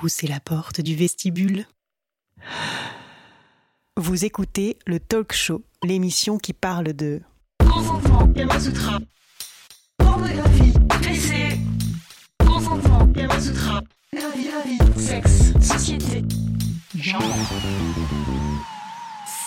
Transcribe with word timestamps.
pousser 0.00 0.26
la 0.26 0.40
porte 0.40 0.80
du 0.80 0.96
vestibule. 0.96 1.66
Vous 3.98 4.24
écoutez 4.24 4.78
le 4.86 4.98
Talk 4.98 5.34
Show, 5.34 5.62
l'émission 5.82 6.38
qui 6.38 6.54
parle 6.54 6.94
de 6.94 7.20
Consentement, 7.58 8.26
Kamasutra. 8.32 8.98
Pornographie, 9.98 10.72
PC. 11.02 11.60
Consentement, 12.38 13.12
Kamasutra. 13.12 13.82
La 14.14 14.30
vie, 14.30 14.48
la 14.48 14.62
vie. 14.62 14.98
Sexe, 14.98 15.52
société, 15.60 16.24
genre. 16.96 17.22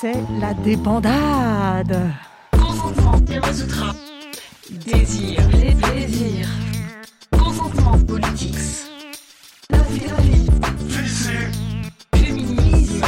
C'est 0.02 0.22
la 0.40 0.54
débandade. 0.54 2.14
Consentement, 2.52 3.20
Kamasutra. 3.22 3.96
Désir, 4.70 5.50
les 5.50 5.74
désirs. 5.74 6.50
Consentement, 7.32 7.98
politics. 8.06 8.93
Féminisme. 12.16 13.06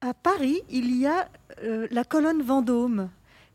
À 0.00 0.14
Paris, 0.14 0.62
il 0.70 0.96
y 0.96 1.06
a 1.06 1.28
euh, 1.62 1.86
la 1.90 2.04
colonne 2.04 2.42
Vendôme, 2.42 3.10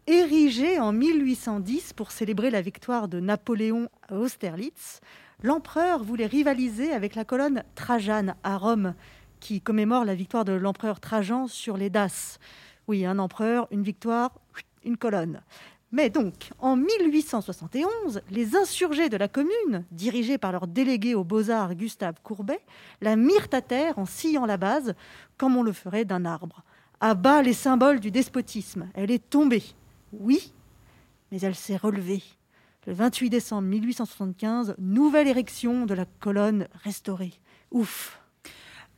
érigée 0.07 0.79
en 0.79 0.91
1810 0.91 1.93
pour 1.93 2.11
célébrer 2.11 2.49
la 2.49 2.61
victoire 2.61 3.07
de 3.07 3.19
Napoléon 3.19 3.89
à 4.09 4.15
Austerlitz. 4.15 5.01
L'empereur 5.43 6.03
voulait 6.03 6.25
rivaliser 6.25 6.91
avec 6.91 7.15
la 7.15 7.25
colonne 7.25 7.63
Trajane 7.75 8.35
à 8.43 8.57
Rome, 8.57 8.95
qui 9.39 9.61
commémore 9.61 10.05
la 10.05 10.15
victoire 10.15 10.45
de 10.45 10.53
l'empereur 10.53 10.99
Trajan 10.99 11.47
sur 11.47 11.77
les 11.77 11.89
Daces. 11.89 12.39
Oui, 12.87 13.05
un 13.05 13.19
empereur, 13.19 13.67
une 13.71 13.83
victoire, 13.83 14.31
une 14.83 14.97
colonne. 14.97 15.41
Mais 15.91 16.09
donc, 16.09 16.51
en 16.59 16.77
1871, 16.77 18.21
les 18.31 18.55
insurgés 18.55 19.09
de 19.09 19.17
la 19.17 19.27
commune, 19.27 19.85
dirigés 19.91 20.37
par 20.37 20.53
leur 20.53 20.67
délégué 20.67 21.15
aux 21.15 21.25
beaux-arts 21.25 21.75
Gustave 21.75 22.15
Courbet, 22.23 22.61
la 23.01 23.17
mirent 23.17 23.49
à 23.51 23.61
terre 23.61 23.99
en 23.99 24.05
sciant 24.05 24.45
la 24.45 24.57
base, 24.57 24.95
comme 25.37 25.57
on 25.57 25.63
le 25.63 25.73
ferait 25.73 26.05
d'un 26.05 26.23
arbre. 26.23 26.63
À 27.01 27.13
bas 27.13 27.41
les 27.41 27.53
symboles 27.53 27.99
du 27.99 28.09
despotisme. 28.09 28.89
Elle 28.93 29.11
est 29.11 29.29
tombée, 29.29 29.63
oui, 30.13 30.53
mais 31.31 31.41
elle 31.41 31.55
s'est 31.55 31.77
relevée. 31.77 32.23
Le 32.87 32.93
28 32.93 33.29
décembre 33.29 33.67
1875, 33.67 34.75
nouvelle 34.79 35.27
érection 35.27 35.85
de 35.85 35.93
la 35.93 36.05
colonne 36.05 36.67
restaurée. 36.83 37.33
Ouf 37.71 38.19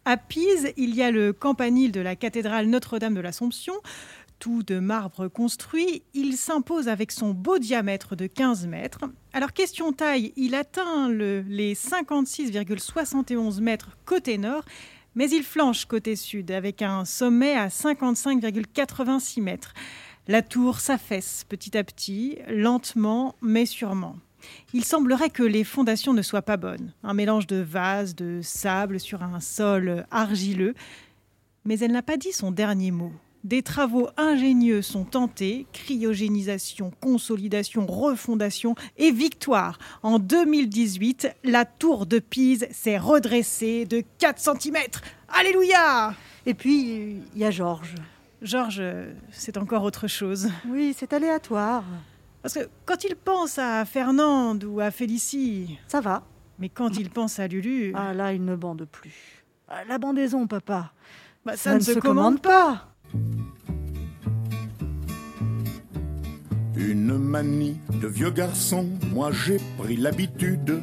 À 0.05 0.15
Pise, 0.17 0.71
il 0.77 0.95
y 0.95 1.01
a 1.01 1.11
le 1.11 1.33
campanile 1.33 1.91
de 1.91 2.01
la 2.01 2.15
cathédrale 2.15 2.67
Notre-Dame 2.67 3.13
de 3.13 3.19
l'Assomption. 3.19 3.73
Tout 4.43 4.61
de 4.61 4.79
marbre 4.79 5.29
construit, 5.29 6.03
il 6.13 6.35
s'impose 6.35 6.89
avec 6.89 7.13
son 7.13 7.31
beau 7.31 7.59
diamètre 7.59 8.17
de 8.17 8.27
15 8.27 8.67
mètres. 8.67 9.05
Alors, 9.31 9.53
question 9.53 9.93
taille, 9.93 10.33
il 10.35 10.53
atteint 10.53 11.07
le- 11.07 11.45
les 11.47 11.75
56,71 11.75 13.61
mètres 13.61 13.91
côté 14.03 14.37
nord, 14.37 14.65
mais 15.15 15.29
il 15.29 15.43
flanche 15.43 15.85
côté 15.85 16.17
sud 16.17 16.51
avec 16.51 16.81
un 16.81 17.05
sommet 17.05 17.53
à 17.55 17.69
55,86 17.69 19.39
mètres. 19.39 19.73
La 20.27 20.41
tour 20.41 20.81
s'affaisse 20.81 21.45
petit 21.47 21.77
à 21.77 21.83
petit, 21.85 22.37
lentement 22.49 23.35
mais 23.41 23.65
sûrement. 23.65 24.17
Il 24.73 24.83
semblerait 24.83 25.29
que 25.29 25.43
les 25.43 25.63
fondations 25.63 26.11
ne 26.13 26.21
soient 26.21 26.41
pas 26.41 26.57
bonnes. 26.57 26.91
Un 27.03 27.13
mélange 27.13 27.47
de 27.47 27.61
vase, 27.61 28.13
de 28.13 28.41
sable 28.43 28.99
sur 28.99 29.23
un 29.23 29.39
sol 29.39 30.05
argileux. 30.11 30.73
Mais 31.63 31.79
elle 31.79 31.93
n'a 31.93 32.01
pas 32.03 32.17
dit 32.17 32.33
son 32.33 32.51
dernier 32.51 32.91
mot. 32.91 33.13
Des 33.43 33.61
travaux 33.61 34.07
ingénieux 34.15 34.81
sont 34.81 35.03
tentés, 35.03 35.67
cryogénisation, 35.73 36.91
consolidation, 37.01 37.85
refondation 37.85 38.73
et 38.97 39.11
victoire. 39.11 39.77
En 40.01 40.17
2018, 40.17 41.27
la 41.43 41.65
tour 41.65 42.05
de 42.05 42.19
Pise 42.19 42.67
s'est 42.71 42.97
redressée 42.97 43.85
de 43.85 44.01
4 44.19 44.39
cm. 44.39 44.77
Alléluia 45.27 46.13
Et 46.45 46.53
puis, 46.53 47.17
il 47.35 47.37
y 47.41 47.43
a 47.43 47.51
Georges. 47.51 47.95
Georges, 48.41 48.81
c'est 49.31 49.57
encore 49.57 49.83
autre 49.83 50.07
chose. 50.07 50.49
Oui, 50.69 50.95
c'est 50.97 51.11
aléatoire. 51.11 51.83
Parce 52.41 52.53
que 52.53 52.69
quand 52.85 53.03
il 53.03 53.15
pense 53.17 53.57
à 53.57 53.83
Fernande 53.83 54.63
ou 54.63 54.79
à 54.79 54.89
Félicie, 54.91 55.77
Ça 55.89 55.99
va. 55.99 56.23
mais 56.59 56.69
quand 56.69 56.97
il 56.97 57.09
pense 57.09 57.39
à 57.39 57.47
Lulu, 57.47 57.91
Ah 57.95 58.13
là, 58.13 58.31
il 58.33 58.43
ne 58.45 58.55
bande 58.55 58.85
plus. 58.89 59.43
Ah, 59.67 59.83
La 59.87 59.97
bandaison, 59.97 60.47
papa. 60.47 60.93
bah, 61.45 61.57
Ça, 61.57 61.75
ne 61.75 61.79
se 61.81 61.99
commande 61.99 62.41
pas. 62.41 62.92
Une 66.75 67.17
manie 67.17 67.77
de 68.01 68.07
vieux 68.07 68.31
garçon, 68.31 68.87
moi 69.13 69.31
j'ai 69.31 69.59
pris 69.77 69.95
l'habitude 69.95 70.81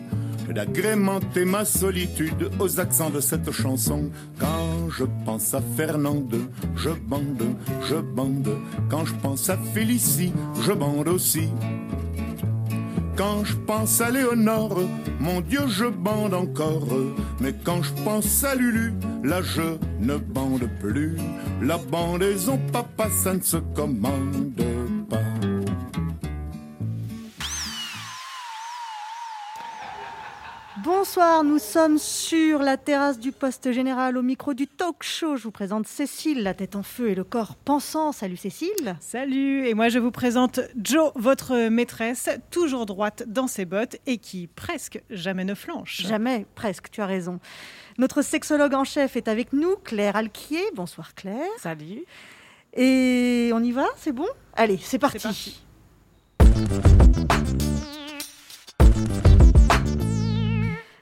d'agrémenter 0.53 1.45
ma 1.45 1.65
solitude 1.65 2.51
aux 2.59 2.81
accents 2.81 3.11
de 3.11 3.21
cette 3.21 3.51
chanson. 3.51 4.11
Quand 4.39 4.89
je 4.91 5.05
pense 5.25 5.55
à 5.55 5.61
Fernande, 5.77 6.37
je 6.77 6.91
bande, 6.91 7.55
je 7.89 7.97
bande. 7.97 8.57
Quand 8.89 9.05
je 9.05 9.15
pense 9.15 9.49
à 9.49 9.57
Félicie, 9.57 10.33
je 10.63 10.73
bande 10.73 11.09
aussi. 11.09 11.49
Quand 13.21 13.45
je 13.45 13.55
pense 13.55 14.01
à 14.01 14.11
Léonore, 14.11 14.81
mon 15.21 15.43
Dieu, 15.43 15.61
je 15.69 15.85
bande 15.85 16.33
encore. 16.33 16.89
Mais 17.39 17.53
quand 17.53 17.83
je 17.83 17.93
pense 18.03 18.45
à 18.45 18.55
Lulu, 18.55 18.95
là 19.23 19.43
je 19.43 19.77
ne 20.01 20.17
bande 20.17 20.67
plus. 20.81 21.19
La 21.61 21.77
bandaison, 21.77 22.59
papa, 22.73 23.11
ça 23.11 23.35
ne 23.35 23.43
se 23.43 23.59
commande 23.59 24.55
Bonsoir, 30.83 31.45
nous 31.45 31.59
sommes 31.59 31.99
sur 31.99 32.61
la 32.61 32.79
terrasse 32.79 33.19
du 33.19 33.33
poste 33.33 33.71
général 33.71 34.17
au 34.17 34.23
micro 34.23 34.55
du 34.55 34.67
talk 34.67 35.03
show. 35.03 35.37
Je 35.37 35.43
vous 35.43 35.51
présente 35.51 35.87
Cécile, 35.87 36.43
la 36.43 36.55
tête 36.55 36.75
en 36.75 36.83
feu 36.83 37.11
et 37.11 37.15
le 37.15 37.25
corps 37.25 37.57
pensant. 37.57 38.13
Salut 38.13 38.39
Cécile. 38.39 38.97
Salut, 38.99 39.67
et 39.67 39.75
moi 39.75 39.91
je 39.91 39.99
vous 39.99 40.11
présente 40.11 40.61
Jo, 40.83 41.13
votre 41.17 41.69
maîtresse, 41.69 42.31
toujours 42.51 42.87
droite 42.87 43.25
dans 43.27 43.47
ses 43.47 43.67
bottes 43.67 43.97
et 44.07 44.17
qui 44.17 44.47
presque 44.47 45.03
jamais 45.11 45.45
ne 45.45 45.55
flanche. 45.55 46.01
Jamais, 46.01 46.47
presque, 46.55 46.91
tu 46.91 47.03
as 47.03 47.07
raison. 47.07 47.41
Notre 47.99 48.23
sexologue 48.23 48.75
en 48.75 48.85
chef 48.85 49.17
est 49.17 49.29
avec 49.29 49.53
nous, 49.53 49.77
Claire 49.85 50.17
Alquier. 50.17 50.65
Bonsoir 50.75 51.15
Claire. 51.15 51.51
Salut. 51.59 52.05
Et 52.75 53.51
on 53.53 53.63
y 53.63 53.73
va, 53.73 53.87
c'est 53.97 54.13
bon? 54.13 54.29
Allez, 54.55 54.79
c'est 54.83 54.99
parti. 54.99 55.19
parti. 55.19 55.61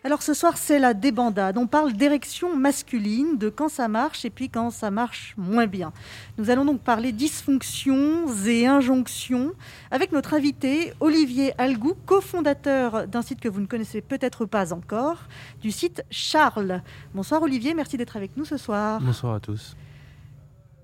Alors 0.09 0.23
ce 0.23 0.33
soir, 0.33 0.57
c'est 0.57 0.79
la 0.79 0.95
débandade. 0.95 1.59
On 1.59 1.67
parle 1.67 1.93
d'érection 1.93 2.57
masculine, 2.57 3.37
de 3.37 3.51
quand 3.51 3.69
ça 3.69 3.89
marche 3.89 4.25
et 4.25 4.31
puis 4.31 4.49
quand 4.49 4.71
ça 4.71 4.91
marche 4.91 5.35
moins 5.37 5.67
bien. 5.67 5.93
Nous 6.39 6.49
allons 6.49 6.65
donc 6.65 6.81
parler 6.81 7.13
dysfonctions 7.13 8.25
et 8.47 8.67
injonctions 8.67 9.53
avec 9.91 10.11
notre 10.13 10.33
invité 10.33 10.95
Olivier 11.01 11.53
Algou, 11.59 11.93
cofondateur 12.07 13.07
d'un 13.07 13.21
site 13.21 13.39
que 13.39 13.51
vous 13.51 13.61
ne 13.61 13.67
connaissez 13.67 14.01
peut-être 14.01 14.47
pas 14.47 14.73
encore, 14.73 15.25
du 15.61 15.71
site 15.71 16.03
Charles. 16.11 16.81
Bonsoir 17.15 17.43
Olivier, 17.43 17.75
merci 17.75 17.99
d'être 17.99 18.17
avec 18.17 18.35
nous 18.39 18.47
ce 18.47 18.57
soir. 18.57 19.03
Bonsoir 19.03 19.35
à 19.35 19.41
tous. 19.41 19.77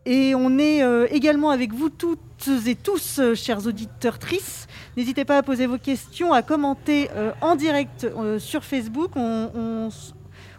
Et 0.07 0.35
on 0.35 0.59
est 0.59 0.83
euh, 0.83 1.07
également 1.11 1.51
avec 1.51 1.73
vous 1.73 1.89
toutes 1.89 2.21
et 2.67 2.75
tous, 2.75 3.19
euh, 3.19 3.35
chers 3.35 3.67
auditeurs 3.67 4.19
tristes. 4.19 4.69
N'hésitez 4.97 5.25
pas 5.25 5.39
à 5.39 5.43
poser 5.43 5.67
vos 5.67 5.79
questions, 5.79 6.33
à 6.33 6.43
commenter 6.43 7.09
euh, 7.17 7.33
en 7.41 7.57
direct 7.57 8.07
sur 8.39 8.65
Facebook. 8.65 9.13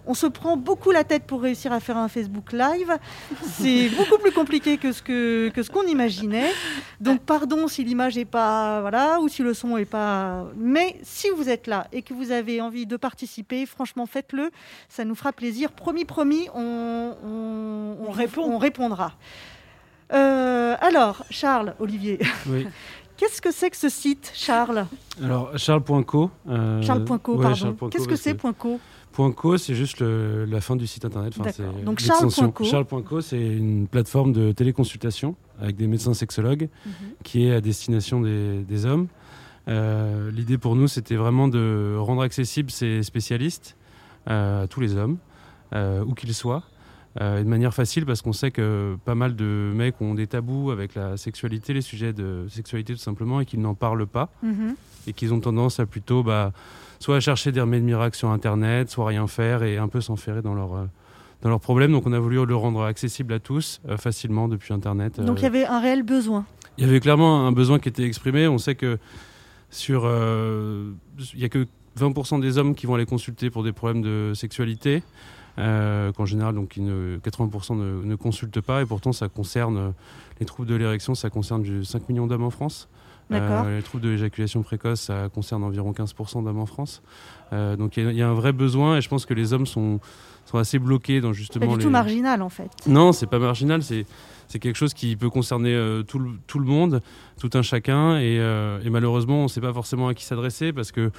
On 0.07 0.13
se 0.13 0.27
prend 0.27 0.57
beaucoup 0.57 0.91
la 0.91 1.03
tête 1.03 1.23
pour 1.23 1.41
réussir 1.41 1.71
à 1.73 1.79
faire 1.79 1.97
un 1.97 2.07
Facebook 2.07 2.51
Live. 2.53 2.97
C'est 3.43 3.89
beaucoup 3.97 4.17
plus 4.21 4.31
compliqué 4.31 4.77
que 4.77 4.91
ce 4.91 5.01
que, 5.01 5.49
que 5.49 5.63
ce 5.63 5.69
qu'on 5.69 5.83
imaginait. 5.87 6.51
Donc 6.99 7.21
pardon 7.21 7.67
si 7.67 7.83
l'image 7.83 8.17
est 8.17 8.25
pas 8.25 8.81
voilà 8.81 9.19
ou 9.21 9.27
si 9.27 9.41
le 9.43 9.53
son 9.53 9.77
est 9.77 9.85
pas. 9.85 10.45
Mais 10.57 10.97
si 11.03 11.29
vous 11.29 11.49
êtes 11.49 11.67
là 11.67 11.87
et 11.91 12.01
que 12.01 12.13
vous 12.13 12.31
avez 12.31 12.61
envie 12.61 12.85
de 12.85 12.97
participer, 12.97 13.65
franchement 13.65 14.05
faites-le. 14.05 14.51
Ça 14.89 15.05
nous 15.05 15.15
fera 15.15 15.31
plaisir. 15.33 15.71
Promis, 15.71 16.05
promis, 16.05 16.47
on, 16.53 17.13
on, 17.23 18.07
On 18.07 18.11
répond. 18.11 18.43
On 18.43 18.57
répondra. 18.57 19.13
Euh, 20.13 20.75
alors, 20.81 21.23
Charles, 21.31 21.73
Olivier, 21.79 22.19
Oui. 22.47 22.67
qu'est-ce 23.17 23.41
que 23.41 23.51
c'est 23.51 23.69
que 23.71 23.77
ce 23.77 23.89
site, 23.89 24.31
Charles? 24.35 24.85
Alors, 25.23 25.57
charles.co. 25.57 26.29
euh, 26.47 26.81
Charles.co, 26.83 27.35
ouais, 27.37 27.41
pardon. 27.41 27.55
charles.co, 27.55 27.89
Qu'est-ce 27.89 28.07
que 28.07 28.15
c'est, 28.15 28.35
point 28.35 28.53
.co? 28.53 28.79
C'est 29.57 29.75
juste 29.75 29.99
le- 29.99 30.45
la 30.45 30.61
fin 30.61 30.75
du 30.75 30.87
site 30.87 31.05
internet. 31.05 31.33
Enfin, 31.39 31.51
Donc. 31.85 31.99
Charles.co, 32.01 33.21
c'est 33.21 33.41
une 33.41 33.87
plateforme 33.87 34.33
de 34.33 34.51
téléconsultation 34.51 35.35
avec 35.59 35.75
des 35.77 35.87
médecins 35.87 36.13
sexologues 36.13 36.69
Mhm. 36.85 36.91
qui 37.23 37.45
est 37.45 37.51
à 37.53 37.61
destination 37.61 38.21
des, 38.21 38.59
des 38.63 38.85
hommes. 38.85 39.07
Euh, 39.67 40.29
L'idée 40.31 40.57
pour 40.57 40.75
nous, 40.75 40.87
c'était 40.87 41.15
vraiment 41.15 41.47
de 41.47 41.95
rendre 41.97 42.21
accessibles 42.21 42.69
ces 42.71 43.03
spécialistes 43.03 43.77
euh, 44.29 44.63
à 44.63 44.67
tous 44.67 44.79
les 44.81 44.95
hommes, 44.95 45.17
euh, 45.73 46.03
où 46.05 46.13
qu'ils 46.13 46.33
soient. 46.33 46.63
et 47.17 47.43
de 47.43 47.47
manière 47.47 47.73
facile 47.73 48.05
parce 48.05 48.21
qu'on 48.21 48.33
sait 48.33 48.51
que 48.51 48.97
pas 49.05 49.15
mal 49.15 49.37
de 49.37 49.71
mecs 49.73 50.01
ont 50.01 50.15
des 50.15 50.27
tabous 50.27 50.69
avec 50.71 50.95
la 50.95 51.15
sexualité, 51.15 51.73
les 51.73 51.79
sujets 51.81 52.11
de 52.11 52.45
sexualité 52.49 52.91
tout 52.93 52.99
simplement, 52.99 53.39
et 53.39 53.45
qu'ils 53.45 53.61
n'en 53.61 53.73
parlent 53.73 54.05
pas. 54.05 54.29
Mhm. 54.43 54.75
Et 55.07 55.13
qu'ils 55.13 55.33
ont 55.33 55.39
tendance 55.39 55.79
à 55.79 55.85
plutôt 55.85 56.23
bah, 56.23 56.51
soit 57.05 57.17
à 57.17 57.19
chercher 57.19 57.51
des 57.51 57.61
remèdes 57.61 57.83
miracles 57.83 58.17
sur 58.17 58.31
Internet, 58.31 58.89
soit 58.89 59.05
rien 59.05 59.27
faire 59.27 59.61
et 59.61 59.77
un 59.77 59.87
peu 59.87 60.01
s'enferrer 60.01 60.41
dans 60.41 60.55
leur, 60.55 60.73
euh, 60.73 60.85
dans 61.43 61.49
leurs 61.49 61.59
problèmes. 61.59 61.91
Donc 61.91 62.07
on 62.07 62.13
a 62.13 62.17
voulu 62.19 62.43
le 62.43 62.55
rendre 62.55 62.83
accessible 62.83 63.31
à 63.33 63.39
tous 63.39 63.79
euh, 63.87 63.95
facilement 63.95 64.47
depuis 64.47 64.73
Internet. 64.73 65.21
Donc 65.21 65.39
il 65.39 65.43
y 65.43 65.45
avait 65.45 65.67
un 65.67 65.79
réel 65.79 66.01
besoin. 66.01 66.45
Il 66.79 66.85
y 66.85 66.89
avait 66.89 66.99
clairement 66.99 67.45
un 67.45 67.51
besoin 67.51 67.77
qui 67.77 67.89
était 67.89 68.05
exprimé. 68.05 68.47
On 68.47 68.57
sait 68.57 68.73
que 68.73 68.97
sur, 69.69 70.01
euh, 70.05 70.93
il 71.35 71.39
y 71.39 71.45
a 71.45 71.49
que 71.49 71.67
20% 71.99 72.41
des 72.41 72.57
hommes 72.57 72.73
qui 72.73 72.87
vont 72.87 72.95
aller 72.95 73.05
consulter 73.05 73.51
pour 73.51 73.63
des 73.63 73.71
problèmes 73.71 74.01
de 74.01 74.31
sexualité. 74.33 75.03
Euh, 75.57 76.11
qu'en 76.11 76.25
général, 76.25 76.55
donc, 76.55 76.75
ne, 76.75 77.17
80% 77.19 77.77
ne, 77.77 78.03
ne, 78.03 78.15
consultent 78.15 78.59
pas, 78.59 78.81
et 78.81 78.85
pourtant 78.85 79.13
ça 79.13 79.29
concerne 79.29 79.77
euh, 79.77 79.89
les 80.41 80.45
troubles 80.45 80.67
de 80.67 80.75
l'érection, 80.75 81.15
ça 81.15 81.29
concerne 81.29 81.83
5 81.83 82.09
millions 82.09 82.27
d'hommes 82.27 82.43
en 82.43 82.49
France. 82.49 82.89
Euh, 83.31 83.77
les 83.77 83.83
troubles 83.83 84.03
de 84.03 84.09
l'éjaculation 84.09 84.61
précoce, 84.61 85.01
ça 85.01 85.29
concerne 85.33 85.63
environ 85.63 85.91
15% 85.91 86.43
d'hommes 86.43 86.59
en 86.59 86.65
France. 86.65 87.01
Euh, 87.53 87.75
donc 87.75 87.97
il 87.97 88.11
y, 88.11 88.15
y, 88.15 88.21
a 88.21 88.27
un 88.27 88.33
vrai 88.33 88.53
besoin, 88.53 88.97
et 88.97 89.01
je 89.01 89.09
pense 89.09 89.25
que 89.25 89.33
les 89.33 89.53
hommes 89.53 89.65
sont, 89.65 89.99
sont 90.45 90.57
assez 90.57 90.79
bloqués 90.79 91.21
dans 91.21 91.33
justement. 91.33 91.65
Pas 91.65 91.71
du 91.71 91.77
les... 91.79 91.83
tout 91.83 91.89
marginal 91.89 92.41
en 92.41 92.49
fait. 92.49 92.69
Non, 92.87 93.11
c'est 93.11 93.27
pas 93.27 93.39
marginal, 93.39 93.83
c'est 93.83 94.05
c'est 94.47 94.59
quelque 94.59 94.75
chose 94.75 94.93
qui 94.93 95.15
peut 95.15 95.31
concerner 95.31 95.73
euh, 95.73 96.03
tout, 96.03 96.19
le, 96.19 96.29
tout, 96.45 96.59
le, 96.59 96.65
monde, 96.65 97.01
tout 97.39 97.49
un 97.55 97.63
chacun, 97.63 98.19
et, 98.19 98.35
et 98.35 98.89
malheureusement, 98.91 99.39
on 99.39 99.43
ne 99.43 99.47
sait 99.47 99.61
pas 99.61 99.73
forcément 99.73 100.07
à 100.07 100.13
qui 100.13 100.23
s'adresser 100.23 100.71
parce 100.71 100.91
que 100.91 101.11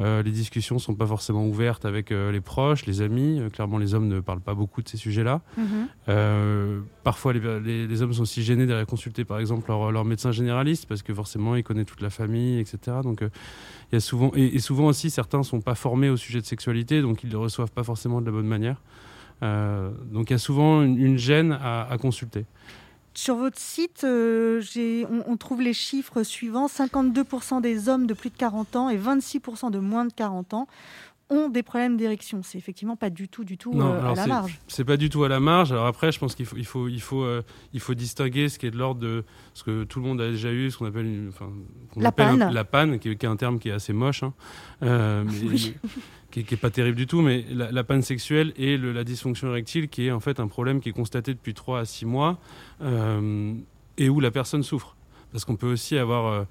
euh, 0.00 0.22
les 0.22 0.30
discussions 0.30 0.76
ne 0.76 0.80
sont 0.80 0.94
pas 0.94 1.06
forcément 1.06 1.44
ouvertes 1.46 1.84
avec 1.84 2.12
euh, 2.12 2.30
les 2.30 2.40
proches, 2.40 2.86
les 2.86 3.02
amis. 3.02 3.40
Euh, 3.40 3.50
clairement, 3.50 3.78
les 3.78 3.94
hommes 3.94 4.06
ne 4.06 4.20
parlent 4.20 4.40
pas 4.40 4.54
beaucoup 4.54 4.80
de 4.80 4.88
ces 4.88 4.96
sujets-là. 4.96 5.40
Mhm. 5.56 6.84
Parfois, 7.02 7.32
les, 7.32 7.40
les, 7.60 7.86
les, 7.86 8.02
hommes 8.02 8.12
sont 8.12 8.22
aussi 8.22 8.42
gênés 8.42 8.66
d'aller 8.66 8.84
consulter, 8.86 9.24
par 9.24 9.38
exemple, 9.40 9.68
leur, 9.68 9.90
leur, 9.90 10.04
médecin 10.04 10.30
généraliste 10.30 10.86
parce 10.86 11.02
que 11.02 11.12
forcément, 11.12 11.56
il 11.56 11.64
connaît 11.64 11.84
toute 11.84 12.02
la 12.02 12.10
famille, 12.10 12.60
etc. 12.60 12.98
Donc, 13.02 13.20
il 13.22 13.94
y 13.94 13.96
a 13.96 14.00
souvent, 14.00 14.30
et, 14.36 14.54
et, 14.54 14.58
souvent 14.60 14.86
aussi, 14.86 15.10
certains 15.10 15.38
ne 15.38 15.42
sont 15.42 15.60
pas 15.60 15.74
formés 15.74 16.10
au 16.10 16.16
sujet 16.16 16.40
de 16.40 16.46
sexualité, 16.46 17.02
donc 17.02 17.24
ils 17.24 17.28
ne 17.28 17.32
le 17.32 17.38
reçoivent 17.38 17.72
pas 17.72 17.84
forcément 17.84 18.20
de 18.20 18.26
la 18.26 18.32
bonne 18.32 18.46
manière. 18.46 18.76
Donc 19.40 20.30
il 20.30 20.32
y 20.32 20.34
a 20.34 20.38
souvent 20.38 20.82
une, 20.82 20.98
une 20.98 21.16
gêne 21.16 21.52
à, 21.52 21.88
à, 21.88 21.96
consulter. 21.96 22.44
Sur 23.18 23.34
votre 23.34 23.58
site, 23.58 24.04
euh, 24.04 24.62
on, 25.10 25.32
on, 25.32 25.36
trouve 25.36 25.60
les 25.60 25.72
chiffres 25.72 26.22
suivants 26.22 26.68
52% 26.68 27.60
des 27.60 27.88
hommes 27.88 28.06
de 28.06 28.14
plus 28.14 28.30
de 28.30 28.36
40 28.36 28.76
ans 28.76 28.90
et 28.90 28.96
26% 28.96 29.72
de 29.72 29.80
moins 29.80 30.04
de 30.04 30.12
40 30.12 30.54
ans 30.54 30.68
ont 31.28 31.48
des 31.48 31.64
problèmes 31.64 31.96
d'érection. 31.96 32.44
C'est 32.44 32.58
effectivement 32.58 32.94
pas 32.94 33.10
du 33.10 33.28
tout, 33.28 33.42
du 33.42 33.58
tout 33.58 33.74
non, 33.74 33.92
euh, 33.92 34.12
à 34.12 34.14
la 34.14 34.26
marge. 34.28 34.60
C'est 34.68 34.84
pas 34.84 34.96
du 34.96 35.10
tout 35.10 35.24
à 35.24 35.28
la 35.28 35.40
marge. 35.40 35.72
Alors 35.72 35.86
après, 35.86 36.12
je 36.12 36.20
pense 36.20 36.36
qu'il 36.36 36.46
faut, 36.46 36.56
il 36.56 36.64
faut, 36.64 36.86
il 36.86 37.00
faut, 37.00 37.24
euh, 37.24 37.42
il 37.72 37.80
faut 37.80 37.94
distinguer 37.94 38.48
ce 38.48 38.56
qui 38.56 38.66
est 38.66 38.70
de 38.70 38.78
l'ordre 38.78 39.00
de 39.00 39.24
ce 39.52 39.64
que 39.64 39.82
tout 39.82 39.98
le 39.98 40.06
monde 40.06 40.20
a 40.20 40.30
déjà 40.30 40.52
eu, 40.52 40.70
ce 40.70 40.78
qu'on 40.78 40.86
appelle, 40.86 41.06
une, 41.06 41.28
enfin, 41.28 41.50
qu 41.92 42.00
la, 42.00 42.10
appelle 42.10 42.26
panne. 42.28 42.42
Un, 42.42 42.52
la 42.52 42.64
panne, 42.64 42.98
qui 43.00 43.10
est, 43.10 43.16
qui 43.16 43.26
est, 43.26 43.28
un 43.28 43.36
terme 43.36 43.58
qui 43.58 43.68
est 43.68 43.72
assez 43.72 43.92
moche, 43.92 44.22
hein, 44.22 44.32
euh, 44.84 45.24
oui. 45.42 45.74
Qui, 46.30 46.44
qui 46.44 46.54
est 46.54 46.58
pas 46.58 46.70
terrible 46.70 46.96
du 46.96 47.06
tout. 47.06 47.20
Mais 47.20 47.44
la, 47.50 47.84
panne 47.84 48.02
sexuelle 48.02 48.52
et 48.56 48.76
la 48.76 49.04
dysfonction 49.04 49.48
érectile, 49.48 49.88
qui 49.88 50.06
est 50.06 50.10
en 50.10 50.20
fait 50.20 50.40
un 50.40 50.48
problème 50.48 50.80
qui 50.80 50.88
est 50.88 50.92
constaté 50.92 51.34
depuis 51.34 51.54
3 51.54 51.80
à 51.80 51.84
6 51.84 52.06
mois 52.06 52.38
euh, 52.82 53.54
et 53.96 54.08
où 54.08 54.20
la 54.20 54.30
personne 54.30 54.62
souffre. 54.62 54.96
Parce 55.32 55.44
qu'on 55.44 55.56
peut 55.56 55.70
aussi 55.70 55.98
avoir 55.98 56.46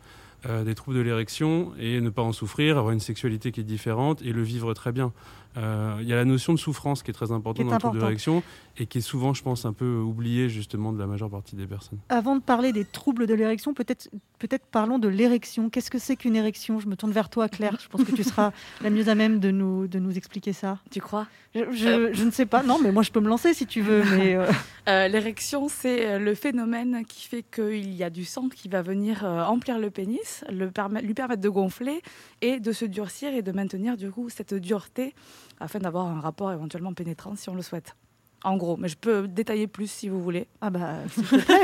euh, 0.47 0.63
des 0.63 0.75
troubles 0.75 0.97
de 0.97 1.01
l'érection 1.01 1.73
et 1.79 1.99
ne 1.99 2.09
pas 2.09 2.21
en 2.21 2.31
souffrir, 2.31 2.77
avoir 2.77 2.93
une 2.93 2.99
sexualité 2.99 3.51
qui 3.51 3.61
est 3.61 3.63
différente 3.63 4.21
et 4.21 4.31
le 4.31 4.43
vivre 4.43 4.73
très 4.73 4.91
bien. 4.91 5.11
Il 5.55 5.61
euh, 5.63 6.03
y 6.03 6.13
a 6.13 6.15
la 6.15 6.25
notion 6.25 6.53
de 6.53 6.59
souffrance 6.59 7.03
qui 7.03 7.11
est 7.11 7.13
très 7.13 7.31
importante 7.31 7.65
est 7.65 7.69
dans 7.69 7.75
le 7.75 7.79
trouble 7.79 7.97
de 7.97 8.03
l'érection 8.03 8.43
et 8.77 8.85
qui 8.85 8.99
est 8.99 9.01
souvent, 9.01 9.33
je 9.33 9.41
pense, 9.41 9.65
un 9.65 9.73
peu 9.73 9.97
oubliée 9.97 10.49
justement 10.49 10.93
de 10.93 10.99
la 10.99 11.07
majeure 11.07 11.29
partie 11.29 11.55
des 11.55 11.65
personnes. 11.65 11.99
Avant 12.09 12.35
de 12.35 12.41
parler 12.41 12.73
des 12.73 12.85
troubles 12.85 13.25
de 13.25 13.33
l'érection, 13.33 13.73
peut-être 13.73 14.09
peut 14.37 14.47
parlons 14.71 14.99
de 14.99 15.07
l'érection. 15.07 15.69
Qu'est-ce 15.69 15.89
que 15.89 15.97
c'est 15.97 16.15
qu'une 16.15 16.35
érection? 16.35 16.79
Je 16.79 16.87
me 16.87 16.95
tourne 16.95 17.11
vers 17.11 17.29
toi, 17.29 17.49
Claire. 17.49 17.77
Je 17.81 17.87
pense 17.87 18.03
que 18.03 18.11
tu 18.11 18.23
seras 18.23 18.51
la 18.81 18.89
mieux 18.91 19.09
à 19.09 19.15
même 19.15 19.39
de 19.39 19.49
nous, 19.49 19.87
de 19.87 19.97
nous 19.97 20.15
expliquer 20.15 20.53
ça. 20.53 20.79
Tu 20.91 21.01
crois? 21.01 21.27
Je, 21.55 21.71
je, 21.71 21.87
euh... 21.87 22.09
je, 22.13 22.23
ne 22.23 22.31
sais 22.31 22.45
pas. 22.45 22.61
Non, 22.61 22.77
mais 22.81 22.91
moi, 22.91 23.01
je 23.01 23.11
peux 23.11 23.19
me 23.19 23.29
lancer 23.29 23.55
si 23.55 23.65
tu 23.65 23.81
veux. 23.81 24.03
Mais 24.15 24.35
euh... 24.35 24.45
euh, 24.89 25.07
L'érection, 25.07 25.69
c'est 25.69 26.19
le 26.19 26.35
phénomène 26.35 27.03
qui 27.07 27.27
fait 27.27 27.43
qu'il 27.43 27.93
y 27.95 28.03
a 28.03 28.11
du 28.11 28.25
sang 28.25 28.47
qui 28.49 28.67
va 28.67 28.81
venir 28.81 29.25
euh, 29.25 29.43
emplir 29.43 29.79
le 29.79 29.89
pénis, 29.89 30.43
le 30.49 30.69
permet, 30.69 31.01
lui 31.01 31.13
permettre 31.13 31.41
de 31.41 31.49
gonfler 31.49 32.01
et 32.41 32.59
de 32.59 32.71
se 32.71 32.85
durcir 32.85 33.33
et 33.33 33.41
de 33.41 33.51
maintenir 33.51 33.97
du 33.97 34.11
coup 34.11 34.29
cette 34.29 34.53
dureté 34.53 35.13
afin 35.59 35.79
d'avoir 35.79 36.05
un 36.05 36.19
rapport 36.19 36.51
éventuellement 36.51 36.93
pénétrant 36.93 37.35
si 37.35 37.49
on 37.49 37.55
le 37.55 37.61
souhaite. 37.61 37.95
En 38.43 38.57
gros, 38.57 38.77
mais 38.77 38.87
je 38.87 38.97
peux 38.97 39.27
détailler 39.27 39.67
plus 39.67 39.89
si 39.89 40.09
vous 40.09 40.21
voulez. 40.21 40.47
Ah 40.61 40.69
bah, 40.69 40.95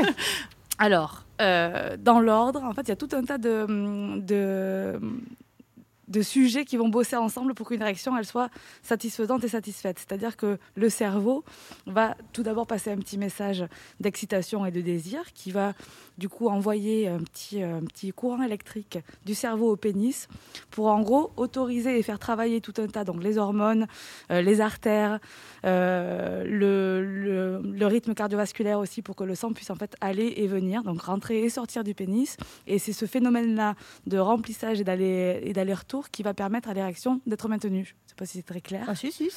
Alors, 0.78 1.24
euh, 1.40 1.96
dans 1.96 2.20
l'ordre, 2.20 2.62
en 2.64 2.72
fait, 2.72 2.82
il 2.82 2.88
y 2.88 2.92
a 2.92 2.96
tout 2.96 3.08
un 3.12 3.24
tas 3.24 3.38
de, 3.38 4.18
de, 4.18 5.00
de 6.14 6.22
sujets 6.22 6.64
qui 6.64 6.76
vont 6.76 6.88
bosser 6.88 7.16
ensemble 7.16 7.54
pour 7.54 7.68
qu'une 7.68 7.82
érection 7.82 8.16
elle 8.16 8.24
soit 8.24 8.48
satisfaisante 8.82 9.42
et 9.44 9.48
satisfaite. 9.48 9.98
C'est-à-dire 9.98 10.36
que 10.36 10.58
le 10.76 10.88
cerveau 10.88 11.44
va 11.86 12.16
tout 12.32 12.42
d'abord 12.42 12.66
passer 12.66 12.90
un 12.90 12.96
petit 12.96 13.18
message 13.18 13.64
d'excitation 14.00 14.64
et 14.64 14.70
de 14.70 14.80
désir 14.80 15.20
qui 15.34 15.50
va 15.50 15.74
du 16.16 16.28
coup 16.28 16.48
envoyer 16.48 17.08
un 17.08 17.18
petit, 17.18 17.60
un 17.62 17.80
petit 17.80 18.12
courant 18.12 18.42
électrique 18.42 18.98
du 19.24 19.34
cerveau 19.34 19.72
au 19.72 19.76
pénis 19.76 20.28
pour 20.70 20.86
en 20.86 21.00
gros 21.00 21.32
autoriser 21.36 21.98
et 21.98 22.02
faire 22.02 22.20
travailler 22.20 22.60
tout 22.60 22.74
un 22.78 22.86
tas, 22.86 23.02
donc 23.02 23.22
les 23.22 23.36
hormones, 23.36 23.88
euh, 24.30 24.40
les 24.40 24.60
artères, 24.60 25.18
euh, 25.64 26.44
le, 26.44 27.04
le, 27.04 27.60
le, 27.64 27.86
rythme 27.86 28.14
cardiovasculaire 28.14 28.78
aussi 28.78 29.02
pour 29.02 29.16
que 29.16 29.24
le 29.24 29.34
sang 29.34 29.52
puisse 29.52 29.70
en 29.70 29.74
fait 29.74 29.96
aller 30.00 30.34
et 30.36 30.46
venir, 30.46 30.84
donc 30.84 31.02
rentrer 31.02 31.42
et 31.42 31.50
sortir 31.50 31.82
du 31.82 31.94
pénis. 31.94 32.36
Et 32.68 32.78
c'est 32.78 32.92
ce 32.92 33.06
phénomène-là 33.06 33.74
de 34.06 34.18
remplissage 34.18 34.80
et 34.80 35.52
d'aller-retour 35.52 36.03
qui 36.10 36.22
va 36.22 36.34
permettre 36.34 36.68
à 36.68 36.74
l'érection 36.74 37.20
d'être 37.26 37.48
maintenue. 37.48 37.96
Je 38.16 38.22
ne 38.22 38.26
sais 38.26 38.32
pas 38.32 38.32
si 38.32 38.38
c'est 38.38 38.46
très 38.46 38.60
clair. 38.60 38.84
Ah 38.86 38.94
si, 38.94 39.10
si, 39.10 39.28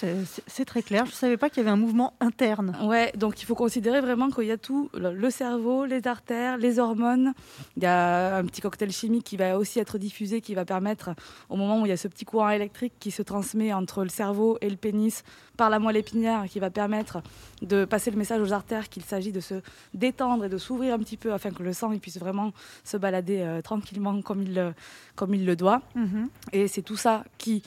c'est 0.46 0.66
très 0.66 0.84
clair. 0.84 1.06
Je 1.06 1.12
ne 1.12 1.16
savais 1.16 1.38
pas 1.38 1.50
qu'il 1.50 1.58
y 1.58 1.62
avait 1.62 1.72
un 1.72 1.78
mouvement 1.78 2.14
interne. 2.20 2.78
Ouais, 2.84 3.12
donc 3.18 3.42
il 3.42 3.46
faut 3.46 3.56
considérer 3.56 4.02
vraiment 4.02 4.30
qu'il 4.30 4.46
y 4.46 4.52
a 4.52 4.58
tout, 4.58 4.92
le, 4.94 5.30
cerveau, 5.32 5.86
les 5.86 6.06
artères, 6.08 6.58
les 6.58 6.68
les 6.68 6.80
hormones. 6.80 7.34
Il 7.78 7.84
y 7.84 7.86
a 7.86 8.38
un 8.38 8.46
petit 8.46 8.62
cocktail 8.62 8.92
chimique 8.92 9.24
qui 9.24 9.38
va 9.38 9.58
aussi 9.58 9.80
être 9.80 9.98
diffusé, 9.98 10.42
qui 10.42 10.54
va 10.54 10.66
permettre, 10.66 11.12
au 11.50 11.56
moment 11.56 11.82
où 11.82 11.86
il 11.86 11.90
y 11.90 11.94
a 11.94 11.98
ce 11.98 12.08
petit 12.08 12.26
courant 12.26 12.50
électrique 12.50 12.94
qui 13.00 13.12
se 13.12 13.24
transmet 13.24 13.74
entre 13.74 14.04
le 14.04 14.10
cerveau 14.10 14.58
et 14.62 14.70
le 14.70 14.76
pénis 14.76 15.24
par 15.56 15.70
la 15.70 15.80
moelle 15.80 15.98
épinière, 15.98 16.46
qui 16.48 16.60
va 16.60 16.70
permettre 16.70 17.24
de 17.62 17.86
passer 17.86 18.12
le 18.12 18.18
message 18.18 18.42
aux 18.42 18.54
artères 18.54 18.90
qu'il 18.90 19.04
s'agit 19.04 19.32
de 19.32 19.40
se 19.40 19.56
détendre 19.94 20.46
et 20.46 20.50
de 20.50 20.58
s'ouvrir 20.58 20.94
un 20.94 21.00
petit 21.00 21.18
peu 21.18 21.34
afin 21.34 21.52
que 21.52 21.64
le 21.64 21.74
sang 21.74 21.92
il 21.94 22.00
puisse 22.00 22.20
vraiment 22.20 22.52
se 22.84 22.98
balader 22.98 23.40
euh, 23.42 23.62
tranquillement 23.62 24.22
comme 24.22 24.44
il, 24.44 24.74
comme 25.16 25.34
il 25.34 25.46
le 25.46 25.56
doit. 25.56 25.82
Mm 25.96 26.06
-hmm. 26.06 26.28
Et 26.52 26.68
c'est 26.68 26.84
tout 26.84 26.98
ça 26.98 27.24
qui, 27.38 27.64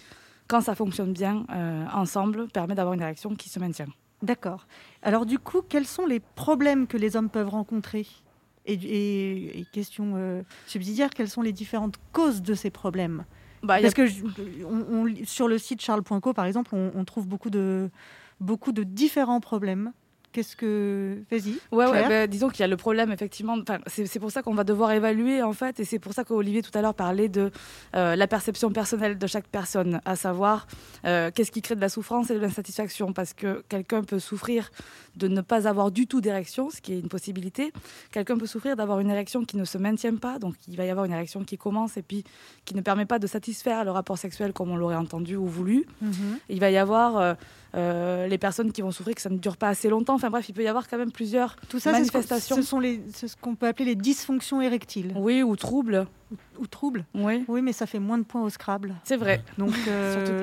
quand 0.51 0.61
ça 0.61 0.75
fonctionne 0.75 1.13
bien 1.13 1.47
euh, 1.53 1.85
ensemble, 1.95 2.49
permet 2.49 2.75
d'avoir 2.75 2.95
une 2.95 3.01
érection 3.01 3.37
qui 3.37 3.49
se 3.49 3.61
maintient. 3.61 3.87
D'accord. 4.21 4.67
Alors 5.03 5.25
du 5.25 5.39
coup, 5.39 5.63
quels 5.63 5.87
sont 5.87 6.07
les 6.07 6.19
problèmes 6.19 6.89
que 6.89 6.97
les 6.97 7.15
hommes 7.15 7.31
peuvent 7.31 7.49
rencontrer? 7.49 8.07
Et, 8.67 8.75
et, 8.75 9.61
et, 9.61 9.65
question 9.73 10.15
euh, 10.17 10.43
subsidiaire, 10.67 11.11
quelles 11.11 11.31
sont 11.31 11.41
les 11.41 11.53
différentes 11.53 11.97
causes 12.13 12.43
de 12.43 12.55
ces 12.55 12.71
problèmes? 12.71 13.25
Bah, 13.63 13.81
Parce 13.81 13.95
a... 13.95 13.97
que 13.97 14.07
je, 14.07 14.25
on, 14.65 15.07
on, 15.07 15.25
sur 15.25 15.49
le 15.49 15.57
site 15.57 15.81
charles.co, 15.81 16.33
par 16.35 16.45
exemple, 16.45 16.75
on, 16.75 16.91
on, 16.95 17.05
trouve 17.05 17.27
beaucoup 17.27 17.49
de, 17.51 17.89
beaucoup 18.41 18.73
de 18.73 18.83
différents 18.83 19.41
problèmes. 19.41 19.93
Qu'est-ce 20.33 20.55
que. 20.55 21.19
Vas-y. 21.31 21.55
Ouais, 21.73 21.87
ouais 21.91 22.09
bah, 22.09 22.27
disons 22.29 22.49
qu'il 22.51 22.61
y 22.61 22.63
a 22.63 22.69
le 22.69 22.77
problème, 22.77 23.11
effectivement. 23.11 23.57
C'est 23.87 24.21
pour 24.21 24.31
ça 24.31 24.43
qu'on 24.43 24.55
va 24.55 24.63
devoir 24.63 24.93
évaluer, 24.93 25.43
en 25.43 25.53
fait, 25.53 25.81
et 25.81 25.85
c'est 25.85 25.99
pour 25.99 26.13
ça 26.13 26.23
qu'Olivier 26.23 26.63
tout 26.63 26.77
à 26.79 26.83
l'heure 26.83 26.95
parlait 26.95 27.29
de 27.29 27.51
euh, 27.97 28.15
la 28.15 28.27
perception 28.29 28.71
personnelle 28.71 29.19
de 29.19 29.27
chaque 29.27 29.49
personne, 29.49 30.01
à 30.05 30.15
savoir 30.15 30.69
euh, 31.05 31.31
qu'est-ce 31.35 31.51
qui 31.51 31.63
crée 31.63 31.75
de 31.75 31.81
la 31.81 31.89
souffrance 31.89 32.31
et 32.31 32.35
de 32.35 32.39
l'insatisfaction. 32.39 33.13
Parce 33.13 33.33
que 33.35 33.65
quelqu'un 33.69 34.03
peut 34.05 34.21
souffrir 34.21 34.71
de 35.17 35.27
ne 35.27 35.41
pas 35.41 35.67
avoir 35.67 35.91
du 35.91 36.07
tout 36.07 36.21
d'érection, 36.21 36.71
ce 36.71 36.81
qui 36.81 36.93
est 36.93 37.01
une 37.01 37.09
possibilité. 37.09 37.73
Quelqu'un 38.13 38.39
peut 38.39 38.47
souffrir 38.47 38.77
d'avoir 38.77 39.01
une 39.01 39.11
érection 39.11 39.45
qui 39.45 39.57
ne 39.57 39.65
se 39.65 39.79
maintient 39.79 40.17
pas, 40.17 40.39
donc 40.39 40.55
il 40.69 40.77
va 40.77 40.85
y 40.85 40.91
avoir 40.91 41.07
une 41.07 41.13
érection 41.13 41.43
qui 41.45 41.59
commence 41.59 41.97
et 41.97 42.03
puis 42.03 42.23
qui 42.65 42.77
ne 42.77 42.83
permet 42.83 43.07
pas 43.07 43.19
de 43.19 43.27
satisfaire 43.27 43.85
le 43.85 43.91
rapport 43.91 44.19
sexuel 44.19 44.53
comme 44.53 44.71
on 44.71 44.77
l'aurait 44.77 44.95
entendu 44.95 45.35
ou 45.35 45.47
voulu. 45.47 45.87
Mm 46.01 46.11
-hmm. 46.11 46.39
Il 46.49 46.61
va 46.61 46.71
y 46.71 46.79
avoir. 46.79 47.17
Euh, 47.17 47.35
euh, 47.75 48.27
les 48.27 48.39
personnes 48.39 48.73
qui 48.73 48.83
vont 48.83 48.91
souffrir 48.91 49.15
que 49.15 49.23
ça 49.23 49.31
ne 49.31 49.39
dure 49.39 49.57
pas 49.57 49.69
assez 49.69 49.89
longtemps. 49.89 50.15
Enfin 50.15 50.31
bref, 50.31 50.49
il 50.49 50.53
peut 50.53 50.63
y 50.63 50.69
avoir 50.69 50.89
quand 50.89 50.99
même 50.99 51.13
plusieurs 51.13 51.57
Tout 51.69 51.79
ça, 51.79 51.93
manifestations. 51.93 52.57
Ce, 52.57 52.63
sont 52.63 52.81
les, 52.81 53.01
ce 53.15 53.27
qu'on 53.41 53.55
peut 53.55 53.67
appeler 53.67 53.85
les 53.87 53.95
dysfonctions 53.95 54.61
érectiles. 54.61 55.13
Oui, 55.17 55.43
ou 55.43 55.57
troubles. 55.57 56.07
Ou, 56.31 56.63
ou 56.63 56.67
troubles. 56.67 57.05
Oui. 57.15 57.45
Oui, 57.49 57.63
mais 57.63 57.73
ça 57.73 57.87
fait 57.87 57.99
moins 57.99 58.19
de 58.19 58.25
points 58.25 58.43
au 58.43 58.51
Scrabble. 58.51 58.95
C'est 59.05 59.17
vrai. 59.17 59.43
Donc, 59.59 59.75
euh... 59.89 60.43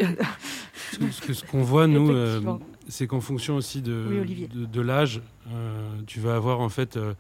ce 0.91 1.45
qu'on 1.45 1.59
qu 1.59 1.63
voit 1.63 1.87
nous, 1.87 2.11
euh, 2.11 2.41
c'est 2.87 3.07
qu'en 3.07 3.21
fonction 3.21 3.55
aussi 3.55 3.81
de, 3.81 4.05
oui, 4.09 4.47
de, 4.47 4.65
de 4.65 4.81
l'âge, 4.81 5.21
euh, 5.51 5.89
tu 6.05 6.19
vas 6.19 6.35
avoir 6.35 6.59
en 6.59 6.69
fait 6.69 6.97
euh, 6.97 7.13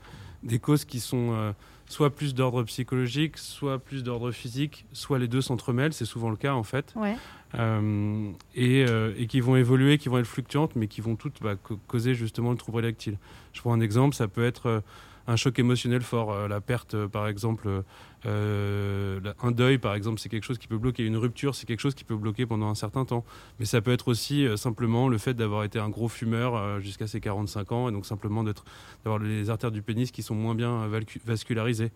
des 0.43 0.59
causes 0.59 0.85
qui 0.85 0.99
sont 0.99 1.53
soit 1.87 2.13
plus 2.13 2.35
d'ordre 2.35 2.63
psychologique, 2.63 3.37
soit 3.37 3.79
plus 3.79 4.03
d'ordre 4.03 4.31
physique, 4.31 4.85
soit 4.91 5.19
les 5.19 5.27
deux 5.27 5.41
s'entremêlent, 5.41 5.93
c'est 5.93 6.05
souvent 6.05 6.29
le 6.29 6.35
cas 6.35 6.53
en 6.53 6.63
fait, 6.63 6.93
Ouais. 6.95 7.15
Euh, 7.55 8.29
et, 8.55 8.85
euh, 8.85 9.13
et 9.17 9.25
qui 9.25 9.39
vont 9.39 9.55
évoluer, 9.55 9.97
qui 9.97 10.09
vont 10.09 10.17
être 10.17 10.27
fluctuantes, 10.27 10.75
mais 10.75 10.87
qui 10.87 10.99
vont 10.99 11.15
toutes 11.15 11.41
bah, 11.41 11.55
causer 11.87 12.13
justement 12.13 12.51
le 12.51 12.57
trouble 12.57 12.79
érectile. 12.79 13.17
Je 13.53 13.61
prends 13.61 13.71
un 13.71 13.79
exemple, 13.79 14.15
ça 14.15 14.27
peut 14.27 14.45
être 14.45 14.65
euh, 14.65 14.79
un 15.27 15.35
choc 15.35 15.59
émotionnel 15.59 16.01
fort, 16.01 16.31
euh, 16.31 16.47
la 16.47 16.61
perte 16.61 16.93
euh, 16.93 17.07
par 17.07 17.27
exemple, 17.27 17.83
euh, 18.25 19.19
un 19.43 19.51
deuil 19.51 19.77
par 19.77 19.93
exemple, 19.93 20.19
c'est 20.19 20.29
quelque 20.29 20.45
chose 20.45 20.57
qui 20.57 20.67
peut 20.67 20.77
bloquer, 20.77 21.05
une 21.05 21.17
rupture, 21.17 21.53
c'est 21.53 21.65
quelque 21.65 21.81
chose 21.81 21.95
qui 21.95 22.05
peut 22.05 22.15
bloquer 22.15 22.45
pendant 22.45 22.69
un 22.69 22.75
certain 22.75 23.03
temps. 23.03 23.25
Mais 23.59 23.65
ça 23.65 23.81
peut 23.81 23.91
être 23.91 24.07
aussi 24.07 24.47
simplement 24.55 25.09
le 25.09 25.17
fait 25.17 25.33
d'avoir 25.33 25.65
été 25.65 25.79
un 25.79 25.89
gros 25.89 26.07
fumeur 26.07 26.79
jusqu'à 26.79 27.07
ses 27.07 27.19
45 27.19 27.71
ans, 27.73 27.89
et 27.89 27.91
donc 27.91 28.05
simplement 28.05 28.43
d'avoir 28.43 29.19
les 29.19 29.49
artères 29.49 29.71
du 29.71 29.81
pénis 29.81 30.11
qui 30.11 30.23
sont 30.23 30.35
moins 30.35 30.55
bien 30.55 30.89
vascularisées. 31.25 31.91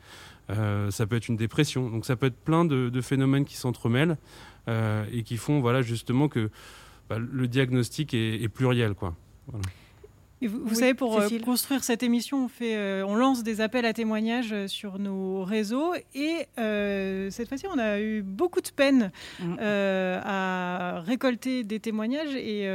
Ça 0.50 1.08
peut 1.08 1.16
être 1.16 1.28
une 1.28 1.38
dépression. 1.38 1.90
Donc 1.90 2.06
ça 2.06 2.16
peut 2.16 2.28
être 2.28 2.38
plein 2.38 2.66
de, 2.66 3.02
phénomènes 3.02 3.46
qui 3.46 3.56
s'entremêlent 3.56 4.18
et 4.68 5.24
qui 5.24 5.38
font 5.38 5.60
voilà, 5.60 5.82
justement 5.82 6.28
que 6.28 6.50
bah, 7.10 7.18
le 7.20 7.48
diagnostic 7.48 8.14
est, 8.14 8.42
est 8.42 8.50
pluriel. 8.50 8.94
Quoi. 8.94 9.16
Et 10.43 10.48
vous, 10.48 10.60
vous 10.60 10.69
Oui, 10.69 10.75
savez, 10.75 10.93
pour 10.95 11.17
euh, 11.17 11.24
Cécile. 11.24 11.41
construire 11.43 11.83
cette 11.83 12.01
émission, 12.01 12.45
on, 12.45 12.48
fait, 12.48 12.75
euh, 12.75 13.05
on 13.05 13.15
lance 13.15 13.43
des 13.43 13.62
appels 13.62 13.86
à 13.86 13.93
témoignages 13.93 14.51
euh, 14.53 14.67
sur 14.67 14.98
nos 14.98 15.43
réseaux. 15.43 15.93
Et 16.15 16.48
euh, 16.57 17.29
cette 17.29 17.48
fois-ci, 17.48 17.65
on 17.71 17.77
a 17.77 18.00
eu 18.01 18.24
beaucoup 18.24 18.62
de 18.62 18.69
peine 18.75 19.12
euh, 19.60 20.19
à 20.24 21.01
récolter 21.01 21.63
des 21.63 21.79
témoignages 21.79 22.36
et 22.36 22.67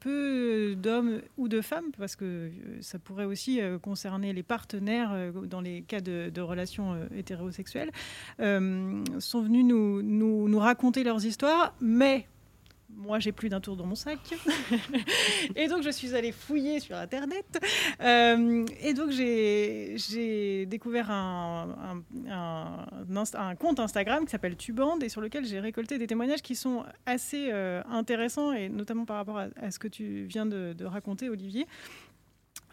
peu 0.00 0.74
d'hommes 0.76 1.20
ou 1.36 1.48
de 1.48 1.60
femmes, 1.60 1.90
parce 1.96 2.16
que 2.16 2.50
ça 2.80 2.98
pourrait 2.98 3.24
aussi 3.24 3.60
concerner 3.82 4.32
les 4.32 4.42
partenaires 4.42 5.12
dans 5.44 5.60
les 5.60 5.82
cas 5.82 6.00
de, 6.00 6.30
de 6.30 6.40
relations 6.40 6.96
hétérosexuelles, 7.16 7.90
sont 8.38 9.40
venus 9.42 9.64
nous, 9.64 10.02
nous, 10.02 10.48
nous 10.48 10.58
raconter 10.58 11.04
leurs 11.04 11.24
histoires. 11.24 11.74
Mais 11.80 12.26
moi, 12.96 13.18
j'ai 13.18 13.32
plus 13.32 13.48
d'un 13.48 13.60
tour 13.60 13.76
dans 13.76 13.86
mon 13.86 13.94
sac. 13.94 14.18
et 15.56 15.66
donc, 15.68 15.82
je 15.82 15.90
suis 15.90 16.14
allée 16.14 16.32
fouiller 16.32 16.78
sur 16.80 16.96
Internet. 16.96 17.46
Euh, 18.00 18.64
et 18.80 18.94
donc, 18.94 19.10
j'ai 19.10 20.66
découvert 20.66 21.10
un, 21.10 22.02
un- 22.26 22.30
un- 22.30 22.86
un 23.10 23.14
inst- 23.22 23.36
un 23.36 23.54
compte 23.56 23.80
Instagram 23.80 24.24
qui 24.24 24.30
s'appelle 24.30 24.56
Tuband 24.56 24.98
et 25.00 25.08
sur 25.08 25.20
lequel 25.20 25.44
j'ai 25.44 25.60
récolté 25.60 25.98
des 25.98 26.06
témoignages 26.06 26.42
qui 26.42 26.54
sont 26.54 26.84
assez 27.06 27.48
euh, 27.50 27.82
intéressants, 27.90 28.52
et 28.52 28.68
notamment 28.68 29.04
par 29.04 29.16
rapport 29.16 29.38
à, 29.38 29.46
à 29.60 29.70
ce 29.70 29.78
que 29.78 29.88
tu 29.88 30.24
viens 30.24 30.46
de, 30.46 30.72
de 30.72 30.84
raconter, 30.84 31.28
Olivier. 31.28 31.66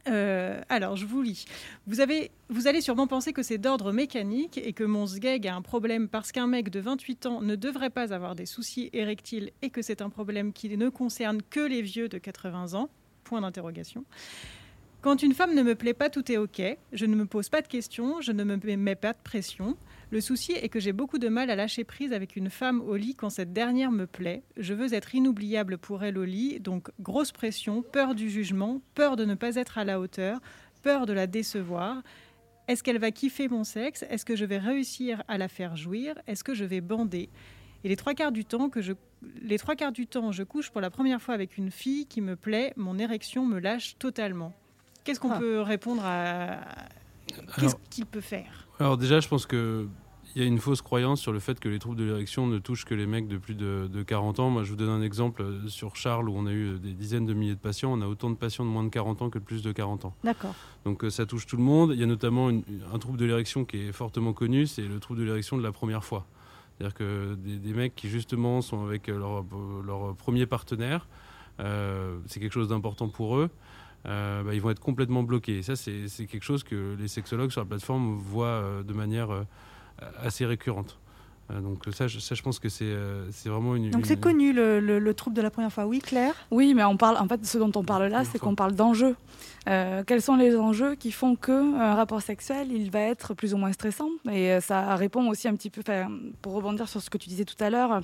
Euh, 0.08 0.62
alors, 0.70 0.96
je 0.96 1.06
vous 1.06 1.22
lis. 1.22 1.46
Vous, 1.88 2.00
avez, 2.00 2.32
vous 2.50 2.68
allez 2.68 2.82
sûrement 2.82 3.08
penser 3.08 3.34
que 3.34 3.44
c'est 3.44 3.58
d'ordre 3.58 3.92
mécanique 3.92 4.58
et 4.58 4.74
que 4.74 4.84
mon 4.84 5.06
sgeg 5.06 5.48
a 5.48 5.56
un 5.56 5.62
problème 5.62 6.08
parce 6.08 6.32
qu'un 6.32 6.48
mec 6.48 6.70
de 6.70 6.80
28 6.80 7.26
ans 7.26 7.42
ne 7.42 7.56
devrait 7.56 7.90
pas 7.90 8.14
avoir 8.14 8.36
des 8.36 8.46
soucis 8.46 8.90
érectiles 8.94 9.52
et 9.62 9.70
que 9.70 9.82
c'est 9.82 10.02
un 10.02 10.10
problème 10.10 10.54
qui 10.54 10.76
ne 10.76 10.90
concerne 10.90 11.42
que 11.42 11.60
les 11.60 11.82
vieux 11.82 12.10
de 12.10 12.18
80 12.18 12.74
ans. 12.74 12.90
Point 13.24 13.42
d'interrogation. 13.42 14.06
Quand 15.02 15.24
une 15.24 15.34
femme 15.34 15.56
ne 15.56 15.64
me 15.64 15.76
plaît 15.76 15.94
pas, 15.94 16.10
tout 16.10 16.30
est 16.32 16.38
OK. 16.38 16.62
Je 16.92 17.06
ne 17.06 17.16
me 17.16 17.26
pose 17.26 17.48
pas 17.48 17.62
de 17.62 17.68
questions, 17.68 18.20
je 18.20 18.34
ne 18.34 18.44
me 18.44 18.58
mets 18.76 18.96
pas 18.96 19.14
de 19.14 19.20
pression. 19.24 19.78
Le 20.12 20.22
souci 20.22 20.54
est 20.54 20.70
que 20.70 20.80
j'ai 20.80 20.92
beaucoup 20.92 21.20
de 21.20 21.28
mal 21.30 21.52
à 21.52 21.56
lâcher 21.56 21.84
prise 21.84 22.14
avec 22.14 22.36
une 22.36 22.50
femme 22.50 22.82
au 22.82 22.96
lit 22.96 23.16
quand 23.16 23.30
cette 23.30 23.54
dernière 23.54 23.92
me 23.92 24.08
plaît. 24.08 24.42
Je 24.58 24.74
veux 24.74 24.94
être 24.96 25.14
inoubliable 25.14 25.78
pour 25.78 26.04
elle 26.04 26.18
au 26.18 26.24
lit, 26.26 26.60
donc 26.60 26.90
grosse 27.00 27.32
pression, 27.32 27.84
peur 27.84 28.16
du 28.16 28.30
jugement, 28.30 28.82
peur 28.96 29.16
de 29.18 29.26
ne 29.26 29.36
pas 29.36 29.56
être 29.56 29.78
à 29.78 29.84
la 29.84 30.00
hauteur, 30.00 30.40
peur 30.82 31.06
de 31.06 31.14
la 31.14 31.28
décevoir. 31.28 32.02
Est-ce 32.68 32.82
qu'elle 32.84 32.98
va 32.98 33.12
kiffer 33.12 33.48
mon 33.48 33.64
sexe? 33.64 34.04
Est-ce 34.10 34.26
que 34.26 34.36
je 34.36 34.46
vais 34.46 34.58
réussir 34.58 35.24
à 35.28 35.38
la 35.38 35.48
faire 35.48 35.76
jouir? 35.76 36.16
Est-ce 36.26 36.44
que 36.44 36.56
je 36.56 36.66
vais 36.66 36.82
bander? 36.82 37.30
Et 37.84 37.90
les 37.90 37.96
trois 37.96 38.14
quarts 38.16 38.32
du 38.32 38.46
temps 38.46 38.70
que 38.70 38.82
je 38.82 38.94
les 39.42 39.58
trois 39.60 39.76
quarts 39.76 39.92
du 39.92 40.08
temps, 40.08 40.32
je 40.32 40.44
couche 40.44 40.70
pour 40.72 40.80
la 40.80 40.90
première 40.90 41.22
fois 41.22 41.34
avec 41.34 41.58
une 41.58 41.72
fille 41.72 42.06
qui 42.06 42.22
me 42.22 42.36
plaît, 42.38 42.74
mon 42.78 42.98
érection 42.98 43.46
me 43.46 43.60
lâche 43.60 43.98
totalement. 44.00 44.54
Qu'est-ce 45.04 45.20
qu'on 45.20 45.32
Ah. 45.32 45.40
peut 45.40 45.60
répondre 45.62 46.02
à 46.06 46.62
Qu'est-ce 47.60 47.76
qu'il 47.90 48.06
peut 48.06 48.22
faire? 48.22 48.68
Alors 48.80 48.98
déjà, 48.98 49.20
je 49.20 49.28
pense 49.28 49.46
que 49.46 49.88
il 50.36 50.42
y 50.42 50.46
a 50.46 50.48
une 50.48 50.60
fausse 50.60 50.82
croyance 50.82 51.20
sur 51.22 51.32
le 51.32 51.40
fait 51.40 51.60
que 51.60 51.68
les 51.70 51.80
troubles 51.80 51.98
de 51.98 52.04
l'érection 52.04 52.46
ne 52.48 52.60
touchent 52.60 52.86
que 52.86 52.94
les 52.94 53.06
mecs 53.08 53.28
de 53.28 53.38
plus 53.38 53.56
de, 53.56 53.90
de 53.92 54.04
40 54.04 54.40
ans. 54.40 54.50
Moi, 54.50 54.64
je 54.64 54.70
vous 54.70 54.76
donne 54.76 54.90
un 54.90 55.02
exemple 55.02 55.42
euh, 55.42 55.68
sur 55.68 55.96
Charles 55.96 56.30
où 56.30 56.34
on 56.36 56.46
a 56.46 56.52
eu 56.52 56.74
euh, 56.74 56.78
des 56.78 56.94
dizaines 56.94 57.26
de 57.26 57.34
milliers 57.34 57.56
de 57.56 57.60
patients. 57.60 57.92
On 57.94 58.02
a 58.02 58.08
autant 58.08 58.30
de 58.30 58.36
patients 58.36 58.64
de 58.66 58.70
moins 58.70 58.84
de 58.84 58.90
40 58.90 59.22
ans 59.24 59.30
que 59.30 59.40
de 59.40 59.44
plus 59.44 59.64
de 59.64 59.72
40 59.72 60.06
ans. 60.06 60.14
D'accord. 60.24 60.54
Donc 60.86 61.04
euh, 61.04 61.10
ça 61.10 61.26
touche 61.26 61.48
tout 61.48 61.58
le 61.58 61.64
monde. 61.64 61.92
Il 61.94 62.00
y 62.00 62.04
a 62.04 62.08
notamment 62.08 62.50
une- 62.50 62.64
un 62.94 63.00
trouble 63.00 63.18
de 63.18 63.26
l'érection 63.26 63.66
qui 63.66 63.78
est 63.78 63.92
fortement 63.92 64.34
connu, 64.34 64.68
c'est 64.68 64.84
le 64.88 65.00
trouble 65.00 65.20
de 65.22 65.26
l'érection 65.26 65.58
de 65.58 65.64
la 65.64 65.72
première 65.72 66.04
fois. 66.04 66.26
C'est-à-dire 66.78 66.94
que 66.96 67.36
des, 67.36 67.58
des 67.58 67.74
mecs 67.74 67.96
qui 67.96 68.08
justement 68.10 68.62
sont 68.62 68.86
avec 68.86 69.08
leur, 69.08 69.44
leur 69.86 70.16
premier 70.16 70.46
partenaire, 70.46 71.08
euh, 71.60 72.18
c'est 72.28 72.40
quelque 72.40 72.54
chose 72.54 72.70
d'important 72.70 73.10
pour 73.10 73.38
eux, 73.38 73.50
euh, 74.06 74.44
bah, 74.44 74.54
ils 74.54 74.62
vont 74.62 74.70
être 74.70 74.80
complètement 74.80 75.24
bloqués. 75.24 75.58
Et 75.58 75.62
ça, 75.64 75.76
c'est 75.76 76.06
quelque 76.28 76.44
chose 76.44 76.64
que 76.64 76.96
les 76.98 77.10
sexologues 77.10 77.52
sur 77.52 77.60
la 77.62 77.66
plateforme 77.68 78.16
voient 78.16 78.46
euh, 78.48 78.84
de 78.84 78.94
manière 78.94 79.46
assez 80.24 80.46
récurrente. 80.46 80.98
Euh, 81.52 81.62
donc 81.62 81.84
ça 81.92 82.08
je, 82.08 82.20
ça, 82.20 82.36
je 82.36 82.44
pense 82.44 82.60
que 82.60 82.70
c'est 82.70 82.86
euh, 82.86 83.26
c'est 83.32 83.50
vraiment 83.50 83.76
une... 83.76 83.90
Donc 83.90 84.06
c'est 84.06 84.20
connu 84.20 84.54
le, 84.54 84.80
le- 84.80 85.00
le 85.00 85.14
trouble 85.16 85.36
de 85.36 85.42
la 85.42 85.50
première 85.50 85.74
fois. 85.74 85.86
Oui, 85.88 86.00
Claire? 86.00 86.36
Oui, 86.52 86.76
mais 86.76 86.84
on 86.84 86.96
parle, 86.96 87.18
en 87.18 87.28
fait, 87.28 87.44
ce 87.44 87.58
dont 87.58 87.72
on 87.76 87.84
parle 87.84 88.06
là, 88.06 88.24
c'est 88.24 88.38
qu'on 88.38 88.54
parle 88.54 88.74
d'enjeux. 88.74 89.16
Euh, 89.68 90.04
quels 90.06 90.22
sont 90.22 90.36
les 90.36 90.56
enjeux 90.56 90.94
qui 90.96 91.12
font 91.12 91.36
qu'un 91.36 91.96
rapport 91.96 92.22
sexuel, 92.22 92.72
il 92.72 92.92
va 92.92 93.00
être 93.02 93.34
plus 93.34 93.54
ou 93.54 93.58
moins 93.58 93.72
stressant? 93.72 94.10
Et 94.32 94.52
euh, 94.52 94.62
ça 94.62 94.96
répond 94.96 95.28
aussi 95.28 95.48
un 95.48 95.56
petit 95.56 95.72
peu, 95.72 95.82
enfin, 95.82 96.08
pour 96.42 96.54
rebondir 96.54 96.88
sur 96.88 97.02
ce 97.02 97.10
que 97.10 97.18
tu 97.18 97.30
disais 97.30 97.46
tout 97.46 97.62
à 97.64 97.70
l'heure, 97.72 98.02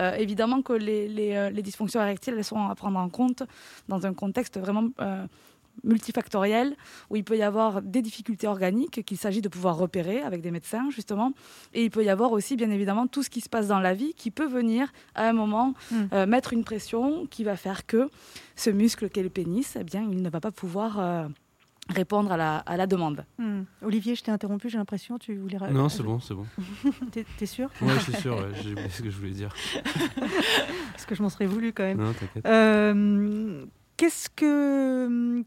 euh, 0.00 0.14
évidemment 0.14 0.62
que 0.62 0.72
les, 0.72 1.08
les, 1.08 1.34
euh, 1.34 1.50
les 1.50 1.62
dysfonctions 1.62 2.00
érectiles, 2.00 2.34
elles 2.38 2.44
sont 2.44 2.68
à 2.68 2.74
prendre 2.74 2.98
en 2.98 3.10
compte 3.10 3.42
dans 3.88 4.06
un 4.06 4.14
contexte 4.14 4.58
vraiment 4.58 4.88
euh, 5.00 5.26
multifactoriel, 5.84 6.76
où 7.10 7.16
il 7.16 7.24
peut 7.24 7.36
y 7.36 7.42
avoir 7.42 7.82
des 7.82 8.02
difficultés 8.02 8.46
organiques 8.46 9.04
qu'il 9.04 9.16
s'agit 9.18 9.40
de 9.42 9.48
pouvoir 9.48 9.76
repérer 9.76 10.20
avec 10.20 10.40
des 10.40 10.50
médecins, 10.50 10.90
justement. 10.90 11.32
Et 11.74 11.84
il 11.84 11.90
peut 11.90 12.04
y 12.04 12.08
avoir 12.08 12.32
aussi, 12.32 12.56
bien 12.56 12.70
évidemment, 12.70 13.06
tout 13.06 13.22
ce 13.22 13.30
qui 13.30 13.40
se 13.40 13.48
passe 13.48 13.68
dans 13.68 13.80
la 13.80 13.94
vie 13.94 14.14
qui 14.14 14.30
peut 14.30 14.46
venir 14.48 14.92
à 15.14 15.28
un 15.28 15.32
moment 15.32 15.74
Mm. 15.90 15.94
euh, 16.12 16.26
mettre 16.26 16.52
une 16.52 16.64
pression 16.64 17.26
qui 17.26 17.44
va 17.44 17.56
faire 17.56 17.86
que 17.86 18.08
ce 18.56 18.70
muscle 18.70 19.08
qu'est 19.08 19.22
le 19.22 19.28
pénis, 19.30 19.76
eh 19.80 19.84
bien, 19.84 20.02
il 20.10 20.22
ne 20.22 20.28
va 20.30 20.40
pas 20.40 20.50
pouvoir 20.50 20.98
euh, 20.98 21.28
répondre 21.88 22.30
à 22.32 22.36
la, 22.36 22.56
à 22.58 22.76
la 22.76 22.86
demande. 22.86 23.24
Hmm. 23.38 23.62
Olivier, 23.82 24.14
je 24.14 24.22
t'ai 24.22 24.30
interrompu, 24.30 24.68
j'ai 24.68 24.78
l'impression. 24.78 25.18
Tu 25.18 25.36
voulais. 25.36 25.58
Non, 25.70 25.88
c'est 25.88 26.02
bon, 26.02 26.20
c'est 26.20 26.34
bon. 26.34 26.46
T'es 27.38 27.46
sûr? 27.46 27.70
Ouais, 27.80 27.94
je 27.94 28.00
suis 28.12 28.20
sûr, 28.20 28.36
ouais, 28.36 28.48
j'ai 28.62 28.72
oublié 28.72 28.88
ce 28.90 29.02
que 29.02 29.10
je 29.10 29.16
voulais 29.16 29.30
dire. 29.32 29.54
Parce 30.92 31.06
que 31.06 31.14
je 31.14 31.22
m'en 31.22 31.28
serais 31.28 31.46
voulu 31.46 31.72
quand 31.72 31.84
même. 31.84 31.98
Non, 31.98 32.12
t'inquiète. 32.12 32.44
Euh, 32.46 33.64
Qu'est-ce 33.98 34.30
que. 34.30 35.44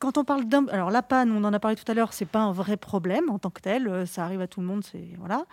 Quand 0.00 0.16
on 0.18 0.24
parle 0.24 0.46
d'un. 0.46 0.66
Alors, 0.68 0.90
la 0.90 1.02
panne, 1.02 1.30
on 1.30 1.44
en 1.44 1.52
a 1.52 1.60
parlé 1.60 1.76
tout 1.76 1.84
à 1.90 1.94
l'heure, 1.94 2.12
c'est 2.14 2.24
pas 2.28 2.40
un 2.40 2.52
vrai 2.52 2.76
problème 2.76 3.28
en 3.30 3.38
tant 3.38 3.50
que 3.50 3.60
tel. 3.60 3.86
euh, 3.86 4.06
Ça 4.06 4.24
arrive 4.24 4.40
à 4.40 4.46
tout 4.48 4.60
le 4.60 4.66
monde, 4.66 4.82
c'est. 4.82 5.10
Voilà. 5.18 5.44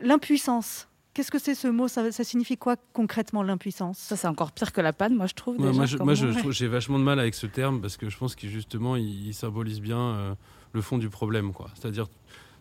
L'impuissance. 0.00 0.88
Qu'est-ce 1.12 1.30
que 1.30 1.38
c'est 1.38 1.54
ce 1.54 1.68
mot 1.68 1.86
ça, 1.86 2.10
ça 2.10 2.24
signifie 2.24 2.56
quoi 2.56 2.74
concrètement, 2.92 3.44
l'impuissance? 3.44 3.98
Ça, 3.98 4.16
c'est 4.16 4.26
encore 4.26 4.50
pire 4.50 4.72
que 4.72 4.80
la 4.80 4.92
panne, 4.92 5.14
moi, 5.14 5.26
je 5.28 5.34
trouve. 5.34 5.60
Ouais, 5.60 5.70
déjà, 5.70 6.02
moi, 6.02 6.14
j'ai 6.50 6.66
vachement 6.66 6.98
de 6.98 7.04
mal 7.04 7.20
avec 7.20 7.34
ce 7.34 7.46
terme 7.46 7.80
parce 7.80 7.96
que 7.96 8.08
je 8.10 8.18
pense 8.18 8.34
qu'il 8.34 8.50
justement, 8.50 8.96
il, 8.96 9.28
il 9.28 9.34
symbolise 9.34 9.80
bien 9.80 9.98
euh, 10.00 10.34
le 10.72 10.80
fond 10.80 10.98
du 10.98 11.08
problème, 11.10 11.52
quoi. 11.52 11.68
C'est-à-dire 11.74 12.06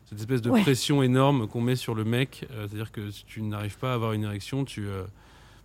cette 0.05 0.19
espèce 0.19 0.41
de 0.43 0.51
Ouais. 0.51 0.61
pression 0.61 1.01
énorme 1.01 1.47
qu'on 1.47 1.61
met 1.61 1.75
sur 1.75 1.95
le 1.95 2.03
mec. 2.03 2.45
euh, 2.51 2.67
C'est-à-dire 2.67 2.91
que 2.91 3.09
si 3.09 3.25
tu 3.25 3.41
n'arrives 3.41 3.77
pas 3.79 3.91
à 3.91 3.95
avoir 3.95 4.13
une 4.13 4.23
érection, 4.23 4.65
tu, 4.65 4.85
euh, 4.85 5.03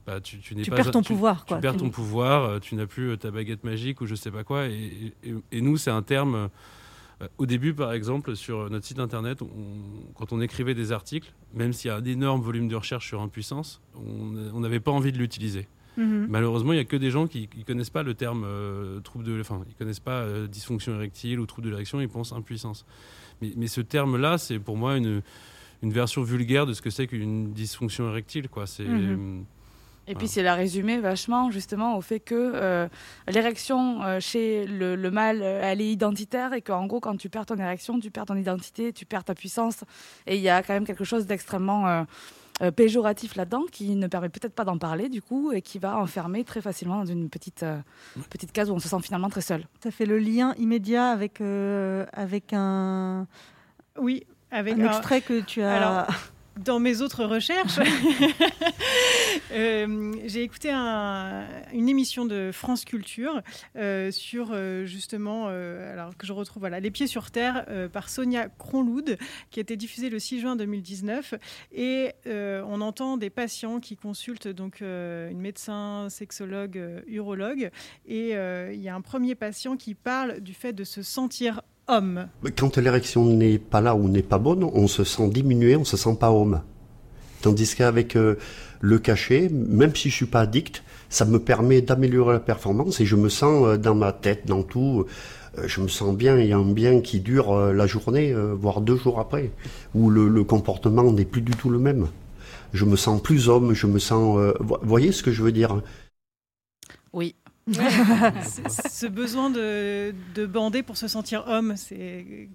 bah, 0.08 0.20
tu, 0.22 0.38
tu 0.38 0.54
n'es 0.54 0.62
Tu 0.62 0.70
pas 0.70 0.76
perds 0.76 0.90
ton 0.90 1.02
tu- 1.02 1.12
pouvoir, 1.12 1.44
Tu 1.44 1.54
perds 1.60 1.76
ton 1.76 1.90
pouvoir, 1.90 2.44
euh, 2.44 2.58
tu 2.60 2.74
n'as 2.76 2.86
plus 2.86 3.10
euh, 3.10 3.16
ta 3.16 3.30
baguette 3.30 3.62
magique 3.64 4.00
ou 4.00 4.06
je 4.06 4.14
sais 4.14 4.30
pas 4.30 4.42
quoi. 4.42 4.66
Et, 4.68 5.12
et- 5.22 5.34
et 5.52 5.60
nous, 5.60 5.76
c'est 5.76 5.90
un 5.90 6.02
terme. 6.02 6.34
euh, 7.20 7.26
au 7.36 7.46
début, 7.46 7.74
par 7.74 7.92
exemple, 7.92 8.36
sur 8.36 8.70
notre 8.70 8.86
site 8.86 9.00
internet, 9.00 9.42
on- 9.42 10.12
quand 10.14 10.32
on 10.32 10.40
écrivait 10.40 10.74
des 10.74 10.92
articles, 10.92 11.32
même 11.52 11.72
s'il 11.72 11.88
y 11.88 11.90
a 11.90 11.96
un 11.96 12.04
énorme 12.04 12.40
volume 12.40 12.68
de 12.68 12.76
recherche 12.76 13.06
sur 13.08 13.20
impuissance, 13.20 13.80
on 13.96 14.60
n'avait 14.60 14.78
pas 14.80 14.92
envie 14.92 15.10
de 15.12 15.18
l'utiliser. 15.18 15.66
Mhm. 15.96 16.26
Malheureusement, 16.30 16.72
il 16.72 16.76
n'y 16.76 16.80
a 16.82 16.84
que 16.84 16.96
des 16.96 17.10
gens 17.10 17.26
qui 17.26 17.48
ne 17.58 17.64
connaissent 17.64 17.90
pas 17.90 18.04
le 18.04 18.14
terme 18.14 18.44
euh, 18.46 19.00
trouble 19.00 19.24
de, 19.24 19.40
enfin, 19.40 19.60
ils 19.68 19.74
connaissent 19.74 19.98
pas 19.98 20.20
euh, 20.20 20.46
dysfonction 20.46 20.94
érectile 20.94 21.40
ou 21.40 21.46
trouble 21.46 21.64
de 21.66 21.70
l'érection, 21.72 22.00
ils 22.00 22.08
pensent 22.08 22.32
impuissance. 22.32 22.86
Mais, 23.42 23.52
mais 23.56 23.66
ce 23.66 23.80
terme-là, 23.80 24.38
c'est 24.38 24.60
pour 24.60 24.76
moi 24.76 24.96
une, 24.96 25.22
une 25.82 25.92
version 25.92 26.22
vulgaire 26.22 26.66
de 26.66 26.72
ce 26.72 26.80
que 26.82 26.90
c'est 26.90 27.08
qu'une 27.08 27.52
dysfonction 27.52 28.08
érectile, 28.08 28.48
quoi. 28.48 28.66
C'est 28.68 28.84
Mhm. 28.84 29.44
Et 30.08 30.14
puis 30.14 30.26
c'est 30.26 30.42
la 30.42 30.54
résumé 30.54 30.98
vachement 30.98 31.50
justement 31.50 31.96
au 31.96 32.00
fait 32.00 32.18
que 32.18 32.34
euh, 32.34 32.88
l'érection 33.28 34.02
euh, 34.02 34.20
chez 34.20 34.66
le, 34.66 34.96
le 34.96 35.10
mâle, 35.10 35.42
euh, 35.42 35.60
elle 35.62 35.80
est 35.80 35.90
identitaire 35.90 36.54
et 36.54 36.62
qu'en 36.62 36.86
gros 36.86 37.00
quand 37.00 37.16
tu 37.16 37.28
perds 37.28 37.46
ton 37.46 37.56
érection, 37.56 38.00
tu 38.00 38.10
perds 38.10 38.26
ton 38.26 38.36
identité, 38.36 38.92
tu 38.92 39.04
perds 39.04 39.24
ta 39.24 39.34
puissance. 39.34 39.84
Et 40.26 40.36
il 40.36 40.42
y 40.42 40.48
a 40.48 40.62
quand 40.62 40.72
même 40.72 40.86
quelque 40.86 41.04
chose 41.04 41.26
d'extrêmement 41.26 41.86
euh, 41.86 42.02
euh, 42.60 42.72
péjoratif 42.72 43.36
là-dedans 43.36 43.62
qui 43.70 43.94
ne 43.94 44.08
permet 44.08 44.28
peut-être 44.28 44.52
pas 44.52 44.64
d'en 44.64 44.78
parler 44.78 45.08
du 45.08 45.22
coup 45.22 45.52
et 45.52 45.62
qui 45.62 45.78
va 45.78 45.96
enfermer 45.96 46.42
très 46.42 46.60
facilement 46.60 46.96
dans 46.96 47.06
une 47.06 47.30
petite, 47.30 47.62
euh, 47.62 47.78
petite 48.30 48.50
case 48.50 48.68
où 48.68 48.74
on 48.74 48.80
se 48.80 48.88
sent 48.88 49.00
finalement 49.00 49.28
très 49.28 49.42
seul. 49.42 49.64
Ça 49.80 49.92
fait 49.92 50.06
le 50.06 50.18
lien 50.18 50.54
immédiat 50.58 51.10
avec, 51.10 51.40
euh, 51.40 52.04
avec 52.12 52.52
un. 52.52 53.28
Oui, 53.96 54.24
avec 54.50 54.74
un 54.74 54.86
extrait 54.86 55.20
que 55.20 55.40
tu 55.40 55.62
as. 55.62 55.76
Alors, 55.76 56.06
dans 56.58 56.80
mes 56.80 57.00
autres 57.00 57.24
recherches, 57.24 57.78
euh, 59.52 60.12
j'ai 60.26 60.42
écouté 60.42 60.70
une 60.70 61.88
émission 61.88 62.24
de 62.24 62.50
France 62.52 62.84
Culture 62.84 63.42
euh, 63.76 64.10
sur 64.10 64.50
euh, 64.52 64.84
justement, 64.84 65.46
alors 65.46 66.16
que 66.16 66.26
je 66.26 66.32
retrouve 66.32 66.60
voilà, 66.60 66.80
Les 66.80 66.90
Pieds 66.90 67.06
sur 67.06 67.30
Terre 67.30 67.66
par 67.92 68.08
Sonia 68.08 68.48
Cronloud, 68.48 69.18
qui 69.50 69.60
a 69.60 69.62
été 69.62 69.76
diffusée 69.76 70.10
le 70.10 70.18
6 70.18 70.40
juin 70.40 70.56
2019. 70.56 71.34
Et 71.72 72.12
on 72.26 72.80
entend 72.80 73.16
des 73.16 73.30
patients 73.30 73.80
qui 73.80 73.96
consultent 73.96 74.48
donc 74.48 74.80
une 74.80 75.40
médecin, 75.40 76.08
sexologue, 76.10 77.02
urologue. 77.06 77.70
Et 78.06 78.30
il 78.32 78.80
y 78.80 78.88
a 78.88 78.94
un 78.94 79.00
premier 79.00 79.34
patient 79.34 79.76
qui 79.76 79.94
parle 79.94 80.40
du 80.40 80.54
fait 80.54 80.72
de 80.72 80.84
se 80.84 81.02
sentir 81.02 81.62
homme. 81.88 82.28
Quand 82.57 82.76
l'érection 82.78 83.25
n'est 83.25 83.59
pas 83.59 83.80
là 83.80 83.95
ou 83.95 84.09
n'est 84.09 84.23
pas 84.23 84.38
bonne, 84.38 84.64
on 84.64 84.87
se 84.87 85.04
sent 85.04 85.28
diminué, 85.28 85.76
on 85.76 85.85
se 85.85 85.97
sent 85.97 86.16
pas 86.21 86.30
homme. 86.30 86.61
Tandis 87.40 87.75
qu'avec 87.75 88.16
euh, 88.16 88.37
le 88.80 88.99
cachet, 88.99 89.49
même 89.49 89.95
si 89.95 90.11
je 90.11 90.14
suis 90.14 90.26
pas 90.26 90.40
addict, 90.40 90.83
ça 91.09 91.25
me 91.25 91.38
permet 91.38 91.80
d'améliorer 91.80 92.35
la 92.35 92.40
performance 92.40 93.00
et 93.00 93.07
je 93.07 93.16
me 93.16 93.28
sens 93.28 93.66
euh, 93.66 93.76
dans 93.76 93.95
ma 93.95 94.12
tête, 94.12 94.47
dans 94.47 94.62
tout, 94.62 95.07
euh, 95.57 95.66
je 95.66 95.80
me 95.80 95.88
sens 95.88 96.14
bien, 96.14 96.38
il 96.38 96.49
y 96.49 96.52
a 96.52 96.59
un 96.59 96.73
bien 96.73 97.00
qui 97.00 97.21
dure 97.21 97.57
la 97.73 97.87
journée, 97.87 98.35
voire 98.35 98.80
deux 98.80 98.97
jours 98.97 99.18
après, 99.18 99.50
où 99.95 100.11
le, 100.11 100.28
le 100.28 100.45
comportement 100.45 101.11
n'est 101.12 101.25
plus 101.25 101.42
du 101.42 101.52
tout 101.52 101.71
le 101.71 101.78
même. 101.78 102.09
Je 102.73 102.85
me 102.85 102.97
sens 102.97 103.23
plus 103.23 103.49
homme, 103.49 103.73
je 103.73 103.87
me 103.87 103.99
sens... 103.99 104.38
Vous 104.61 104.76
voyez 104.83 105.11
ce 105.11 105.23
que 105.23 105.33
je 105.33 105.42
veux 105.42 105.52
dire 105.52 105.80
Oui, 107.12 107.35
ce 107.72 109.06
besoin 109.06 109.50
de, 109.50 110.12
bander 110.46 110.82
pour 110.82 110.96
se 110.96 111.08
sentir 111.08 111.44
homme, 111.46 111.75
c'est. 111.76 112.48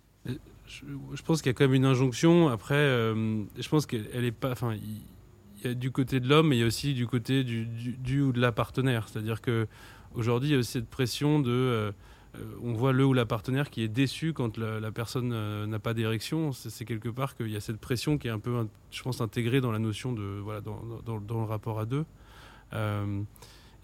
Je, 0.66 1.22
pense 1.24 1.42
qu'il 1.42 1.50
y 1.50 1.52
a 1.52 1.54
quand 1.54 1.66
même 1.66 1.74
une 1.74 1.86
injonction. 1.86 2.48
Après, 2.48 2.76
euh, 2.76 3.44
je 3.60 3.70
pense 3.70 3.86
qu'elle 3.86 4.26
est 4.26 4.32
pas. 4.32 4.52
Enfin, 4.52 4.76
il 4.76 5.68
y 5.68 5.72
a 5.72 5.74
du 5.74 5.92
côté 5.92 6.20
de 6.20 6.28
l'homme, 6.28 6.50
mais 6.50 6.58
il 6.58 6.60
y 6.60 6.64
a 6.64 6.68
aussi 6.68 6.94
du 6.94 7.06
côté 7.06 7.44
du, 7.44 8.22
ou 8.22 8.32
de 8.32 8.40
la 8.40 8.52
partenaire. 8.52 9.08
C'est-à-dire 9.08 9.42
que 9.42 9.68
aujourd'hui, 10.14 10.50
il 10.50 10.54
y 10.54 10.56
a 10.56 10.60
aussi 10.60 10.72
cette 10.72 10.90
pression 10.90 11.40
de. 11.40 11.52
Euh, 11.52 11.92
euh, 12.36 12.40
on 12.64 12.74
voit 12.74 12.94
le 12.94 13.06
ou 13.06 13.14
la 13.14 13.28
partenaire 13.28 13.70
qui 13.70 13.84
est 13.84 13.88
déçu 13.88 14.34
quand 14.34 14.58
la, 14.58 14.92
personne 14.92 15.66
n'a 15.66 15.80
pas 15.80 15.94
d'érection. 15.94 16.52
C'est 16.52 16.86
quelque 16.86 17.10
part 17.10 17.36
qu'il 17.36 17.50
y 17.50 17.56
a 17.56 17.62
cette 17.62 17.80
pression 17.80 18.18
qui 18.18 18.28
est 18.28 18.32
un 18.32 18.40
peu, 18.40 18.68
je 18.90 19.04
pense, 19.04 19.22
intégrée 19.22 19.62
dans 19.62 19.72
la 19.72 19.80
notion 19.80 20.14
de 20.14 20.40
voilà 20.44 20.62
dans, 20.62 20.80
le 21.08 21.44
rapport 21.44 21.80
à 21.80 21.86
deux. 21.86 22.06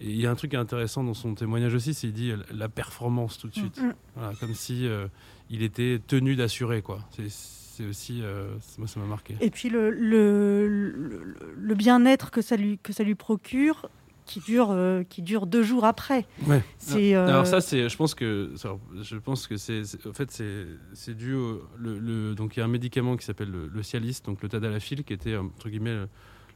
Et 0.00 0.10
il 0.10 0.20
y 0.20 0.26
a 0.26 0.30
un 0.30 0.34
truc 0.34 0.54
intéressant 0.54 1.04
dans 1.04 1.14
son 1.14 1.34
témoignage 1.34 1.74
aussi, 1.74 1.92
c'est 1.92 2.08
qu'il 2.08 2.14
dit 2.14 2.32
la 2.52 2.68
performance 2.68 3.38
tout 3.38 3.48
de 3.48 3.54
suite. 3.54 3.80
Mm. 3.80 3.92
Voilà, 4.16 4.32
comme 4.40 4.54
si 4.54 4.86
euh, 4.86 5.08
il 5.50 5.62
était 5.62 6.00
tenu 6.06 6.36
d'assurer, 6.36 6.80
quoi. 6.80 7.00
C'est 7.10 7.86
aussi, 7.86 8.20
euh, 8.22 8.54
moi 8.78 8.86
ça 8.86 9.00
m'a 9.00 9.06
marqué. 9.06 9.36
Et 9.40 9.50
puis 9.50 9.70
le, 9.70 9.90
le, 9.90 11.34
le, 11.56 11.74
bien-être 11.74 12.30
que 12.30 12.42
ça 12.42 12.56
lui 12.56 12.78
que 12.82 12.92
ça 12.92 13.04
lui 13.04 13.14
procure, 13.14 13.88
qui 14.26 14.40
dure 14.40 14.68
euh, 14.70 15.02
qui 15.02 15.22
dure 15.22 15.46
deux 15.46 15.62
jours 15.62 15.86
après. 15.86 16.26
Ouais. 16.46 16.62
C'est, 16.76 17.14
Alors 17.14 17.46
ça 17.46 17.62
c'est, 17.62 17.88
je 17.88 17.96
pense 17.96 18.14
que 18.14 18.52
je 19.00 19.16
pense 19.16 19.46
que 19.46 19.56
c'est, 19.56 19.82
en 20.06 20.12
fait 20.12 20.30
c'est, 20.30 20.66
c'est 20.92 21.14
dû 21.14 21.32
au, 21.32 21.62
le, 21.78 22.34
donc 22.34 22.56
il 22.56 22.60
y 22.60 22.62
a 22.62 22.66
un 22.66 22.68
médicament 22.68 23.16
qui 23.16 23.24
s'appelle 23.24 23.50
le, 23.50 23.82
Cialis, 23.82 24.20
donc 24.24 24.42
le 24.42 24.50
tadalafil, 24.50 25.02
qui 25.02 25.14
était 25.14 25.36
entre 25.36 25.70
guillemets 25.70 26.04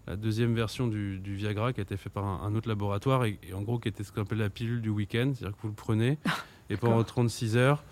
la 0.07 0.17
deuxième 0.17 0.55
version 0.55 0.87
du, 0.87 1.19
Viagra 1.25 1.73
qui 1.73 1.81
a 1.81 1.83
été 1.83 1.97
fait 1.97 2.11
par 2.11 2.25
un, 2.25 2.55
autre 2.55 2.69
laboratoire 2.69 3.25
et, 3.25 3.39
en 3.55 3.63
gros 3.63 3.79
qui 3.79 3.89
était 3.89 4.05
ce 4.05 4.13
qu'on 4.13 4.23
appelle 4.23 4.39
la 4.39 4.51
pilule 4.51 4.81
du 4.81 4.91
week-end, 4.91 5.33
c'est-à-dire 5.35 5.57
que 5.57 5.63
vous 5.63 5.69
le 5.69 5.75
prenez 5.75 6.19
et 6.71 6.77
pendant 6.77 7.03
36 7.03 7.57
heures, 7.57 7.83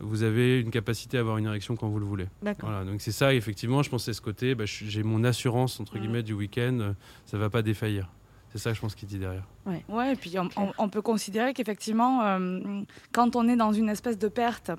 vous 0.00 0.24
avez 0.24 0.60
une 0.60 0.70
capacité 0.70 1.16
à 1.16 1.20
avoir 1.20 1.38
une 1.38 1.46
érection 1.46 1.76
quand 1.76 1.88
vous 1.88 2.00
le 2.00 2.04
voulez. 2.04 2.26
Voilà, 2.60 2.84
donc 2.84 3.00
c'est 3.00 3.12
ça, 3.12 3.34
effectivement, 3.34 3.82
je 3.82 3.90
pense 3.90 4.04
c'est 4.04 4.12
ce 4.12 4.20
côté, 4.20 4.54
bah, 4.54 4.64
j'ai 4.66 5.02
mon 5.02 5.22
assurance 5.24 5.78
entre 5.78 5.98
guillemets 5.98 6.22
du 6.22 6.32
week-end, 6.32 6.78
euh, 6.80 6.92
ça 7.26 7.38
va 7.38 7.50
pas 7.50 7.62
défaillir. 7.62 8.08
C'est 8.52 8.58
ça, 8.58 8.72
je 8.74 8.80
pense, 8.80 8.94
qu'il 8.94 9.08
dit 9.08 9.18
derrière. 9.18 9.46
Ouais. 9.64 9.82
ouais 9.88 10.12
et 10.12 10.16
puis 10.16 10.34
on, 10.78 10.88
peut 10.90 11.00
considérer 11.00 11.54
qu'effectivement, 11.54 12.22
euh, 12.22 12.82
quand 13.10 13.34
on 13.34 13.48
est 13.48 13.56
dans 13.56 13.72
une 13.72 13.88
espèce 13.88 14.18
de 14.18 14.28
perte 14.28 14.70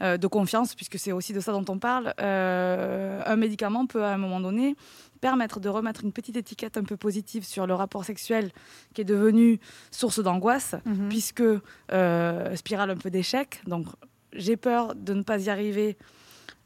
euh, 0.00 0.16
de 0.16 0.26
confiance, 0.26 0.74
puisque 0.74 0.98
c'est 0.98 1.12
aussi 1.12 1.34
de 1.34 1.40
ça 1.40 1.52
dont 1.52 1.64
on 1.68 1.78
parle, 1.78 2.14
un 2.18 3.36
médicament 3.36 3.86
peut 3.86 4.02
à 4.02 4.14
un 4.14 4.18
moment 4.18 4.40
donné 4.40 4.76
permettre 5.18 5.60
de 5.60 5.68
remettre 5.68 6.04
une 6.04 6.12
petite 6.12 6.36
étiquette 6.36 6.76
un 6.76 6.84
peu 6.84 6.96
positive 6.96 7.44
sur 7.44 7.66
le 7.66 7.74
rapport 7.74 8.04
sexuel 8.04 8.50
qui 8.94 9.02
est 9.02 9.04
devenu 9.04 9.60
source 9.90 10.20
d'angoisse, 10.20 10.74
mhm. 10.84 11.08
puisque 11.08 11.42
euh, 11.92 12.56
spirale 12.56 12.90
un 12.90 12.96
peu 12.96 13.10
d'échec. 13.10 13.60
Donc 13.66 13.86
j'ai 14.32 14.56
peur 14.56 14.94
de 14.94 15.14
ne 15.14 15.22
pas 15.22 15.38
y 15.38 15.50
arriver 15.50 15.96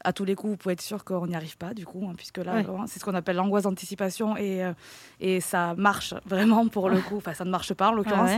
à 0.03 0.13
tous 0.13 0.25
les 0.25 0.35
coups, 0.35 0.51
vous 0.51 0.57
pouvez 0.57 0.73
être 0.73 0.81
sûr 0.81 1.03
qu'on 1.03 1.27
n'y 1.27 1.35
arrive 1.35 1.57
pas, 1.57 1.73
du 1.73 1.85
coup, 1.85 2.05
hein, 2.09 2.13
puisque 2.15 2.39
là, 2.39 2.61
c'est 2.87 2.99
ce 2.99 3.05
qu'on 3.05 3.15
appelle 3.15 3.37
l'angoisse 3.37 3.63
d'anticipation 3.63 4.35
et, 4.35 4.63
euh, 4.63 4.73
et 5.19 5.39
ça 5.39 5.73
marche 5.75 6.13
vraiment 6.25 6.67
pour 6.67 6.89
le 6.89 6.99
coup. 6.99 7.17
Enfin, 7.17 7.33
ça 7.33 7.45
ne 7.45 7.49
marche 7.49 7.73
pas 7.73 7.89
en 7.89 7.93
l'occurrence. 7.93 8.31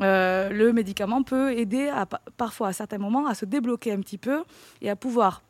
Euh, 0.00 0.48
le 0.48 0.72
médicament 0.72 1.22
peut 1.22 1.52
aider 1.52 1.88
à, 1.88 2.06
parfois 2.36 2.68
à 2.68 2.72
certains 2.72 2.98
moments 2.98 3.26
à 3.26 3.34
se 3.34 3.44
débloquer 3.44 3.92
un 3.92 4.00
petit 4.00 4.18
peu 4.18 4.42
et 4.80 4.88
à 4.88 4.96
pouvoir 4.96 5.42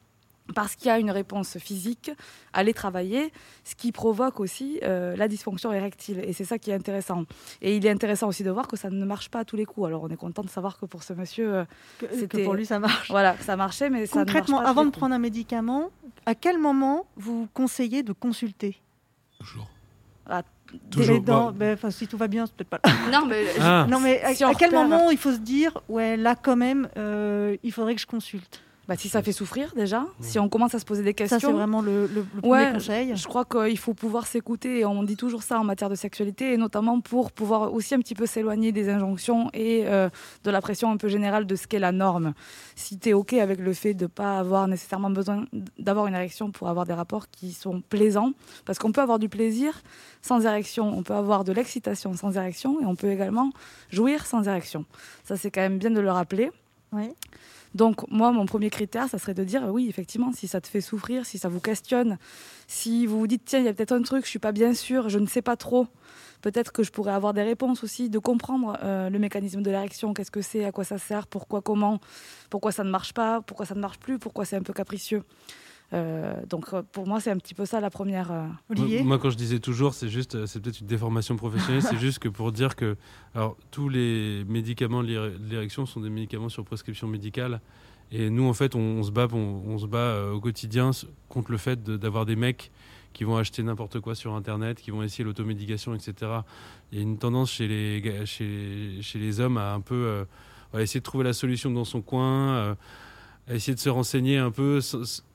parce 0.55 0.74
qu'il 0.74 0.87
y 0.87 0.90
a 0.90 0.98
une 0.98 1.11
réponse 1.11 1.59
physique, 1.59 2.11
aller 2.52 2.74
travailler, 2.74 3.33
ce 3.64 3.74
qui 3.74 3.92
provoque 3.92 4.40
aussi 4.40 4.81
euh, 4.83 5.16
la 5.16 5.28
dysfonction 5.28 5.72
érectile. 5.72 6.20
Et 6.24 6.33
c'est 6.33 6.44
ça 6.44 6.59
qui 6.59 6.70
est 6.70 6.74
intéressant. 6.74 7.24
Et 7.61 7.76
il 7.76 7.87
est 7.87 7.90
intéressant 7.90 8.28
aussi 8.28 8.42
de 8.42 8.50
voir 8.50 8.68
que 8.68 8.76
ça 8.76 8.90
ne 8.90 9.05
marche 9.05 9.28
pas 9.28 9.40
à 9.40 9.44
tous 9.44 9.57
les 9.57 9.64
coups. 9.64 9.87
Alors 9.87 10.02
on 10.02 10.09
est 10.09 10.16
content 10.16 10.42
de 10.42 10.50
savoir 10.50 10.78
que 10.78 10.87
pour 10.87 11.02
ce 11.02 11.12
monsieur, 11.12 11.55
euh, 11.55 11.64
c'était 12.12 12.44
pour 12.44 12.55
lui 12.55 12.66
ça 12.66 12.78
marche. 12.78 13.11
Voilà, 13.11 13.37
ça 13.40 13.57
marchait, 13.57 13.90
mais 13.90 14.07
ça 14.07 14.24
ne 14.24 14.33
marche 14.33 14.50
pas 14.50 14.68
avant 14.68 14.85
de 14.85 14.90
prendre 14.90 15.14
un 15.14 15.18
médicament, 15.18 15.90
à 16.26 16.35
quel 16.35 16.59
moment 16.59 17.07
vous 17.16 17.48
conseillez 17.55 18.02
de 18.02 18.12
consulter? 18.12 18.81
Toujours. 19.38 19.68
Ah, 20.26 20.42
Toujours. 20.90 21.52
Ben, 21.52 21.76
si 21.90 22.07
tout 22.07 22.16
va 22.16 22.28
bien, 22.28 22.46
c'est 22.46 22.55
peut-être 22.55 22.70
pas. 22.70 22.81
non, 23.12 23.26
mais, 23.26 23.44
ah. 23.61 23.87
non, 23.88 24.00
mais 24.00 24.22
à, 24.22 24.55
quel 24.55 24.72
moment 24.72 25.11
il 25.11 25.18
faut 25.18 25.33
se 25.33 25.38
dire, 25.38 25.78
ouais, 25.88 26.16
là 26.16 26.35
quand 26.35 26.57
même, 26.57 26.88
euh, 26.96 27.57
il 27.62 27.72
faudrait 27.72 27.94
que 27.94 28.00
je 28.00 28.07
consulte? 28.07 28.62
Bah, 28.92 28.98
si 28.98 29.09
ça 29.09 29.22
fait 29.22 29.33
souffrir 29.33 29.72
déjà, 29.74 30.05
si 30.20 30.38
on 30.38 30.50
commence 30.50 30.74
à 30.74 30.78
se 30.78 30.85
poser 30.85 31.02
des 31.02 31.14
questions. 31.14 31.38
Ça, 31.38 31.46
c'est 31.46 31.52
vraiment 31.52 31.81
le, 31.81 32.07
le, 32.09 32.24
premier 32.24 32.72
conseil. 32.74 33.16
Je 33.16 33.26
crois 33.26 33.46
qu'il 33.46 33.78
faut 33.78 33.94
pouvoir 33.94 34.26
s'écouter, 34.26 34.81
et 34.81 34.85
on 34.85 35.02
dit 35.02 35.16
toujours 35.16 35.42
ça 35.42 35.59
en 35.59 35.64
matière 35.64 35.88
de 35.88 35.94
sexualité, 35.94 36.52
et 36.52 36.57
notamment 36.59 37.00
pour 37.00 37.33
pouvoir 37.33 37.72
aussi 37.72 37.94
un 37.94 38.00
petit 38.00 38.14
peu 38.14 38.26
s'éloigner 38.26 38.70
des 38.70 38.90
injonctions 38.90 39.48
et 39.55 39.85
euh, 39.87 40.11
de 40.44 40.50
la 40.50 40.61
pression 40.61 40.90
un 40.90 40.98
peu 40.98 41.09
générale 41.09 41.46
de 41.46 41.57
ce 41.57 41.66
qu'est 41.66 41.78
la 41.78 41.90
norme. 41.90 42.35
Si 42.76 42.98
tu 42.98 43.09
es 43.09 43.12
OK 43.14 43.33
avec 43.33 43.61
le 43.61 43.72
fait 43.72 43.94
de 43.94 44.05
ne 44.05 44.09
pas 44.09 44.38
avoir 44.38 44.68
nécessairement 44.68 45.09
besoin 45.09 45.46
d'avoir 45.78 46.07
une 46.07 46.14
érection 46.14 46.50
pour 46.50 46.68
avoir 46.68 46.85
des 46.85 46.92
rapports 46.92 47.31
qui 47.31 47.52
sont 47.52 47.81
plaisants, 47.81 48.33
parce 48.66 48.78
qu'on 48.78 48.92
peut 48.92 49.00
avoir 49.00 49.18
du 49.18 49.31
plaisir 49.31 49.81
sans 50.20 50.44
érection, 50.44 50.92
on 50.98 51.02
peut 51.02 51.14
avoir 51.14 51.44
de 51.44 51.52
l'excitation 51.52 52.12
sans 52.12 52.37
érection, 52.37 52.78
et 52.83 52.85
on 52.85 52.94
peut 52.94 53.11
également 53.11 53.52
jouir 53.88 54.26
sans 54.26 54.46
érection. 54.46 54.85
Ça, 55.24 55.38
c'est 55.38 55.50
quand 55.50 55.62
même 55.62 55.78
bien 55.78 55.90
de 55.90 56.00
le 56.00 56.11
rappeler. 56.11 56.50
Oui. 56.92 57.09
Donc 57.74 58.08
moi, 58.11 58.32
mon 58.32 58.46
premier 58.46 58.70
critère, 58.70 59.08
ça 59.08 59.18
serait 59.18 59.35
de 59.35 59.44
dire 59.44 59.62
oui, 59.70 59.88
effectivement, 59.88 60.32
si 60.32 60.46
ça 60.46 60.61
te 60.61 60.68
fait 60.68 60.80
souffrir, 60.80 61.24
si 61.24 61.38
ça 61.38 61.48
vous 61.48 61.61
questionne, 61.61 62.18
si 62.66 63.06
vous 63.06 63.18
vous 63.18 63.26
dites 63.26 63.44
tiens, 63.44 63.61
il 63.61 63.64
y 63.64 63.68
a 63.68 63.72
peut-être 63.72 63.92
un 63.92 64.02
truc, 64.02 64.24
je 64.24 64.30
suis 64.30 64.38
pas 64.38 64.52
bien 64.52 64.74
sûr, 64.74 65.08
je 65.08 65.18
ne 65.18 65.26
sais 65.26 65.42
pas 65.42 65.56
trop. 65.56 65.87
Peut-être 66.42 66.72
que 66.72 66.82
je 66.82 66.90
pourrais 66.90 67.12
avoir 67.12 67.35
des 67.35 67.42
réponses 67.42 67.85
aussi, 67.85 68.11
de 68.11 68.18
comprendre 68.18 68.76
euh, 68.82 69.08
le 69.08 69.18
mécanisme 69.18 69.62
de 69.62 69.70
l'érection, 69.70 70.12
qu'est-ce 70.12 70.32
que 70.32 70.42
c'est, 70.42 70.64
à 70.64 70.72
quoi 70.72 70.85
ça 70.85 70.98
sert, 70.98 71.28
pourquoi, 71.28 71.62
comment, 71.62 72.00
pourquoi 72.50 72.72
ça 72.72 72.82
ne 72.82 72.90
marche 72.90 73.14
pas, 73.14 73.40
pourquoi 73.42 73.64
ça 73.64 73.76
ne 73.76 73.80
marche 73.80 73.98
plus, 73.98 74.18
pourquoi 74.18 74.44
c'est 74.44 74.56
un 74.56 74.62
peu 74.62 74.72
capricieux. 74.72 75.22
Euh, 75.92 76.35
donc 76.48 76.72
euh, 76.72 76.83
pour 76.92 77.07
moi, 77.07 77.20
c'est 77.20 77.31
un 77.31 77.37
petit 77.37 77.55
peu 77.55 77.66
ça 77.66 77.81
la 77.81 77.90
première. 77.90 78.33
Euh, 78.33 78.46
Olivier 78.70 79.02
moi, 79.02 79.18
quand 79.18 79.31
je 79.31 79.37
disais 79.37 79.59
toujours, 79.59 79.94
c'est 79.94 80.09
juste, 80.09 80.46
c'est 80.46 80.61
peut-être 80.61 80.81
une 80.81 80.87
déformation 80.87 81.37
professionnelle, 81.37 81.83
c'est 81.83 81.98
juste 81.98 82.18
que 82.18 82.28
pour 82.28 82.52
dire 82.52 82.76
que 82.76 82.96
alors, 83.35 83.57
tous 83.70 83.88
les 83.88 84.44
médicaments 84.48 85.02
de 85.02 85.35
l'érection 85.48 85.87
sont 85.87 86.00
des 86.00 86.11
médicaments 86.11 86.48
sur 86.48 86.64
prescription 86.64 87.09
médicale. 87.09 87.61
Et 88.11 88.28
nous, 88.28 88.46
en 88.46 88.52
fait, 88.52 88.74
on, 88.74 89.02
se 89.02 89.11
bat, 89.11 89.26
on, 89.33 89.78
se 89.78 89.87
bat 89.87 90.33
au 90.33 90.40
quotidien 90.40 90.90
contre 91.31 91.50
le 91.50 91.57
fait 91.57 91.83
d'avoir 91.83 92.26
des 92.26 92.37
mecs 92.37 92.70
qui 93.14 93.24
vont 93.24 93.38
acheter 93.38 93.62
n'importe 93.62 94.00
quoi 94.00 94.14
sur 94.14 94.35
Internet, 94.35 94.83
qui 94.83 94.90
vont 94.90 95.02
essayer 95.02 95.24
l'automédication, 95.24 95.94
etc. 95.94 96.14
Il 96.90 96.98
y 96.98 97.00
a 97.00 97.05
une 97.05 97.16
tendance 97.16 97.52
chez 97.52 97.68
les, 97.68 98.26
chez, 98.26 98.98
chez 99.00 99.18
les 99.18 99.40
hommes 99.40 99.57
à 99.57 99.72
un 99.72 99.81
peu 99.81 100.26
essayer 100.78 101.00
de 101.00 101.05
trouver 101.05 101.24
la 101.24 101.33
solution 101.33 101.70
dans 101.70 101.87
son 101.87 102.02
coin, 102.02 102.76
à 103.48 103.55
essayer 103.55 103.74
de 103.74 103.81
se 103.81 103.88
renseigner 103.88 104.37
un 104.37 104.50
peu 104.50 104.81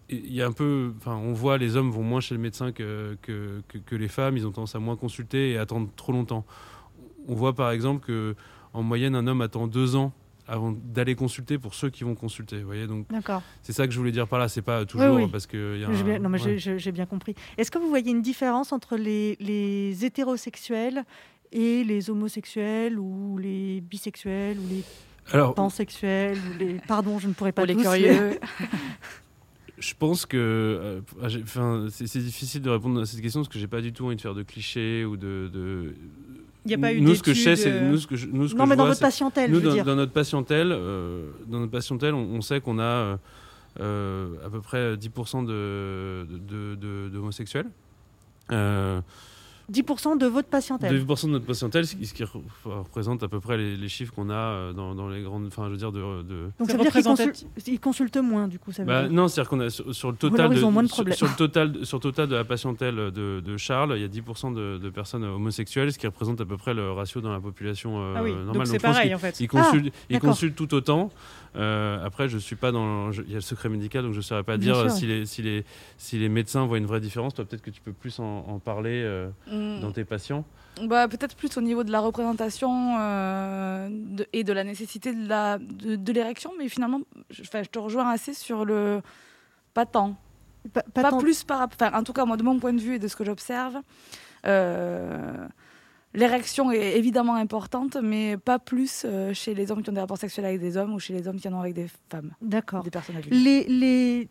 il 0.09 0.33
y 0.33 0.41
a 0.41 0.47
un 0.47 0.51
peu, 0.51 0.93
enfin, 0.97 1.15
on 1.15 1.33
voit 1.33 1.57
les 1.57 1.75
hommes 1.75 1.91
vont 1.91 2.03
moins 2.03 2.21
chez 2.21 2.35
le 2.35 2.41
médecin 2.41 2.71
que, 2.71 3.17
que, 3.21 3.61
que, 3.67 3.95
les 3.95 4.07
femmes. 4.07 4.37
Ils 4.37 4.47
ont 4.47 4.51
tendance 4.51 4.75
à 4.75 4.79
moins 4.79 4.95
consulter 4.95 5.51
et 5.51 5.57
attendre 5.57 5.89
trop 5.95 6.11
longtemps. 6.11 6.45
On 7.27 7.35
voit 7.35 7.53
par 7.53 7.71
exemple 7.71 8.05
que 8.05 8.35
en 8.73 8.83
moyenne, 8.83 9.15
un 9.15 9.27
homme 9.27 9.41
attend 9.41 9.67
deux 9.67 9.95
ans 9.95 10.13
avant 10.47 10.71
d'aller 10.71 11.15
consulter 11.15 11.57
pour 11.57 11.73
ceux 11.73 11.89
qui 11.89 12.03
vont 12.03 12.15
consulter. 12.15 12.59
Vous 12.59 12.67
voyez, 12.67 12.87
donc 12.87 13.05
c'est 13.61 13.73
ça 13.73 13.85
que 13.85 13.93
je 13.93 13.99
voulais 13.99 14.11
dire 14.11 14.27
par 14.27 14.39
là. 14.39 14.47
C'est 14.47 14.61
pas 14.61 14.85
toujours 14.85 15.29
parce 15.29 15.45
que. 15.45 15.77
Y 15.77 15.83
a 15.83 15.89
un... 15.89 16.19
Non, 16.19 16.29
mais 16.29 16.39
j'ai 16.57 16.91
bien 16.91 17.05
compris. 17.05 17.35
Est-ce 17.57 17.71
que 17.71 17.77
vous 17.77 17.89
voyez 17.89 18.11
une 18.11 18.21
différence 18.21 18.71
entre 18.71 18.95
les, 18.95 19.35
les 19.39 20.05
hétérosexuels 20.05 21.03
et 21.51 21.83
les 21.83 22.09
homosexuels 22.09 22.97
ou 22.99 23.37
les 23.37 23.81
bisexuels 23.81 24.57
ou 24.57 24.67
les 24.69 25.53
pansexuels 25.53 26.37
ou 26.37 26.57
les 26.59 26.73
pardon, 26.87 27.19
je 27.19 27.27
ne 27.27 27.33
pourrais 27.33 27.51
pas 27.51 27.63
ou 27.63 27.65
les 27.65 27.75
curieux. 27.75 28.39
Je 29.77 29.93
pense 29.97 30.25
que 30.25 30.37
euh, 30.37 31.01
ah, 31.21 31.27
c'est 31.91 32.19
difficile 32.19 32.61
de 32.63 32.69
répondre 32.69 32.99
à 33.01 33.05
cette 33.05 33.21
question 33.21 33.41
parce 33.41 33.53
que 33.53 33.59
j'ai 33.59 33.67
pas 33.67 33.81
du 33.81 33.93
tout 33.93 34.05
envie 34.07 34.15
de 34.15 34.21
faire 34.21 34.33
de 34.33 34.41
clichés 34.43 35.05
ou 35.05 35.17
de. 35.17 35.49
de- 35.53 35.93
Il 36.65 36.69
n'y 36.69 36.73
a 36.73 36.77
pas 36.79 36.93
eu 36.93 36.99
nous, 37.01 37.13
ce 37.15 37.21
que 37.21 37.33
je 37.33 37.41
sais, 37.43 37.55
c'est 37.55 37.71
euh, 37.71 37.89
nous 37.91 37.97
ce 37.99 38.07
que 38.07 38.15
je, 38.15 38.25
nous, 38.25 38.47
ce 38.47 38.53
que 38.53 38.57
Non, 38.57 38.65
je 38.65 38.69
mais 38.71 38.75
dans 38.75 38.85
vois, 38.85 38.95
c'est- 38.95 39.01
patientèle, 39.01 39.51
nous, 39.51 39.57
je 39.59 39.61
veux 39.61 39.67
dans, 39.69 39.73
dire. 39.75 39.85
dans 39.85 39.95
notre 39.95 40.11
patientèle, 40.13 40.71
euh, 40.71 41.29
dans 41.47 41.59
notre 41.59 41.71
patientèle, 41.71 42.13
on, 42.15 42.23
on 42.23 42.41
sait 42.41 42.59
qu'on 42.59 42.79
a 42.79 42.83
euh, 42.83 43.17
euh, 43.79 44.27
à 44.45 44.49
peu 44.49 44.61
près 44.61 44.95
10% 44.97 45.45
de, 45.45 46.25
de, 46.27 46.73
de- 46.75 47.09
d'homosexuels. 47.09 47.67
Euh, 48.51 48.99
10% 49.71 50.17
de 50.17 50.25
votre 50.27 50.47
patientèle. 50.47 51.03
2% 51.05 51.25
de 51.25 51.31
notre 51.31 51.45
patientèle, 51.45 51.85
ce 51.85 51.95
qui, 51.95 52.23
représente 52.63 53.21
à 53.23 53.27
peu 53.27 53.39
près 53.41 53.57
les, 53.57 53.75
les 53.75 53.89
chiffres 53.89 54.13
qu'on 54.13 54.29
a 54.29 54.33
euh, 54.33 54.73
dans, 54.73 54.95
dans 54.95 55.09
les 55.09 55.21
grandes. 55.21 55.45
Enfin, 55.47 55.65
je 55.65 55.71
veux 55.71 55.77
dire, 55.77 55.91
de. 55.91 55.99
de- 56.23 56.43
Donc 56.57 56.67
C'est 56.67 56.71
ça 56.71 56.77
veut 56.77 56.83
dire 56.83 56.91
qu'ils 56.93 57.03
consultent, 57.03 57.45
ils 57.67 57.79
consultent 57.79 58.17
moins, 58.17 58.47
du 58.47 58.59
coup, 58.59 58.71
ça 58.71 58.83
veut 58.83 58.87
Bah, 58.87 59.03
dire. 59.03 59.11
non, 59.11 59.27
c'est-à-dire 59.27 59.49
qu'on 59.49 59.59
a 59.59 59.69
sur, 59.69 59.93
sur 59.93 60.11
le 60.11 60.17
total 60.17 60.39
alors 60.39 60.53
ils 60.53 60.59
de, 60.59 60.63
ont 60.65 60.71
moins 60.71 60.83
de 60.83 60.87
sur, 60.87 60.95
problèmes. 60.97 61.15
sur 61.17 61.27
le 61.27 61.35
total 61.35 61.85
sur 61.85 61.97
le 61.97 62.01
total 62.01 62.27
de 62.29 62.35
la 62.35 62.45
patientèle 62.45 62.95
de, 62.95 63.41
de 63.45 63.57
Charles, 63.57 63.93
il 63.97 64.01
y 64.01 64.05
a 64.05 64.07
10% 64.07 64.53
de, 64.53 64.77
de 64.77 64.89
personnes 64.89 65.23
homosexuelles, 65.25 65.91
ce 65.91 65.97
qui 65.99 66.07
représente 66.07 66.39
à 66.39 66.45
peu 66.45 66.55
près 66.57 66.73
le 66.73 66.91
ratio 66.93 67.19
dans 67.21 67.33
la 67.33 67.39
population 67.41 67.99
euh, 67.99 68.13
Ah 68.17 68.23
oui, 68.23 68.31
normale. 68.33 68.53
donc 68.55 68.67
c'est 68.67 68.79
pareil 68.79 69.13
en 69.13 69.19
fait. 69.19 69.39
Ils 69.39 69.47
consultent, 69.47 69.91
Ah, 69.93 70.05
ils 70.09 70.19
consultent 70.19 70.55
tout 70.55 70.73
autant. 70.73 71.09
Euh, 71.57 72.05
après, 72.05 72.29
je 72.29 72.37
suis 72.37 72.55
pas 72.55 72.71
dans. 72.71 73.11
Il 73.11 73.29
y 73.29 73.33
a 73.33 73.35
le 73.35 73.41
secret 73.41 73.67
médical, 73.69 74.03
donc 74.03 74.11
je 74.13 74.17
ne 74.17 74.21
saurais 74.21 74.43
pas 74.43 74.57
Bien 74.57 74.73
dire 74.73 74.81
euh, 74.83 74.89
si 74.89 75.05
les, 75.07 75.25
si, 75.25 75.41
les, 75.41 75.65
si 75.97 76.17
les 76.19 76.29
médecins 76.29 76.65
voient 76.65 76.77
une 76.77 76.85
vraie 76.85 76.99
différence. 77.01 77.33
Toi, 77.33 77.45
peut-être 77.45 77.61
que 77.63 77.71
tu 77.71 77.81
peux 77.81 77.93
plus 77.93 78.19
en, 78.19 78.45
en 78.47 78.59
parler 78.59 79.01
euh, 79.03 79.29
Mm. 79.51 79.81
dans 79.81 79.91
tes 79.91 80.05
patients. 80.05 80.45
Bah, 80.85 81.07
peut-être 81.07 81.35
plus 81.35 81.57
au 81.57 81.61
niveau 81.61 81.83
de 81.83 81.91
la 81.91 81.99
représentation 81.99 82.97
euh, 82.99 83.89
de- 83.89 84.27
et 84.33 84.43
de 84.43 84.53
la 84.53 84.63
nécessité 84.63 85.13
de 85.15 85.27
la- 85.27 85.57
de, 85.57 85.95
de 85.95 86.11
l'érection, 86.11 86.51
mais 86.59 86.69
finalement, 86.69 87.01
je, 87.31 87.41
te 87.41 87.79
rejoins 87.79 88.09
assez 88.11 88.33
sur 88.35 88.63
le 88.63 89.01
pas 89.73 89.85
tant. 89.87 90.15
Pas, 90.73 90.83
pas 90.83 91.01
Pas 91.01 91.09
tant- 91.11 91.17
plus 91.17 91.43
par 91.43 91.67
en 91.93 92.03
tout 92.03 92.13
cas, 92.13 92.25
moi, 92.25 92.37
de 92.37 92.43
mon 92.43 92.59
point 92.59 92.73
de 92.73 92.81
vue 92.81 92.95
et 92.95 92.99
de 92.99 93.07
ce 93.07 93.15
que 93.15 93.23
j'observe, 93.25 93.77
euh, 94.45 95.47
l'érection 96.17 96.71
est 96.71 96.97
évidemment 96.97 97.35
importante, 97.35 97.95
mais 98.01 98.35
pas 98.37 98.59
plus 98.59 99.03
euh, 99.05 99.33
chez 99.33 99.53
les 99.53 99.71
hommes 99.71 99.81
qui 99.83 99.89
ont 99.89 99.93
des 99.93 99.99
rapports 100.01 100.17
sexuels 100.17 100.45
avec 100.45 100.59
des 100.59 100.75
hommes 100.75 100.93
ou 100.93 100.99
chez 100.99 101.13
les 101.13 101.27
hommes 101.27 101.39
qui 101.39 101.47
en 101.47 101.53
ont 101.53 101.61
avec 101.61 101.73
des 101.73 101.87
femmes, 102.09 102.31
D'accord. 102.41 102.83
des 102.83 102.89
personnes 102.91 103.15
adultes. 103.17 103.33
Les, 103.33 103.63
les, 103.65 104.27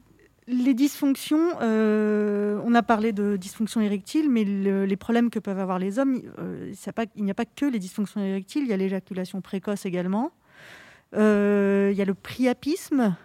les 0.49 0.75
dysfonctions, 0.75 1.49
euh, 1.63 2.61
on 2.65 2.75
a 2.75 2.83
parlé 2.83 3.13
de 3.13 3.37
dysfonction 3.37 3.81
érectile, 3.81 4.29
mais 4.31 4.45
le- 4.45 4.85
les 4.85 4.97
problèmes 4.97 5.31
que 5.31 5.39
peuvent 5.39 5.59
avoir 5.59 5.79
les 5.79 5.99
hommes, 5.99 6.21
euh, 6.39 6.73
pas- 6.95 7.05
il 7.17 7.25
n'y 7.25 7.31
a 7.31 7.35
pas 7.35 7.45
que 7.47 7.65
les 7.67 7.79
dysfonctions 7.79 8.21
érectiles, 8.21 8.63
il 8.65 8.69
y 8.69 8.73
a 8.73 8.77
l'éjaculation 8.77 9.41
précoce 9.41 9.87
également. 9.87 10.31
Il 11.13 11.19
y 11.97 12.03
a 12.03 12.05
le 12.05 12.15
priapisme. 12.15 13.17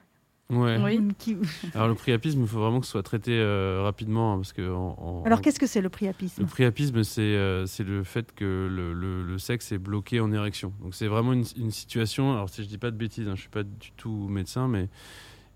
Ouais. 0.51 0.77
Oui. 0.83 0.99
qui- 1.17 1.37
Alors, 1.73 1.87
le 1.87 1.95
priapisme, 1.95 2.41
il 2.41 2.47
faut 2.47 2.59
vraiment 2.59 2.79
que 2.81 2.85
ce 2.85 2.91
soit 2.91 3.03
traité 3.03 3.31
euh, 3.39 3.81
rapidement. 3.83 4.33
hein, 4.33 4.37
parce 4.37 4.53
que 4.53 4.69
en- 4.71 4.95
en- 4.99 5.23
Alors 5.25 5.39
en- 5.39 5.41
qu'est-ce 5.41 5.59
que 5.59 5.65
c'est 5.67 5.81
le 5.81 5.89
priapisme? 5.89 6.41
Le 6.41 6.47
priapisme, 6.47 7.03
c'est 7.03 7.21
euh, 7.21 7.65
c'est 7.65 7.83
le 7.83 8.03
fait 8.03 8.33
que 8.35 8.67
le, 8.69 8.93
le- 8.93 9.23
le 9.23 9.37
sexe 9.37 9.71
est 9.71 9.77
bloqué 9.77 10.19
en 10.19 10.31
érection. 10.31 10.73
Donc 10.81 10.93
c'est 10.93 11.07
vraiment 11.07 11.33
une, 11.33 11.45
une 11.57 11.71
situation, 11.71 12.33
alors 12.33 12.49
si 12.49 12.63
je 12.63 12.67
dis 12.67 12.77
pas 12.77 12.91
de 12.91 12.97
bêtises, 12.97 13.27
hein, 13.27 13.33
je 13.35 13.41
suis 13.41 13.49
pas 13.49 13.63
du 13.63 13.91
tout 13.97 14.27
médecin, 14.29 14.67
mais 14.67 14.89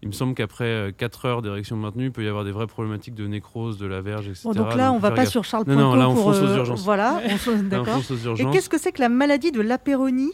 il 0.01 0.07
me 0.09 0.13
semble 0.13 0.35
qu'après 0.35 0.93
4 0.97 1.25
heures 1.25 1.41
d'érection 1.41 1.75
maintenue, 1.77 2.05
il 2.05 2.11
peut 2.11 2.23
y 2.23 2.27
avoir 2.27 2.43
des 2.45 2.51
vraies 2.51 2.67
problématiques 2.67 3.15
de 3.15 3.25
nécrose 3.27 3.77
de 3.77 3.87
la 3.87 4.01
verge, 4.01 4.27
etc. 4.27 4.41
Bon, 4.45 4.53
Donc 4.53 4.75
là, 4.75 4.91
on 4.91 4.99
va 4.99 5.07
faire 5.09 5.15
pas 5.15 5.21
gaffe. 5.23 5.31
sur 5.31 5.43
Charles 5.43 5.63
Non, 5.67 5.75
non, 5.75 5.95
là, 5.95 6.09
on 6.09 6.15
fonce 6.15 6.37
aux 6.37 6.43
euh, 6.45 6.57
urgences. 6.57 6.83
Voilà, 6.83 7.19
on 7.25 7.29
fonce- 7.37 7.47
Là, 7.55 7.59
on 7.59 7.63
d'accord. 7.69 7.87
fonce 7.95 8.11
aux 8.11 8.15
Et 8.17 8.25
urgences. 8.25 8.53
qu'est-ce 8.53 8.69
que 8.69 8.77
c'est 8.77 8.91
que 8.91 9.01
la 9.01 9.09
maladie 9.09 9.51
de 9.51 9.61
l'apéronie? 9.61 10.31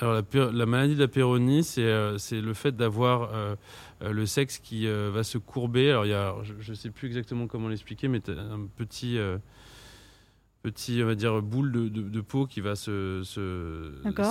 Alors 0.00 0.22
la, 0.32 0.66
maladie 0.66 0.94
de 0.94 1.00
la 1.00 1.08
péronie, 1.08 1.62
c'est 1.62 1.84
euh, 1.84 2.16
le 2.32 2.54
fait 2.54 2.74
d'avoir 2.74 3.34
euh, 3.34 3.54
euh, 4.02 4.12
le 4.12 4.24
sexe 4.24 4.58
qui 4.58 4.86
va 4.86 5.22
se 5.22 5.36
courber. 5.36 5.90
Alors 5.90 6.06
il 6.06 6.10
y 6.10 6.14
a, 6.14 6.34
je 6.42 6.70
ne 6.70 6.76
sais 6.76 6.90
plus 6.90 7.06
exactement 7.06 7.46
comment 7.46 7.68
l'expliquer, 7.68 8.08
mais 8.08 8.22
un 8.30 8.66
petit, 8.76 9.18
petit, 10.62 11.00
on 11.02 11.06
va 11.06 11.14
dire, 11.14 11.40
boule 11.40 11.72
de, 11.72 11.88
de- 11.88 12.02
de 12.02 12.20
peau 12.20 12.46
qui 12.46 12.60
va 12.60 12.76
se, 12.76 13.22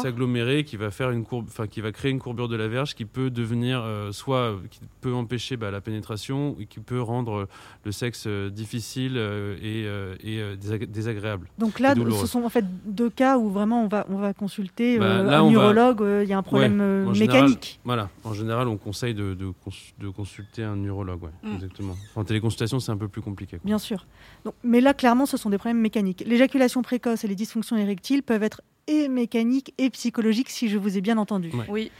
s'agglomérer, 0.01 0.63
qui 0.63 0.77
va 0.77 0.91
faire 0.91 1.11
une 1.11 1.23
courbe, 1.25 1.45
enfin 1.47 1.67
qui 1.67 1.81
va 1.81 1.91
créer 1.91 2.11
une 2.11 2.19
courbure 2.19 2.47
de 2.47 2.55
la 2.55 2.67
verge, 2.67 2.95
qui 2.95 3.05
peut 3.05 3.29
devenir 3.29 3.81
euh, 3.83 4.11
soit, 4.11 4.37
euh, 4.53 4.57
qui 4.69 4.79
peut 5.01 5.13
empêcher 5.13 5.57
bah, 5.57 5.71
la 5.71 5.81
pénétration, 5.81 6.55
et 6.59 6.65
qui 6.65 6.79
peut 6.79 7.01
rendre 7.01 7.47
le 7.83 7.91
sexe 7.91 8.25
euh, 8.27 8.49
difficile 8.49 9.13
euh, 9.17 9.55
et, 9.61 9.85
euh, 9.87 10.15
et, 10.23 10.39
euh, 10.39 10.55
désag- 10.55 10.85
désagréable. 10.91 11.47
Donc 11.57 11.79
là, 11.79 11.95
ce 11.95 12.27
sont 12.27 12.43
en 12.43 12.49
fait 12.49 12.65
deux 12.85 13.09
cas 13.09 13.37
où 13.37 13.49
vraiment 13.49 13.83
on 13.83 13.87
va, 13.87 14.05
on 14.09 14.17
va 14.17 14.33
consulter 14.33 14.99
Bah, 14.99 15.05
euh, 15.05 15.23
là, 15.23 15.39
un 15.39 15.43
va- 15.45 15.49
neurologue, 15.51 16.01
euh, 16.01 16.23
il 16.23 16.29
y 16.29 16.33
a 16.33 16.37
un 16.37 16.43
problème 16.43 16.79
euh, 16.81 17.13
général, 17.13 17.41
mécanique. 17.43 17.79
Voilà, 17.83 18.09
en 18.23 18.33
général, 18.33 18.67
on 18.67 18.77
conseille 18.77 19.13
de, 19.13 19.33
de, 19.33 19.51
cons- 19.63 19.71
de 19.99 20.09
consulter 20.09 20.63
un 20.63 20.75
neurologue, 20.75 21.23
ouais, 21.23 21.29
Mm. 21.43 21.55
exactement. 21.55 21.95
En 22.15 22.23
téléconsultation, 22.23 22.79
c'est 22.79 22.91
un 22.91 22.97
peu 22.97 23.07
plus 23.07 23.21
compliqué. 23.21 23.57
quoi. 23.57 23.65
Bien 23.65 23.77
sûr. 23.79 24.05
Donc, 24.45 24.53
mais 24.63 24.81
là, 24.81 24.93
clairement, 24.93 25.25
ce 25.25 25.37
sont 25.37 25.49
des 25.49 25.57
problèmes 25.57 25.79
mécaniques. 25.81 26.18
L'éjaculation 26.25 26.82
précoce 26.82 27.23
et 27.23 27.27
les 27.27 27.36
dysfonctions 27.36 27.77
érectiles 27.77 28.23
peuvent 28.23 28.43
être 28.43 28.62
et 28.88 29.08
mécaniques 29.08 29.73
et 29.77 29.89
psychologiques, 29.89 30.49
si 30.49 30.67
je 30.69 30.77
vous 30.77 30.97
ai 30.97 31.01
bien 31.01 31.17
entendu. 31.17 31.49
Ouais. 31.51 31.65
Oui. 31.69 31.91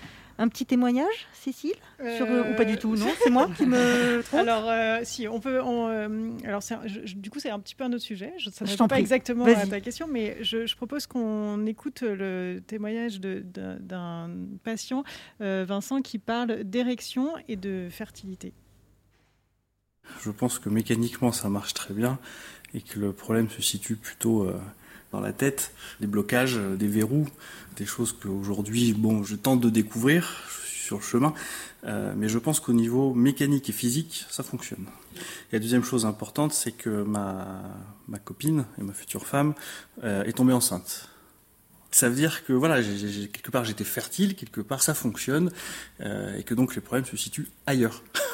Un 0.41 0.47
petit 0.47 0.65
témoignage, 0.65 1.27
Cécile? 1.34 1.73
Sur, 2.15 2.25
Euh, 2.29 2.53
Ou 2.53 2.55
pas 2.55 2.63
du 2.63 2.77
tout, 2.77 2.95
non? 2.95 3.10
C'est 3.21 3.29
moi 3.29 3.49
qui 3.58 3.65
me 3.65 4.21
trompe? 4.25 4.39
Alors, 4.39 4.69
euh, 4.69 4.99
si, 5.03 5.27
on 5.27 5.41
peut. 5.41 5.62
on, 5.62 5.89
euh, 5.89 6.29
alors, 6.45 6.63
c'est 6.63 6.75
un- 6.75 6.88
je- 6.88 7.13
du 7.15 7.29
coup, 7.29 7.39
c'est 7.41 7.49
un 7.49 7.60
petit 7.60 7.75
peu 7.75 7.84
un 7.84 7.91
autre 7.91 8.03
sujet. 8.05 8.32
Je, 8.38 8.49
ça 8.49 8.63
ne 8.63 8.69
t'en 8.73 8.88
pas 8.88 8.95
prie. 8.95 9.01
exactement 9.01 9.43
à 9.43 9.67
ta 9.67 9.82
question, 9.82 10.08
mais 10.10 10.38
je, 10.41 10.65
je 10.65 10.75
propose 10.77 11.08
qu'on 11.08 11.65
écoute 11.65 12.03
le 12.03 12.62
témoignage 12.65 13.19
de- 13.19 13.41
d'un 13.45 13.75
d'un 13.82 14.29
patient, 14.63 15.03
euh, 15.41 15.65
Vincent, 15.67 16.01
qui 16.01 16.19
parle 16.19 16.63
d'érection 16.63 17.34
et 17.49 17.58
de 17.58 17.88
fertilité. 17.91 18.53
Je 20.21 20.32
pense 20.32 20.58
que 20.58 20.69
mécaniquement 20.69 21.32
ça 21.32 21.49
marche 21.49 21.73
très 21.73 21.93
bien 21.93 22.17
et 22.73 22.82
que 22.82 22.99
le 22.99 23.12
problème 23.13 23.49
se 23.49 23.62
situe 23.62 23.95
plutôt 23.95 24.43
euh, 24.43 24.53
dans 25.12 25.19
la 25.19 25.34
tête, 25.34 25.71
des 26.01 26.08
blocages, 26.08 26.58
euh, 26.58 26.75
des 26.75 26.88
verrous, 26.88 27.27
des 27.77 27.86
choses 27.86 28.12
qu'aujourd'hui, 28.21 28.93
bon, 28.93 29.23
je 29.23 29.36
tente 29.36 29.62
de 29.62 29.69
découvrir, 29.69 30.43
sur 30.65 30.97
le 30.97 31.03
chemin, 31.03 31.34
euh, 31.86 32.13
mais 32.17 32.29
je 32.29 32.39
pense 32.39 32.60
qu'au 32.60 32.73
niveau 32.73 33.13
mécanique 33.13 33.69
et 33.69 33.73
physique, 33.73 34.25
ça 34.29 34.41
fonctionne. 34.43 34.86
Et 35.15 35.53
la 35.53 35.60
deuxième 35.60 35.84
chose 35.84 36.05
importante, 36.05 36.51
c'est 36.53 36.71
que 36.71 37.03
ma, 37.03 37.62
ma 38.08 38.17
copine 38.19 38.65
et 38.79 38.84
ma 38.84 38.93
future 38.93 39.25
femme 39.25 39.53
euh, 40.03 40.23
est 40.23 40.34
tombée 40.34 40.53
enceinte. 40.53 41.08
Ça 41.91 42.08
veut 42.10 42.15
dire 42.15 42.43
que 42.45 42.53
voilà, 42.53 42.82
j'ai- 42.84 42.97
j'ai- 42.97 43.27
quelque 43.29 43.49
part 43.51 43.65
j'étais 43.65 43.84
fertile, 43.84 44.36
quelque 44.36 44.62
part 44.62 44.82
ça 44.84 44.93
fonctionne, 44.93 45.51
euh, 46.01 46.36
et 46.38 46.43
que 46.43 46.53
donc 46.53 46.75
les 46.75 46.82
problèmes 46.82 47.05
se 47.05 47.17
situent 47.17 47.47
ailleurs. 47.65 48.03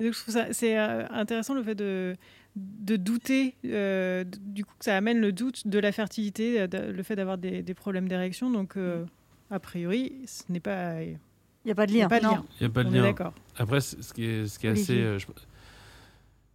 Et 0.00 0.04
donc, 0.04 0.12
je 0.12 0.20
trouve 0.20 0.34
ça 0.34 0.52
c'est 0.52 0.78
euh, 0.78 1.06
intéressant 1.10 1.54
le 1.54 1.62
fait 1.62 1.74
de, 1.74 2.16
de 2.54 2.96
douter, 2.96 3.54
euh, 3.64 4.24
du 4.24 4.64
coup, 4.64 4.74
que 4.78 4.84
ça 4.84 4.96
amène 4.96 5.20
le 5.20 5.32
doute 5.32 5.66
de 5.66 5.78
la 5.78 5.90
fertilité, 5.92 6.60
euh, 6.60 6.66
de- 6.66 6.92
le 6.92 7.02
fait 7.02 7.16
d'avoir 7.16 7.38
des, 7.38 7.62
des 7.62 7.74
problèmes 7.74 8.06
d'érection. 8.08 8.50
Donc, 8.50 8.76
euh, 8.76 9.04
a 9.50 9.58
priori, 9.58 10.12
ce 10.26 10.42
n'est 10.50 10.60
pas. 10.60 11.02
Il 11.02 11.16
n'y 11.64 11.72
a 11.72 11.74
pas 11.74 11.86
de 11.86 11.92
n'y 11.92 11.98
lien. 12.00 12.06
a 12.06 12.08
pas 12.08 12.20
de 12.20 12.24
Non. 12.24 12.30
lien. 12.32 12.44
Il 12.60 12.62
n'y 12.64 12.66
a 12.66 12.70
pas 12.74 12.84
de 12.84 12.88
On 12.88 12.92
est 12.92 12.96
lien. 12.96 13.02
d'accord. 13.04 13.32
Après, 13.56 13.80
ce 13.80 14.12
qui 14.12 14.24
est, 14.24 14.46
ce 14.46 14.58
qui 14.58 14.66
est 14.66 14.70
assez. 14.70 14.98
Euh, 15.00 15.18
je, 15.18 15.26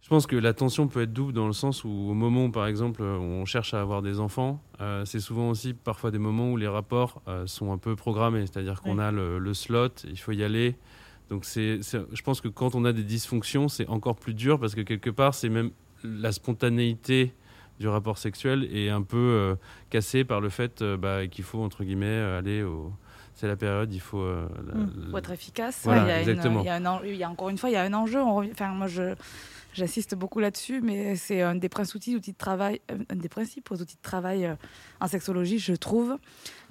je 0.02 0.08
pense 0.08 0.26
que 0.26 0.36
la 0.36 0.52
tension 0.54 0.88
peut 0.88 1.02
être 1.02 1.12
double 1.12 1.32
dans 1.32 1.46
le 1.46 1.52
sens 1.52 1.84
où, 1.84 1.88
au 1.88 2.14
moment 2.14 2.46
où, 2.46 2.50
par 2.50 2.66
exemple, 2.66 3.02
on 3.02 3.44
cherche 3.44 3.72
à 3.74 3.80
avoir 3.80 4.02
des 4.02 4.20
enfants, 4.20 4.60
euh, 4.80 5.04
c'est 5.04 5.20
souvent 5.20 5.50
aussi 5.50 5.74
parfois 5.74 6.10
des 6.10 6.18
moments 6.18 6.50
où 6.52 6.56
les 6.56 6.66
rapports 6.68 7.22
euh, 7.28 7.46
sont 7.46 7.72
un 7.72 7.78
peu 7.78 7.94
programmés. 7.96 8.46
C'est-à-dire 8.46 8.80
qu'on 8.80 8.98
a 8.98 9.10
le, 9.10 9.38
le 9.38 9.54
slot, 9.54 9.88
il 10.08 10.18
faut 10.18 10.32
y 10.32 10.42
aller. 10.44 10.76
Donc, 11.32 11.46
c'est, 11.46 11.80
je 11.82 12.22
pense 12.22 12.42
que 12.42 12.48
quand 12.48 12.74
on 12.74 12.84
a 12.84 12.92
des 12.92 13.04
dysfonctions, 13.04 13.68
c'est 13.70 13.88
encore 13.88 14.16
plus 14.16 14.34
dur 14.34 14.60
parce 14.60 14.74
que 14.74 14.82
quelque 14.82 15.08
part, 15.08 15.32
c'est 15.34 15.48
même 15.48 15.70
la 16.04 16.30
spontanéité 16.30 17.32
du 17.80 17.88
rapport 17.88 18.18
sexuel 18.18 18.68
est 18.70 18.90
un 18.90 19.00
peu 19.00 19.16
euh, 19.16 19.54
cassée 19.88 20.24
par 20.24 20.42
le 20.42 20.50
fait 20.50 20.82
euh, 20.82 20.98
bah, 20.98 21.26
qu'il 21.28 21.42
faut, 21.44 21.62
entre 21.62 21.84
guillemets, 21.84 22.04
euh, 22.06 22.38
aller 22.38 22.62
au. 22.62 22.92
C'est 23.34 23.48
la 23.48 23.56
période, 23.56 23.90
il 23.94 24.00
faut. 24.00 24.20
euh, 24.20 24.46
la- 24.68 24.74
la- 24.78 25.08
Pour 25.08 25.18
être 25.20 25.30
efficace, 25.30 25.80
Voilà, 25.84 26.02
il, 26.02 26.08
y 26.08 26.10
a 26.10 26.22
une- 26.22 26.28
exactement. 26.28 26.60
il 26.60 26.66
y 26.66 26.68
a 26.68 26.74
un 26.74 26.84
en- 26.84 27.02
il 27.02 27.16
y 27.16 27.24
a 27.24 27.30
encore 27.30 27.48
une 27.48 27.56
fois, 27.56 27.70
il 27.70 27.72
y 27.72 27.76
a 27.76 27.82
un 27.82 27.94
enjeu. 27.94 28.20
on 28.20 28.44
Enfin, 28.50 28.68
moi, 28.68 28.88
je, 28.88 29.14
j'insiste 29.72 30.14
beaucoup 30.14 30.38
là-dessus, 30.38 30.82
mais 30.82 31.16
c'est 31.16 31.40
un 31.40 31.54
des 31.54 31.70
principes 31.70 31.96
outils, 31.96 32.14
outils 32.14 32.32
de 32.32 32.36
travail, 32.36 32.82
un 33.08 33.16
des 33.16 33.30
principaux 33.30 33.76
outils 33.76 33.96
de 33.96 34.02
travail 34.02 34.54
en 35.00 35.06
sexologie, 35.08 35.58
je 35.58 35.72
trouve, 35.72 36.18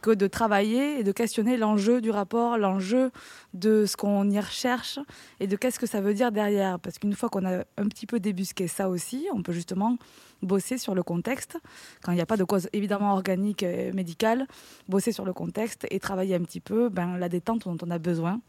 que 0.02 0.12
de 0.12 0.28
travailler 0.28 1.00
et 1.00 1.04
de 1.04 1.12
questionner 1.12 1.58
l'enjeu 1.58 2.02
du 2.02 2.12
rapport, 2.12 2.58
l'enjeu 2.58 3.12
de 3.54 3.86
ce 3.86 3.96
qu'on 3.96 4.30
y 4.30 4.40
recherche 4.40 5.00
et 5.40 5.48
de 5.48 5.56
qu'est-ce 5.56 5.80
que 5.80 5.86
ça 5.86 6.02
veut 6.02 6.14
dire 6.14 6.32
derrière. 6.32 6.80
Parce 6.80 7.00
qu'une 7.00 7.14
fois 7.14 7.30
qu'on 7.30 7.46
a 7.46 7.60
un 7.78 7.88
petit 7.88 8.06
peu 8.06 8.20
débusqué 8.20 8.68
ça 8.68 8.90
aussi, 8.90 9.28
on 9.34 9.42
peut 9.42 9.54
justement 9.54 9.98
bosser 10.42 10.78
sur 10.78 10.96
le 10.96 11.04
contexte, 11.04 11.58
quand 12.02 12.12
il 12.12 12.16
n'y 12.16 12.22
a 12.22 12.26
pas 12.26 12.38
de 12.38 12.44
cause 12.44 12.68
évidemment 12.74 13.14
organique 13.14 13.64
et 13.64 13.92
médicale, 13.92 14.48
bosser 14.90 15.12
sur 15.12 15.26
le 15.26 15.34
contexte 15.34 15.86
et 15.92 16.00
travailler 16.00 16.36
un 16.36 16.42
petit 16.42 16.60
peu 16.60 16.90
ben, 16.90 17.18
la 17.18 17.30
détente 17.30 17.66
dont 17.66 17.78
on 17.86 17.92
a 17.92 18.00
besoin 18.00 18.42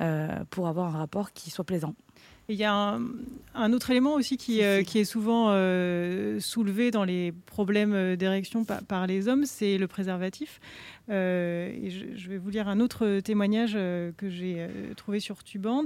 euh, 0.00 0.28
pour 0.50 0.68
avoir 0.68 0.94
un 0.94 0.98
rapport 0.98 1.32
qui 1.32 1.50
soit 1.50 1.64
plaisant. 1.64 1.94
Il 2.48 2.56
y 2.56 2.64
a 2.64 2.74
un, 2.74 3.00
un 3.54 3.72
autre 3.72 3.90
élément 3.90 4.14
aussi 4.14 4.36
qui, 4.36 4.62
euh, 4.62 4.82
qui 4.82 4.98
est 4.98 5.04
souvent 5.04 5.46
euh, 5.50 6.40
soulevé 6.40 6.90
dans 6.90 7.04
les 7.04 7.32
problèmes 7.46 8.16
d'érection 8.16 8.64
par, 8.64 8.82
par 8.82 9.06
les 9.06 9.28
hommes, 9.28 9.44
c'est 9.46 9.78
le 9.78 9.86
préservatif. 9.86 10.60
Et 11.12 11.90
je, 11.90 12.28
vais 12.28 12.38
vous 12.38 12.50
lire 12.50 12.68
un 12.68 12.80
autre 12.80 13.20
témoignage 13.20 13.74
que 13.74 14.28
j'ai 14.28 14.66
trouvé 14.96 15.20
sur 15.20 15.44
Tuband. 15.44 15.84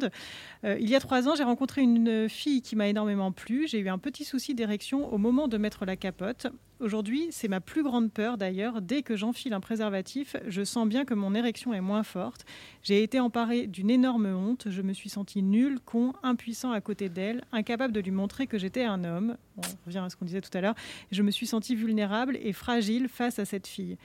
il 0.65 0.89
y 0.89 0.95
a 0.95 1.01
trois 1.01 1.29
ans, 1.29 1.35
j'ai 1.35 1.45
rencontré 1.45 1.83
une 1.83 2.29
fille 2.29 2.63
qui 2.63 2.77
m'a 2.77 2.89
énormément 2.89 3.33
plu. 3.33 3.67
J'ai 3.67 3.81
eu 3.81 3.89
un 3.89 3.99
petit 3.99 4.25
souci 4.25 4.55
d'érection 4.55 5.13
au 5.13 5.19
moment 5.19 5.49
de 5.49 5.59
mettre 5.59 5.85
la 5.85 5.97
capote. 5.97 6.47
Aujourd'hui, 6.79 7.29
c'est 7.31 7.49
ma 7.49 7.63
plus 7.63 7.83
grande 7.83 8.13
peur 8.13 8.37
d'ailleurs. 8.37 8.83
Dès 8.83 9.01
que 9.01 9.17
j'enfile 9.17 9.55
un 9.55 9.61
préservatif, 9.61 10.37
je 10.47 10.63
sens 10.63 10.87
bien 10.87 11.07
que 11.07 11.15
mon 11.15 11.35
érection 11.35 11.73
est 11.73 11.81
moins 11.81 12.03
forte. 12.03 12.45
J'ai 12.83 13.03
été 13.03 13.19
emparée 13.19 13.67
d'une 13.67 13.89
énorme 13.89 14.27
honte. 14.27 14.67
Je 14.69 14.83
me 14.83 14.93
suis 14.93 15.09
sentie 15.09 15.43
nulle, 15.43 15.81
con, 15.81 16.13
impuissant 16.23 16.73
à 16.73 16.83
côté 16.83 17.09
d'elle, 17.09 17.45
incapable 17.51 17.95
de 17.95 18.01
lui 18.01 18.11
montrer 18.11 18.47
que 18.47 18.59
j'étais 18.59 18.85
un 18.85 19.05
homme. 19.05 19.39
on 19.57 19.63
revient 19.87 20.03
à 20.05 20.11
ce 20.11 20.17
qu'on 20.17 20.27
disait 20.27 20.43
tout 20.43 20.51
à 20.53 20.61
l'heure. 20.61 20.75
Je 21.11 21.23
me 21.23 21.31
suis 21.31 21.47
sentie 21.47 21.75
vulnérable 21.75 22.37
et 22.43 22.53
fragile 22.53 23.09
face 23.09 23.39
à 23.39 23.47
cette 23.47 23.67
fille. 23.67 23.97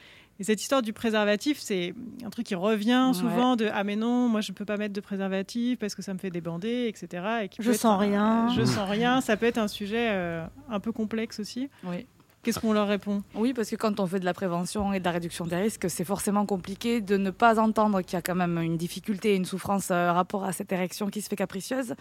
Et 0.41 0.43
cette 0.43 0.59
histoire 0.59 0.81
du 0.81 0.91
préservatif, 0.91 1.59
c'est 1.59 1.93
un 2.25 2.31
truc 2.31 2.47
qui 2.47 2.55
revient 2.55 3.11
souvent 3.13 3.55
de 3.55 3.69
ah 3.71 3.83
mais 3.83 3.95
non, 3.95 4.27
moi 4.27 4.41
je 4.41 4.51
ne 4.51 4.55
peux 4.55 4.65
pas 4.65 4.75
mettre 4.75 4.91
de 4.95 4.99
préservatif 4.99 5.77
parce 5.77 5.93
que 5.93 6.01
ça 6.01 6.15
me 6.15 6.17
fait 6.17 6.31
débander, 6.31 6.87
etc. 6.87 7.23
Et 7.43 7.49
je 7.59 7.71
sens 7.71 7.99
rien. 7.99 8.51
je 8.57 8.63
sens 8.65 8.89
rien. 8.89 9.21
Ça 9.21 9.37
peut 9.37 9.45
être 9.45 9.59
un 9.59 9.67
sujet 9.67 10.07
euh, 10.09 10.43
un 10.67 10.79
peu 10.79 10.91
complexe 10.91 11.39
aussi. 11.39 11.69
Oui. 11.83 12.07
Qu'est-ce 12.43 12.59
qu'on 12.59 12.73
leur 12.73 12.87
répond? 12.87 13.21
Oui, 13.35 13.53
parce 13.53 13.69
que 13.69 13.75
quand 13.75 13.99
on 13.99 14.07
fait 14.07 14.19
de 14.19 14.25
la 14.25 14.33
prévention 14.33 14.93
et 14.93 14.99
de 14.99 15.05
la 15.05 15.11
réduction 15.11 15.45
des 15.45 15.57
risques, 15.57 15.87
c'est 15.91 16.03
forcément 16.03 16.47
compliqué 16.47 16.99
de 16.99 17.15
ne 17.15 17.29
pas 17.29 17.59
entendre 17.59 18.01
qu'il 18.01 18.13
y 18.13 18.15
a 18.15 18.23
quand 18.23 18.33
même 18.33 18.57
une 18.57 18.77
difficulté, 18.77 19.35
une 19.35 19.45
souffrance 19.45 19.91
euh, 19.91 20.11
rapport 20.11 20.43
à 20.43 20.51
cette 20.51 20.71
érection 20.71 21.07
qui 21.09 21.21
se 21.21 21.29
fait 21.29 21.35
capricieuse, 21.35 21.93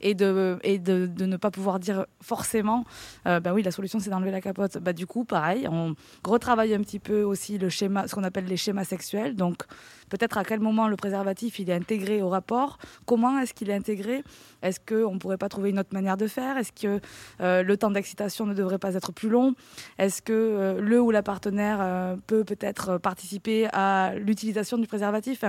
et 0.00 0.14
de, 0.14 0.60
et 0.62 0.78
de, 0.78 1.08
ne 1.18 1.36
pas 1.36 1.50
pouvoir 1.50 1.80
dire 1.80 2.06
forcément, 2.20 2.84
euh, 3.26 3.40
bah 3.40 3.52
oui, 3.52 3.64
la 3.64 3.72
solution 3.72 3.98
c'est 3.98 4.10
d'enlever 4.10 4.30
la 4.30 4.40
capote. 4.40 4.78
Bah, 4.78 4.92
du 4.92 5.06
coup, 5.06 5.24
pareil, 5.24 5.66
on 5.68 5.96
retravaille 6.24 6.74
un 6.74 6.80
petit 6.80 7.00
peu 7.00 7.24
aussi 7.24 7.58
le 7.58 7.68
schéma, 7.68 8.06
ce 8.06 8.14
qu'on 8.14 8.24
appelle 8.24 8.46
les 8.46 8.56
schémas 8.56 8.84
sexuels. 8.84 9.34
Donc, 9.34 9.64
peut-être 10.10 10.38
à 10.38 10.44
quel 10.44 10.60
moment 10.60 10.86
le 10.86 10.94
préservatif 10.94 11.58
il 11.58 11.70
est 11.70 11.74
intégré 11.74 12.22
au 12.22 12.28
rapport, 12.28 12.78
comment 13.04 13.36
est-ce 13.40 13.52
qu'il 13.52 13.68
est 13.68 13.74
intégré, 13.74 14.22
est-ce 14.62 14.80
qu'on 14.80 15.14
ne 15.14 15.18
pourrait 15.18 15.38
pas 15.38 15.48
trouver 15.48 15.70
une 15.70 15.78
autre 15.78 15.92
manière 15.92 16.16
de 16.16 16.26
faire, 16.26 16.56
est-ce 16.56 16.72
que 16.72 17.00
euh, 17.40 17.62
le 17.62 17.76
temps 17.76 17.90
d'excitation 17.90 18.46
ne 18.46 18.54
devrait 18.54 18.78
pas 18.78 18.94
être 18.94 19.12
plus 19.12 19.28
long, 19.28 19.54
est-ce 19.98 20.22
que 20.22 20.32
euh, 20.32 20.80
le 20.80 21.00
ou 21.00 21.10
la 21.10 21.22
partenaire 21.22 21.78
euh, 21.80 22.16
peut 22.26 22.44
peut-être 22.44 22.98
participer 22.98 23.68
à 23.72 24.14
l'utilisation 24.16 24.78
du 24.78 24.86
préservatif? 24.86 25.44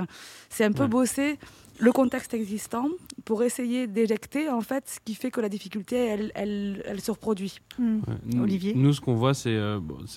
C'est 0.50 0.66
un 0.66 0.72
peu 0.72 0.88
bosser 0.88 1.38
le 1.80 1.92
contexte 1.94 2.34
existant 2.34 2.88
pour 3.24 3.42
essayer 3.42 3.88
d'éjecter 3.88 4.50
en 4.50 4.60
fait 4.60 4.84
ce 4.90 5.00
qui 5.04 5.16
fait 5.16 5.32
que 5.32 5.40
la 5.40 5.48
difficulté 5.48 5.96
elle, 5.96 6.32
elle, 6.36 7.00
se 7.00 7.12
reproduit. 7.12 7.60
Hmm. 7.78 8.00
Olivier? 8.42 8.74
Nous 8.76 8.94
ce 8.94 9.00
qu'on 9.00 9.16
voit 9.16 9.34
c'est 9.34 9.58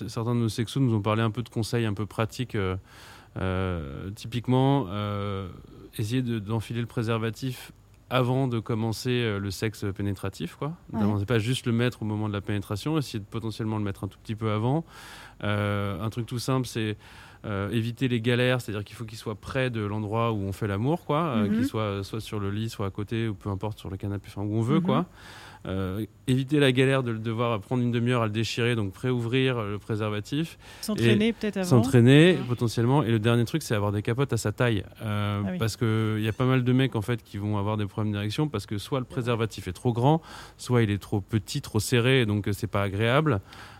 certains 0.07 0.35
de 0.35 0.41
nos 0.41 0.49
sexos 0.49 0.81
nous 0.81 0.93
ont 0.93 1.01
parlé 1.01 1.21
un 1.21 1.31
peu 1.31 1.41
de 1.41 1.49
conseils 1.49 1.85
un 1.85 1.93
peu 1.93 2.05
pratiques 2.05 2.57
euh, 3.37 4.11
typiquement, 4.11 4.85
euh, 4.89 5.47
essayer 5.97 6.21
d'enfiler 6.21 6.81
le 6.81 6.87
préservatif 6.87 7.71
avant 8.13 8.47
de 8.47 8.59
commencer 8.59 9.09
euh, 9.09 9.39
le 9.39 9.49
sexe 9.49 9.85
pénétratif. 9.95 10.55
Quoi. 10.55 10.73
Ouais. 10.93 11.25
pas 11.25 11.39
juste 11.39 11.65
le 11.65 11.71
mettre 11.71 12.03
au 12.03 12.05
moment 12.05 12.27
de 12.27 12.33
la 12.33 12.41
pénétration, 12.41 12.97
essayer 12.97 13.19
de 13.19 13.25
potentiellement 13.25 13.77
le 13.77 13.83
mettre 13.83 14.03
un 14.03 14.07
tout 14.07 14.19
petit 14.21 14.35
peu 14.35 14.51
avant. 14.51 14.85
un 15.41 16.09
truc 16.11 16.25
tout 16.27 16.39
simple, 16.39 16.67
c'est 16.67 16.95
éviter 17.71 18.07
les 18.07 18.21
galères, 18.21 18.61
c'est-à-dire 18.61 18.85
qu'il 18.85 18.95
faut 18.95 19.03
qu'il 19.03 19.17
soit 19.17 19.35
près 19.35 19.69
de 19.69 19.81
l'endroit 19.81 20.31
où 20.31 20.37
on 20.37 20.53
fait 20.53 20.67
l'amour, 20.67 21.05
quoi, 21.05 21.37
mhm. 21.37 21.55
qu'il 21.55 21.65
soit 21.65 22.03
soit 22.03 22.21
sur 22.21 22.39
le 22.39 22.51
lit, 22.51 22.69
soit 22.69 22.85
à 22.85 22.91
côté, 22.91 23.27
ou 23.27 23.33
peu 23.33 23.49
importe 23.49 23.79
sur 23.79 23.89
le 23.89 23.97
canapé, 23.97 24.27
enfin 24.29 24.43
où 24.43 24.55
on 24.55 24.61
veut, 24.61 24.79
mhm. 24.79 24.83
quoi. 24.83 25.05
Euh, 25.65 26.05
éviter 26.27 26.59
la 26.59 26.73
galère 26.73 27.03
de 27.03 27.13
devoir 27.13 27.57
prendre 27.61 27.83
une 27.83 27.91
demi-heure 27.91 28.21
à 28.21 28.25
le 28.25 28.31
déchirer, 28.31 28.75
donc 28.75 28.91
préouvrir 28.91 29.61
le 29.61 29.79
préservatif. 29.79 30.57
S'entraîner 30.81 31.31
peut-être 31.31 31.57
avant. 31.57 31.67
S'entraîner 31.67 32.37
potentiellement. 32.49 33.03
Et 33.03 33.11
le 33.11 33.19
dernier 33.19 33.45
truc, 33.45 33.63
c'est 33.63 33.73
avoir 33.73 33.93
des 33.93 34.01
capotes 34.01 34.33
à 34.33 34.37
sa 34.37 34.51
taille. 34.51 34.83
Euh, 35.01 35.41
ah 35.45 35.51
parce 35.57 35.77
qu'il 35.77 36.21
y 36.21 36.27
a 36.27 36.33
pas 36.33 36.45
mal 36.45 36.65
de 36.65 36.73
mecs 36.73 36.97
en 36.97 37.01
fait 37.01 37.23
qui 37.23 37.37
vont 37.37 37.57
avoir 37.57 37.77
des 37.77 37.85
problèmes 37.85 38.11
d'érection 38.11 38.49
parce 38.49 38.65
que 38.65 38.77
soit 38.77 38.99
le 38.99 39.05
préservatif 39.05 39.69
est 39.69 39.73
trop 39.73 39.93
grand, 39.93 40.21
soit 40.57 40.83
il 40.83 40.91
est 40.91 41.01
trop 41.01 41.21
petit, 41.21 41.61
trop 41.61 41.79
serré, 41.79 42.25
donc 42.25 42.49
c'est 42.51 42.67
pas 42.67 42.81
agréable. 42.81 43.39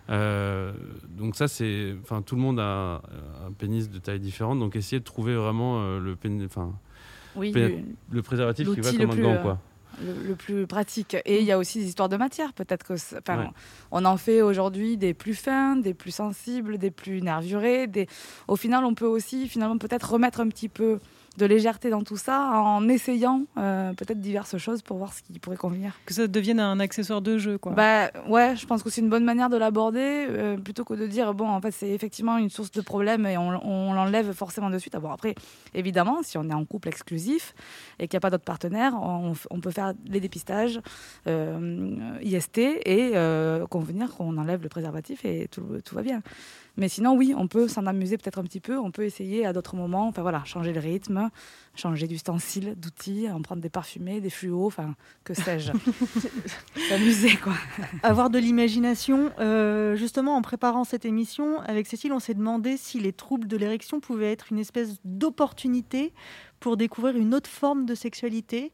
Euh, 0.09 0.71
donc 1.17 1.35
ça, 1.35 1.49
c'est, 1.49 1.95
enfin, 2.01 2.21
tout 2.21 2.35
le 2.35 2.41
monde 2.41 2.59
a 2.61 3.01
un 3.45 3.51
pénis 3.57 3.89
de 3.89 3.99
taille 3.99 4.19
différente, 4.19 4.57
donc 4.59 4.77
essayer 4.77 4.99
de 4.99 5.05
trouver 5.05 5.35
vraiment 5.35 5.97
le 5.97 6.15
pénis, 6.15 6.45
enfin, 6.45 6.71
le, 7.37 8.21
préservatif 8.21 8.73
qui 8.73 8.79
va 8.79 8.91
comme 8.93 9.11
un 9.11 9.21
gant, 9.21 9.41
quoi 9.41 9.59
le, 10.01 10.35
plus 10.35 10.67
pratique. 10.67 11.15
Et 11.25 11.39
il 11.39 11.45
y 11.45 11.51
a 11.51 11.57
aussi 11.57 11.79
des 11.79 11.85
histoires 11.85 12.09
de 12.09 12.17
matière. 12.17 12.53
Peut-être 12.53 12.85
que, 12.85 12.93
on 13.91 14.05
en 14.05 14.17
fait 14.17 14.41
aujourd'hui 14.41 14.97
des 14.97 15.13
plus 15.13 15.35
fins, 15.35 15.75
des 15.75 15.93
plus 15.93 16.11
sensibles, 16.11 16.77
des 16.77 16.91
plus 16.91 17.21
nervurés. 17.21 17.87
Des... 17.87 18.07
Au 18.47 18.55
final, 18.55 18.85
on 18.85 18.93
peut 18.93 19.05
aussi 19.05 19.47
finalement 19.47 19.77
peut-être 19.77 20.13
remettre 20.13 20.39
un 20.39 20.49
petit 20.49 20.69
peu 20.69 20.99
de 21.37 21.45
légèreté 21.45 21.89
dans 21.89 22.03
tout 22.03 22.17
ça 22.17 22.51
en 22.51 22.87
essayant 22.87 23.43
euh, 23.57 23.93
peut-être 23.93 24.21
diverses 24.21 24.57
choses 24.57 24.81
pour 24.81 24.97
voir 24.97 25.13
ce 25.13 25.21
qui 25.23 25.39
pourrait 25.39 25.57
convenir. 25.57 25.93
Que 26.05 26.13
ça 26.13 26.27
devienne 26.27 26.59
un 26.59 26.79
accessoire 26.79 27.21
de 27.21 27.37
jeu, 27.37 27.57
quoi. 27.57 27.73
Bah 27.73 28.11
ouais, 28.27 28.55
je 28.55 28.65
pense 28.67 28.83
que 28.83 28.89
c'est 28.89 29.01
une 29.01 29.09
bonne 29.09 29.23
manière 29.23 29.49
de 29.49 29.57
l'aborder 29.57 30.27
euh, 30.29 30.57
plutôt 30.57 30.83
que 30.83 30.93
de 30.93 31.07
dire 31.07 31.33
bon, 31.33 31.47
en 31.49 31.59
fait, 31.59 31.71
c'est 31.71 31.89
effectivement 31.89 32.37
une 32.37 32.49
source 32.49 32.71
de 32.71 32.81
problème 32.81 33.25
et 33.25 33.37
on, 33.37 33.93
l'enlève 33.93 34.31
forcément 34.33 34.69
de 34.69 34.77
suite. 34.77 34.93
Ah, 34.95 34.99
bon, 34.99 35.11
après, 35.11 35.33
évidemment, 35.73 36.21
si 36.21 36.37
on 36.37 36.47
est 36.49 36.53
en 36.53 36.65
couple 36.65 36.89
exclusif 36.89 37.55
et 37.99 38.07
qu'il 38.07 38.15
n'y 38.15 38.19
a 38.19 38.21
pas 38.21 38.29
d'autres 38.29 38.43
partenaires, 38.43 38.93
on, 38.95 39.59
peut 39.59 39.71
faire 39.71 39.93
les 40.07 40.19
dépistages 40.19 40.81
euh, 41.27 42.19
IST 42.21 42.57
et 42.57 43.13
convenir 43.69 44.13
qu'on 44.15 44.37
enlève 44.37 44.61
le 44.61 44.69
préservatif 44.69 45.25
et 45.25 45.47
tout, 45.49 45.63
tout 45.83 45.95
va 45.95 46.03
bien. 46.03 46.21
Mais 46.75 46.89
sinon, 46.89 47.15
oui, 47.15 47.33
on 47.37 47.47
peut 47.47 47.67
s'en 47.67 47.85
amuser 47.85 48.17
peut-être 48.17 48.39
un 48.39 48.43
petit 48.43 48.59
peu. 48.59 48.79
On 48.79 48.89
peut 48.89 49.03
essayer 49.03 49.45
à 49.45 49.53
d'autres 49.53 49.75
moments, 49.75 50.07
enfin 50.07 50.23
voilà, 50.23 50.43
changer 50.43 50.73
le 50.73 50.79
rythme, 50.79 51.29
changer 51.75 52.07
d'ustensile, 52.07 52.73
d'outils, 52.77 53.29
en 53.29 53.41
prendre 53.41 53.61
des 53.61 53.69
parfumés, 53.69 54.21
des 54.21 54.31
fluos, 54.31 54.65
enfin, 54.65 54.95
que 55.23 55.35
sais-je. 55.35 55.71
S'amuser, 56.89 57.37
quoi. 57.37 57.53
Avoir 58.01 58.31
de 58.31 58.39
l'imagination. 58.39 59.31
Euh, 59.39 59.95
justement, 59.95 60.35
en 60.35 60.41
préparant 60.41 60.83
cette 60.83 61.05
émission, 61.05 61.61
avec 61.61 61.85
Cécile, 61.85 62.11
on 62.11 62.19
s'est 62.19 62.33
demandé 62.33 62.75
si 62.77 62.99
les 62.99 63.13
troubles 63.13 63.47
de 63.47 63.57
l'érection 63.57 63.99
pouvaient 63.99 64.31
être 64.31 64.51
une 64.51 64.59
espèce 64.59 64.95
d'opportunité 65.05 66.11
pour 66.59 66.77
découvrir 66.77 67.15
une 67.17 67.35
autre 67.35 67.49
forme 67.49 67.85
de 67.85 67.93
sexualité. 67.93 68.71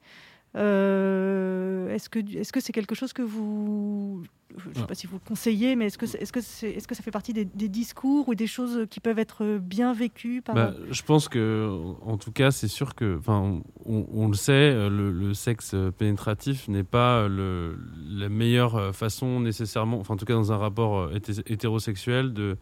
Euh, 0.60 1.94
est-ce 1.94 2.10
que 2.10 2.20
est-ce 2.20 2.52
que 2.52 2.60
c'est 2.60 2.74
quelque 2.74 2.96
chose 2.96 3.14
que 3.14 3.22
vous 3.22 4.24
je 4.58 4.70
ne 4.70 4.74
sais 4.74 4.88
pas 4.88 4.96
si 4.96 5.06
vous 5.08 5.16
le 5.16 5.28
conseillez, 5.28 5.76
mais 5.76 5.86
est-ce 5.86 5.98
que, 5.98 6.06
est-ce 6.06 6.34
que, 6.34 6.42
c'est, 6.42 6.72
est-ce 6.72 6.88
que 6.88 6.96
ça 6.96 7.04
fait 7.04 7.12
partie 7.12 7.34
des, 7.34 7.46
discours 7.46 8.28
ou 8.28 8.36
des 8.36 8.48
choses 8.48 8.88
qui 8.90 9.00
peuvent 9.00 9.20
être 9.20 9.60
bien 9.60 9.94
vécues 9.94 10.42
par... 10.42 10.56
Bah, 10.56 10.74
je 10.90 11.04
pense 11.04 11.30
que, 11.30 11.70
en 12.02 12.18
tout 12.18 12.32
cas, 12.32 12.50
c'est 12.50 12.68
sûr 12.68 12.96
que, 12.96 13.18
enfin, 13.20 13.62
on, 13.86 14.28
le 14.28 14.34
sait, 14.34 14.90
le, 14.90 15.34
sexe 15.36 15.76
pénétratif 16.00 16.68
n'est 16.68 16.84
pas 16.84 17.28
le, 17.28 17.78
la 18.10 18.28
meilleure 18.28 18.94
façon 18.96 19.40
nécessairement, 19.40 20.00
enfin, 20.00 20.16
en 20.16 20.18
tout 20.18 20.26
cas, 20.26 20.34
dans 20.34 20.52
un 20.52 20.58
rapport 20.58 21.12
hétérosexuel, 21.46 22.34
de, 22.34 22.58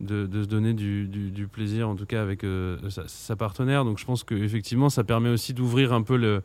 de, 0.00 0.26
de 0.26 0.42
se 0.42 0.48
donner 0.48 0.72
du, 0.72 1.06
du, 1.06 1.46
plaisir, 1.46 1.88
en 1.88 1.94
tout 1.94 2.06
cas, 2.06 2.22
avec 2.22 2.44
euh, 2.44 2.78
sa, 3.06 3.36
partenaire. 3.36 3.84
Donc, 3.84 3.98
je 3.98 4.04
pense 4.04 4.24
qu'effectivement, 4.24 4.88
ça 4.88 5.04
permet 5.04 5.28
aussi 5.28 5.54
d'ouvrir 5.54 5.92
un 5.92 6.02
peu 6.02 6.16
le, 6.16 6.28
euh, 6.28 6.40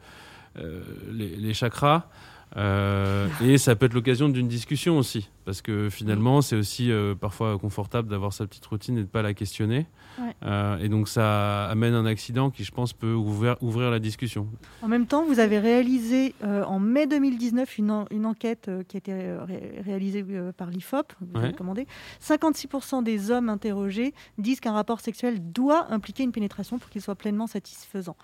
les, 1.12 1.36
les, 1.36 1.54
chakras. 1.54 2.08
Euh, 2.58 3.28
et 3.44 3.58
ça 3.58 3.76
peut 3.76 3.86
être 3.86 3.94
l'occasion 3.94 4.30
d'une 4.30 4.48
discussion 4.48 4.98
aussi, 4.98 5.30
parce 5.44 5.62
que 5.62 5.90
finalement, 5.90 6.42
c'est 6.42 6.56
aussi 6.56 6.90
euh, 6.90 7.14
parfois 7.14 7.58
confortable 7.58 8.08
d'avoir 8.08 8.32
sa 8.32 8.48
petite 8.48 8.66
routine 8.66 8.96
et 8.96 9.02
de 9.02 9.06
ne 9.06 9.10
pas 9.10 9.22
la 9.22 9.34
questionner. 9.34 9.88
Euh, 10.46 10.78
et 10.78 10.88
donc, 10.88 11.10
ça 11.10 11.66
amène 11.66 11.94
un 11.94 12.06
accident 12.06 12.50
qui, 12.50 12.64
je 12.64 12.72
pense, 12.72 12.94
peut 12.94 13.14
ouvrir, 13.14 13.58
ouvrir 13.62 13.92
la 13.92 14.00
discussion. 14.00 14.48
En 14.82 14.88
même 14.88 15.06
temps, 15.06 15.26
vous 15.26 15.40
avez 15.40 15.60
réalisé 15.60 16.34
en 16.44 16.80
mai 16.80 17.08
2019 17.08 17.78
une, 17.78 18.06
une 18.12 18.26
enquête 18.26 18.72
qui 18.88 18.96
a 18.96 19.00
été 19.00 19.38
réalisée 19.84 20.24
par 20.56 20.70
l'IFOP, 20.70 21.14
vous 21.20 21.40
avez 21.40 21.54
commandé. 21.54 21.88
56% 22.22 23.04
des 23.04 23.32
hommes 23.32 23.50
interrogés 23.50 24.14
disent 24.38 24.62
qu'un 24.62 24.72
rapport 24.74 25.02
sexuel 25.02 25.52
doit 25.52 25.92
impliquer 25.92 26.24
une 26.24 26.32
pénétration 26.32 26.80
pour 26.80 26.90
qu'il 26.90 27.02
soit 27.02 27.16
pleinement 27.16 27.48
satisfaisant. 27.48 28.16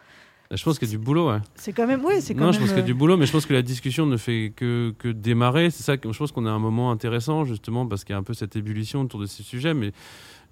Je 0.53 0.63
pense 0.63 0.77
qu'il 0.77 0.87
y 0.87 0.91
a 0.91 0.97
du 0.97 1.03
boulot, 1.03 1.29
ouais. 1.29 1.39
C'est 1.55 1.71
quand 1.71 1.87
même, 1.87 2.03
oui, 2.03 2.15
c'est 2.19 2.33
quand 2.33 2.41
non, 2.41 2.45
même. 2.47 2.53
je 2.53 2.59
pense 2.59 2.69
qu'il 2.69 2.79
y 2.79 2.81
a 2.81 2.85
du 2.85 2.93
boulot, 2.93 3.15
mais 3.15 3.25
je 3.25 3.31
pense 3.31 3.45
que 3.45 3.53
la 3.53 3.61
discussion 3.61 4.05
ne 4.05 4.17
fait 4.17 4.51
que, 4.55 4.93
que 4.99 5.07
démarrer. 5.07 5.69
C'est 5.69 5.83
ça 5.83 5.97
que 5.97 6.11
je 6.11 6.17
pense 6.17 6.31
qu'on 6.31 6.45
a 6.45 6.51
un 6.51 6.59
moment 6.59 6.91
intéressant, 6.91 7.45
justement, 7.45 7.87
parce 7.87 8.03
qu'il 8.03 8.13
y 8.13 8.15
a 8.15 8.19
un 8.19 8.23
peu 8.23 8.33
cette 8.33 8.55
ébullition 8.55 9.01
autour 9.01 9.21
de 9.21 9.27
ces 9.27 9.43
sujets, 9.43 9.73
mais 9.73 9.93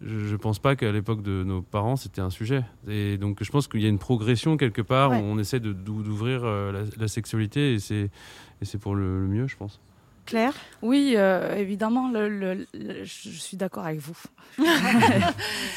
je 0.01 0.31
ne 0.31 0.37
pense 0.37 0.59
pas 0.59 0.77
qu'à 0.77 0.91
l'époque 0.91 1.21
de 1.21 1.43
nos 1.43 1.61
parents, 1.61 1.97
c'était 1.97 2.21
un 2.21 2.29
sujet. 2.29 2.63
Et 2.87 3.17
donc, 3.17 3.43
je 3.43 3.51
pense 3.51 3.67
qu'il 3.67 3.81
y 3.81 3.85
a 3.85 3.89
une 3.89 3.99
progression 3.99 4.55
quelque 4.55 4.81
part 4.81 5.11
où 5.11 5.15
on 5.15 5.37
essaie 5.37 5.59
d'ouvrir 5.59 6.41
euh, 6.43 6.85
la, 6.97 7.07
sexualité 7.09 7.73
et 7.73 7.79
c'est 7.79 8.77
pour 8.79 8.95
le, 8.95 9.21
le 9.21 9.27
mieux, 9.27 9.47
je 9.47 9.57
pense. 9.57 9.81
Claire 10.29 10.53
Oui, 10.83 11.15
euh, 11.15 11.55
évidemment, 11.55 12.11
le, 12.11 12.67
je 12.73 13.29
suis 13.29 13.57
d'accord 13.57 13.85
avec 13.85 13.99
vous. 13.99 14.17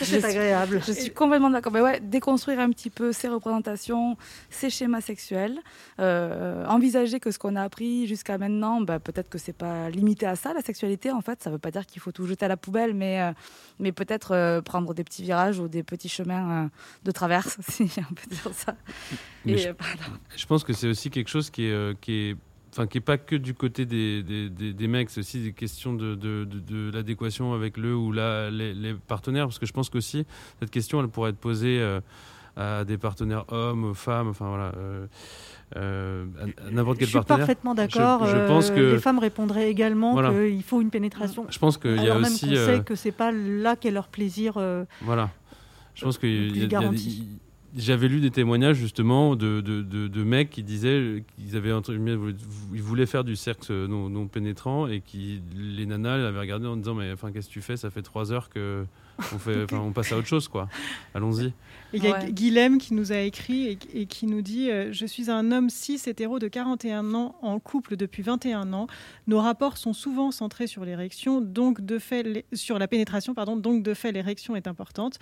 C'est 0.03 0.23
agréable. 0.23 0.83
Je 0.87 0.93
suis 0.93 1.11
complètement 1.11 1.49
d'accord. 1.49 1.73
Mais 1.73 1.81
ouais, 1.81 2.01
déconstruire 2.01 2.61
un 2.61 2.69
petit 2.69 2.91
peu 2.91 3.13
ces 3.13 3.29
représentations, 3.29 4.19
ces 4.51 4.69
schémas 4.69 5.01
sexuels, 5.01 5.59
euh, 6.01 6.67
envisager 6.67 7.19
que 7.19 7.31
ce 7.31 7.39
qu'on 7.39 7.57
a 7.57 7.63
appris 7.63 8.07
jusqu'à 8.07 8.37
maintenant, 8.37 8.83
bah, 8.83 8.99
peut-être 9.01 9.31
que 9.31 9.39
c'est 9.39 9.55
pas 9.55 9.89
limité 9.89 10.27
à 10.27 10.37
ça, 10.37 10.53
la 10.53 10.61
sexualité, 10.61 11.11
en 11.11 11.23
fait. 11.23 11.43
Ça 11.43 11.49
veut 11.49 11.59
pas 11.59 11.71
dire 11.71 11.87
qu'il 11.87 12.03
faut 12.03 12.13
tout 12.13 12.27
jeter 12.27 12.45
à 12.45 12.49
la 12.49 12.59
poubelle, 12.59 12.93
mais, 12.93 13.23
euh, 13.23 13.33
mais 13.79 13.93
peut-être 13.93 14.61
prendre 14.61 14.93
des 14.93 15.05
petits 15.05 15.23
virages 15.23 15.61
ou 15.61 15.69
des 15.69 15.83
petits 15.83 16.11
chemins 16.11 16.71
de 17.05 17.11
traverse, 17.11 17.57
si 17.69 17.91
on 17.99 18.15
peut 18.15 18.29
dire 18.29 18.51
ça. 18.53 18.75
Et, 19.47 19.57
je, 19.57 19.71
je, 20.37 20.47
pense 20.47 20.63
que 20.63 20.75
c'est 20.75 20.89
aussi 20.89 21.09
quelque 21.09 21.29
chose 21.29 21.49
qui 21.49 21.65
est, 21.65 22.01
qui 22.01 22.13
est 22.13 22.37
enfin 22.73 22.87
qui 22.87 22.99
est 22.99 23.03
pas 23.03 23.19
que 23.19 23.37
du 23.37 23.55
côté 23.55 23.85
des, 23.85 24.23
des, 24.23 24.49
des, 24.49 24.89
mecs, 24.89 25.11
c'est 25.11 25.21
aussi 25.21 25.41
des 25.41 25.53
questions 25.53 25.93
de, 25.93 26.15
de, 26.15 26.45
de, 26.45 26.91
l'adéquation 26.91 27.53
avec 27.53 27.77
le 27.77 27.95
ou 27.95 28.13
la, 28.13 28.51
les, 28.51 28.95
partenaires, 29.07 29.47
parce 29.47 29.59
que 29.59 29.67
je 29.67 29.73
pense 29.73 29.91
qu'aussi 29.91 30.25
cette 30.61 30.71
question, 30.71 31.01
elle 31.01 31.09
pourrait 31.09 31.31
être 31.31 31.39
posée 31.39 31.81
euh, 31.81 32.01
à 32.57 32.85
des 32.85 32.97
partenaires 32.97 33.45
hommes, 33.49 33.95
femmes, 33.95 34.29
enfin 34.29 34.49
voilà. 34.49 34.73
Euh, 34.77 35.07
euh, 35.77 36.27
n'importe 36.71 36.99
quel 36.99 37.09
je 37.09 37.19
suis 37.19 37.25
parfaitement 37.25 37.75
d'accord. 37.75 38.27
Je, 38.27 38.47
pense 38.47 38.71
que 38.71 38.95
les 38.95 38.99
femmes 38.99 39.19
répondraient 39.19 39.71
également 39.71 40.17
qu'il 40.31 40.63
faut 40.63 40.81
une 40.81 40.91
pénétration. 40.91 41.47
Je 41.51 41.59
pense 41.59 41.79
qu'il 41.79 42.03
y 42.03 42.09
a 42.09 42.17
aussi. 42.17 42.47
Même 42.47 42.57
sait 42.57 42.83
que 42.85 42.95
c'est 42.95 43.13
pas 43.13 43.33
là 43.33 43.77
qu'est 43.77 43.91
leur 43.91 44.09
plaisir. 44.09 44.59
voilà. 45.03 45.31
Je 45.95 46.05
pense 46.05 46.17
qu'il 46.17 46.57
y, 46.57 46.75
a, 46.75 46.81
j'avais 47.77 48.09
lu 48.09 48.21
des 48.21 48.31
témoignages 48.31 48.77
justement 48.77 49.37
de, 49.37 49.61
de, 49.61 49.83
de, 49.83 50.25
mecs 50.25 50.51
qui 50.51 50.63
disaient 50.63 51.25
qu'ils 51.37 51.57
avaient 51.57 51.73
ils 52.73 52.83
voulaient 52.83 53.07
faire 53.07 53.25
du 53.25 53.37
sexe 53.37 53.71
non, 53.71 54.09
non, 54.09 54.27
pénétrant 54.29 54.87
et 54.89 55.01
qui 55.01 55.41
les 55.55 55.87
nanas 55.87 56.27
avaient 56.29 56.41
regardé 56.41 56.67
en 56.67 56.77
disant 56.77 56.95
mais 56.95 57.13
enfin 57.13 57.33
qu'est-ce 57.33 57.49
que 57.49 57.53
tu 57.53 57.63
fais? 57.63 57.77
Ça 57.77 57.91
fait 57.91 58.03
trois 58.03 58.33
heures 58.33 58.49
que 58.49 58.85
on 59.19 59.39
fait 59.39 59.73
on 59.73 59.93
passe 59.93 60.13
à 60.13 60.19
autre 60.19 60.27
chose 60.29 60.49
quoi 60.49 60.69
allons-y 61.15 61.53
il 61.95 62.05
y 62.05 62.07
a 62.09 62.31
Guilhem 62.31 62.79
qui 62.79 62.95
nous 62.95 63.13
a 63.13 63.19
écrit 63.19 63.79
et, 63.93 64.07
qui 64.07 64.27
nous 64.27 64.41
dit 64.41 64.71
euh, 64.71 64.93
Je 64.93 65.05
suis 65.05 65.31
un 65.31 65.53
homme 65.53 65.69
cis 65.69 66.01
hétéro 66.07 66.39
de 66.39 66.49
41 66.49 67.15
ans 67.15 67.37
en 67.43 67.59
couple 67.59 67.97
depuis 67.97 68.23
21 68.23 68.73
ans. 68.73 68.87
Nos 69.27 69.41
rapports 69.41 69.77
sont 69.77 69.93
souvent 69.93 70.31
centrés 70.31 70.67
sur 70.67 70.85
l'érection, 70.85 71.41
donc 71.41 71.83
de 71.83 71.99
fait, 71.99 72.47
sur 72.55 72.79
la 72.79 72.89
pénétration, 72.89 73.35
pardon, 73.35 73.57
donc 73.57 73.83
de 73.83 73.93
fait, 73.93 74.13
l'érection 74.13 74.57
est 74.57 74.67
importante. 74.67 75.19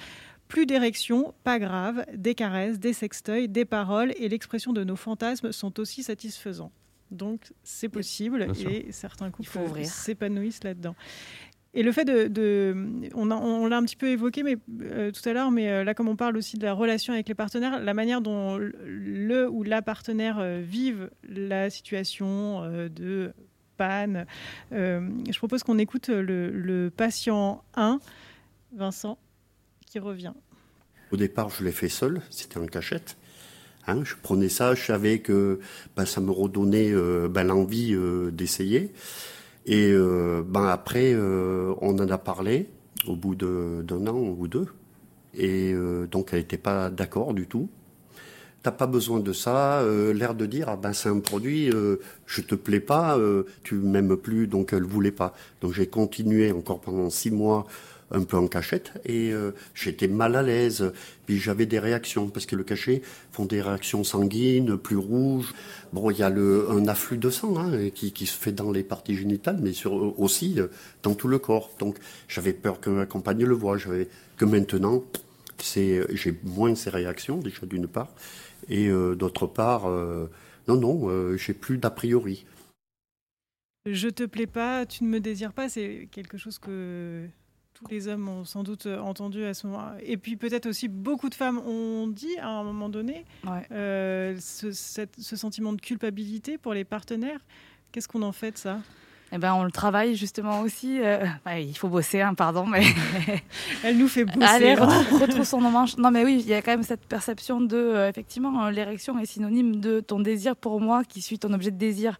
Plus 0.51 0.67
d'érection, 0.67 1.33
pas 1.45 1.61
grave, 1.61 2.05
des 2.13 2.35
caresses, 2.35 2.81
des 2.81 2.93
sextoys, 2.93 3.47
des 3.47 3.65
paroles 3.65 4.13
et 4.17 4.29
l'expression 4.29 4.73
de 4.73 4.83
nos 4.83 4.97
fantasmes 4.97 5.53
sont 5.53 5.79
aussi 5.79 6.03
satisfaisants. 6.03 6.73
Donc 7.13 7.53
c'est 7.63 7.89
possible 7.89 8.49
et 8.67 8.91
certains 8.91 9.31
couples 9.31 9.85
s'épanouissent 9.85 10.65
là-dedans. 10.65 10.97
Et 11.73 11.85
le 11.85 11.93
fait 11.93 12.05
de, 12.05 12.75
on, 13.15 13.27
l'a 13.69 13.77
un 13.77 13.85
petit 13.85 13.95
peu 13.95 14.09
évoqué 14.09 14.43
mais, 14.43 14.57
euh, 14.83 15.13
tout 15.13 15.29
à 15.29 15.33
l'heure, 15.33 15.53
mais 15.53 15.71
euh, 15.71 15.85
là 15.85 15.95
comme 15.95 16.09
on 16.09 16.17
parle 16.17 16.37
aussi 16.37 16.59
de 16.59 16.65
la 16.65 16.73
relation 16.73 17.13
avec 17.13 17.29
les 17.29 17.35
partenaires, 17.37 17.79
la 17.79 17.95
manière 17.95 18.21
dont 18.21 18.59
le 18.59 19.49
ou 19.49 19.63
la 19.63 19.83
partenaire 19.83 20.41
euh, 20.41 20.61
vive 20.61 21.11
la 21.29 21.71
situation 21.71 22.69
de 22.89 23.33
panne. 23.77 24.27
je 24.73 25.39
propose 25.39 25.63
qu'on 25.63 25.79
écoute 25.79 26.09
le, 26.09 26.51
le 26.51 26.91
patient 26.91 27.63
1, 27.77 28.01
Vincent 28.73 29.17
revient. 29.99 30.33
Au 31.13 31.17
départ, 31.17 31.51
je 31.51 31.65
l'ai 31.65 31.73
fait 31.73 31.89
seul, 31.89 32.23
c'était 32.31 32.59
en 32.59 32.67
cachette. 32.67 33.17
Hein, 33.87 34.03
je 34.05 34.15
prenais 34.21 34.49
ça, 34.49 34.75
je 34.75 34.85
savais 34.85 35.21
que 35.21 35.59
ben, 35.97 36.05
ça 36.05 36.21
me 36.21 36.31
redonnait 36.31 36.93
euh, 36.93 37.29
ben, 37.29 37.45
l'envie 37.45 37.95
euh, 37.95 38.31
d'essayer. 38.31 38.93
Et 39.67 39.91
euh, 39.91 40.43
ben, 40.47 40.67
après, 40.67 41.15
on 41.17 41.99
en 41.99 42.09
a 42.09 42.19
parlé 42.19 42.69
au 43.07 43.17
bout 43.17 43.35
d'un 43.35 44.07
an 44.07 44.17
ou 44.17 44.47
deux. 44.47 44.67
Et 45.35 45.75
donc, 46.11 46.31
elle 46.33 46.41
n'était 46.41 46.59
pas 46.59 46.91
d'accord 46.91 47.35
du 47.35 47.47
tout. 47.47 47.69
T'as 48.63 48.73
pas 48.73 48.87
besoin 48.87 49.21
de 49.21 49.33
ça, 49.33 49.83
l'air 50.13 50.35
de 50.35 50.45
dire 50.45 50.69
ah 50.69 50.77
ben 50.77 50.93
c'est 50.93 51.09
un 51.09 51.21
produit, 51.21 51.71
je 51.71 52.41
te 52.43 52.55
plais 52.55 52.81
pas, 52.81 53.19
tu 53.63 53.77
m'aimes 53.77 54.17
plus, 54.17 54.49
donc 54.49 54.75
elle 54.75 54.83
voulait 54.83 55.13
pas. 55.13 55.33
Donc 55.63 55.73
j'ai 55.73 55.87
continué 55.87 56.53
encore 56.53 56.81
pendant 56.81 57.09
six 57.09 57.31
mois 57.31 57.67
un 58.11 58.23
peu 58.25 58.37
en 58.37 58.47
cachette 58.49 58.93
et 59.05 59.33
euh, 59.33 59.53
j'étais 59.75 60.09
mal 60.09 60.37
à 60.37 60.43
l'aise. 60.43 60.93
Puis 61.27 61.39
j'avais 61.39 61.67
des 61.67 61.79
réactions 61.79 62.29
parce 62.29 62.47
que 62.47 62.57
le 62.57 62.65
cachet 62.65 63.03
font 63.33 63.45
des 63.45 63.63
réactions 63.63 64.05
sanguines, 64.05 64.77
plus 64.77 64.97
rouges. 64.97 65.55
Bon, 65.93 66.11
il 66.11 66.19
y 66.19 66.23
a 66.23 66.31
le, 66.31 66.71
un 66.71 66.87
afflux 66.89 67.19
de 67.19 67.31
sang 67.31 67.57
hein, 67.59 67.91
qui, 67.91 68.27
se 68.27 68.37
fait 68.37 68.53
dans 68.53 68.73
les 68.73 68.83
parties 68.83 69.17
génitales, 69.17 69.59
mais 69.63 69.73
sur, 69.73 70.19
aussi 70.21 70.59
euh, 70.59 70.69
dans 71.03 71.15
tout 71.15 71.29
le 71.29 71.39
corps. 71.39 71.71
Donc 71.79 71.99
j'avais 72.29 72.53
peur 72.53 72.81
que 72.81 72.91
ma 72.91 73.07
compagne 73.07 73.45
le 73.45 73.55
voie. 73.55 73.77
J'avais 73.79 74.09
que 74.37 74.45
maintenant, 74.45 75.05
c'est 75.59 76.05
j'ai 76.15 76.39
moins 76.45 76.75
ces 76.75 76.91
réactions 76.91 77.39
déjà 77.39 77.67
d'une 77.67 77.87
part 77.87 78.09
et 78.69 78.89
euh, 78.89 79.15
d'autre 79.15 79.47
part, 79.47 79.89
non 80.69 80.77
non, 80.77 81.37
j'ai 81.37 81.55
plus 81.55 81.79
d'a 81.79 81.91
priori. 81.91 82.45
Je 83.87 84.09
te 84.09 84.25
plais 84.25 84.47
pas, 84.47 84.85
tu 84.85 85.05
ne 85.05 85.09
me 85.09 85.21
désires 85.21 85.55
pas, 85.55 85.71
c'est 85.71 86.09
quelque 86.13 86.37
chose 86.37 86.59
que 86.59 87.27
les 87.89 88.09
hommes 88.09 88.29
ont 88.29 88.45
sans 88.45 88.63
doute 88.63 88.87
euh, 88.87 88.99
entendu 88.99 89.45
à 89.45 89.55
ce 89.55 89.67
moment. 89.67 89.93
Et 90.03 90.17
puis 90.17 90.37
peut-être 90.37 90.67
aussi 90.67 90.89
beaucoup 90.89 91.29
de 91.29 91.35
femmes 91.35 91.59
ont 91.59 92.07
dit 92.09 92.37
à 92.39 92.49
un 92.49 92.65
moment 92.65 92.89
donné 92.89 93.25
euh, 93.73 94.37
ce, 94.39 94.73
sentiment 95.37 95.73
de 95.73 95.81
culpabilité 95.81 96.59
pour 96.59 96.75
les 96.75 96.85
partenaires. 96.85 97.41
Qu'est-ce 97.93 98.09
qu'on 98.09 98.23
en 98.23 98.33
fait 98.33 98.53
de 98.53 98.59
ça? 98.59 98.79
Eh 99.33 99.39
ben, 99.39 99.55
on 99.55 99.63
le 99.63 99.71
travaille 99.71 100.17
justement 100.17 100.61
aussi. 100.61 101.01
Euh, 101.01 101.25
il 101.57 101.77
faut 101.77 101.89
bosser, 101.89 102.21
hein, 102.21 102.35
pardon, 102.35 102.67
mais 102.67 102.85
elle 103.85 103.97
nous 103.97 104.09
fait 104.09 104.25
bosser. 104.25 104.43
Allez, 104.43 104.75
retrouve, 104.75 105.45
son 105.45 105.61
manche. 105.61 105.97
Non, 105.97 106.11
mais 106.11 106.25
oui, 106.25 106.39
il 106.41 106.49
y 106.49 106.55
a 106.55 106.63
quand 106.63 106.73
même 106.73 106.83
cette 106.83 107.07
perception 107.07 107.61
de, 107.61 108.09
effectivement, 108.09 108.69
l'érection 108.71 109.19
est 109.21 109.27
synonyme 109.27 109.77
de 109.77 110.01
ton 110.01 110.19
désir 110.19 110.57
pour 110.57 110.81
moi, 110.81 111.05
qui 111.05 111.23
suit 111.23 111.39
ton 111.39 111.53
objet 111.53 111.71
de 111.71 111.79
désir. 111.79 112.19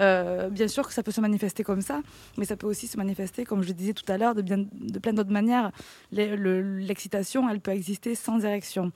Euh, 0.00 0.48
bien 0.48 0.68
sûr 0.68 0.86
que 0.86 0.94
ça 0.94 1.02
peut 1.02 1.12
se 1.12 1.20
manifester 1.20 1.64
comme 1.64 1.82
ça, 1.82 2.00
mais 2.38 2.44
ça 2.44 2.56
peut 2.56 2.66
aussi 2.66 2.86
se 2.86 2.96
manifester, 2.96 3.44
comme 3.44 3.62
je 3.62 3.68
le 3.68 3.74
disais 3.74 3.92
tout 3.92 4.10
à 4.10 4.16
l'heure, 4.18 4.34
de, 4.34 4.42
de 4.42 4.98
plein 4.98 5.12
d'autres 5.12 5.30
manières. 5.32 5.70
L'excitation, 6.10 7.48
elle 7.48 7.60
peut 7.60 7.72
exister 7.72 8.14
sans 8.14 8.44
érection. 8.44 8.92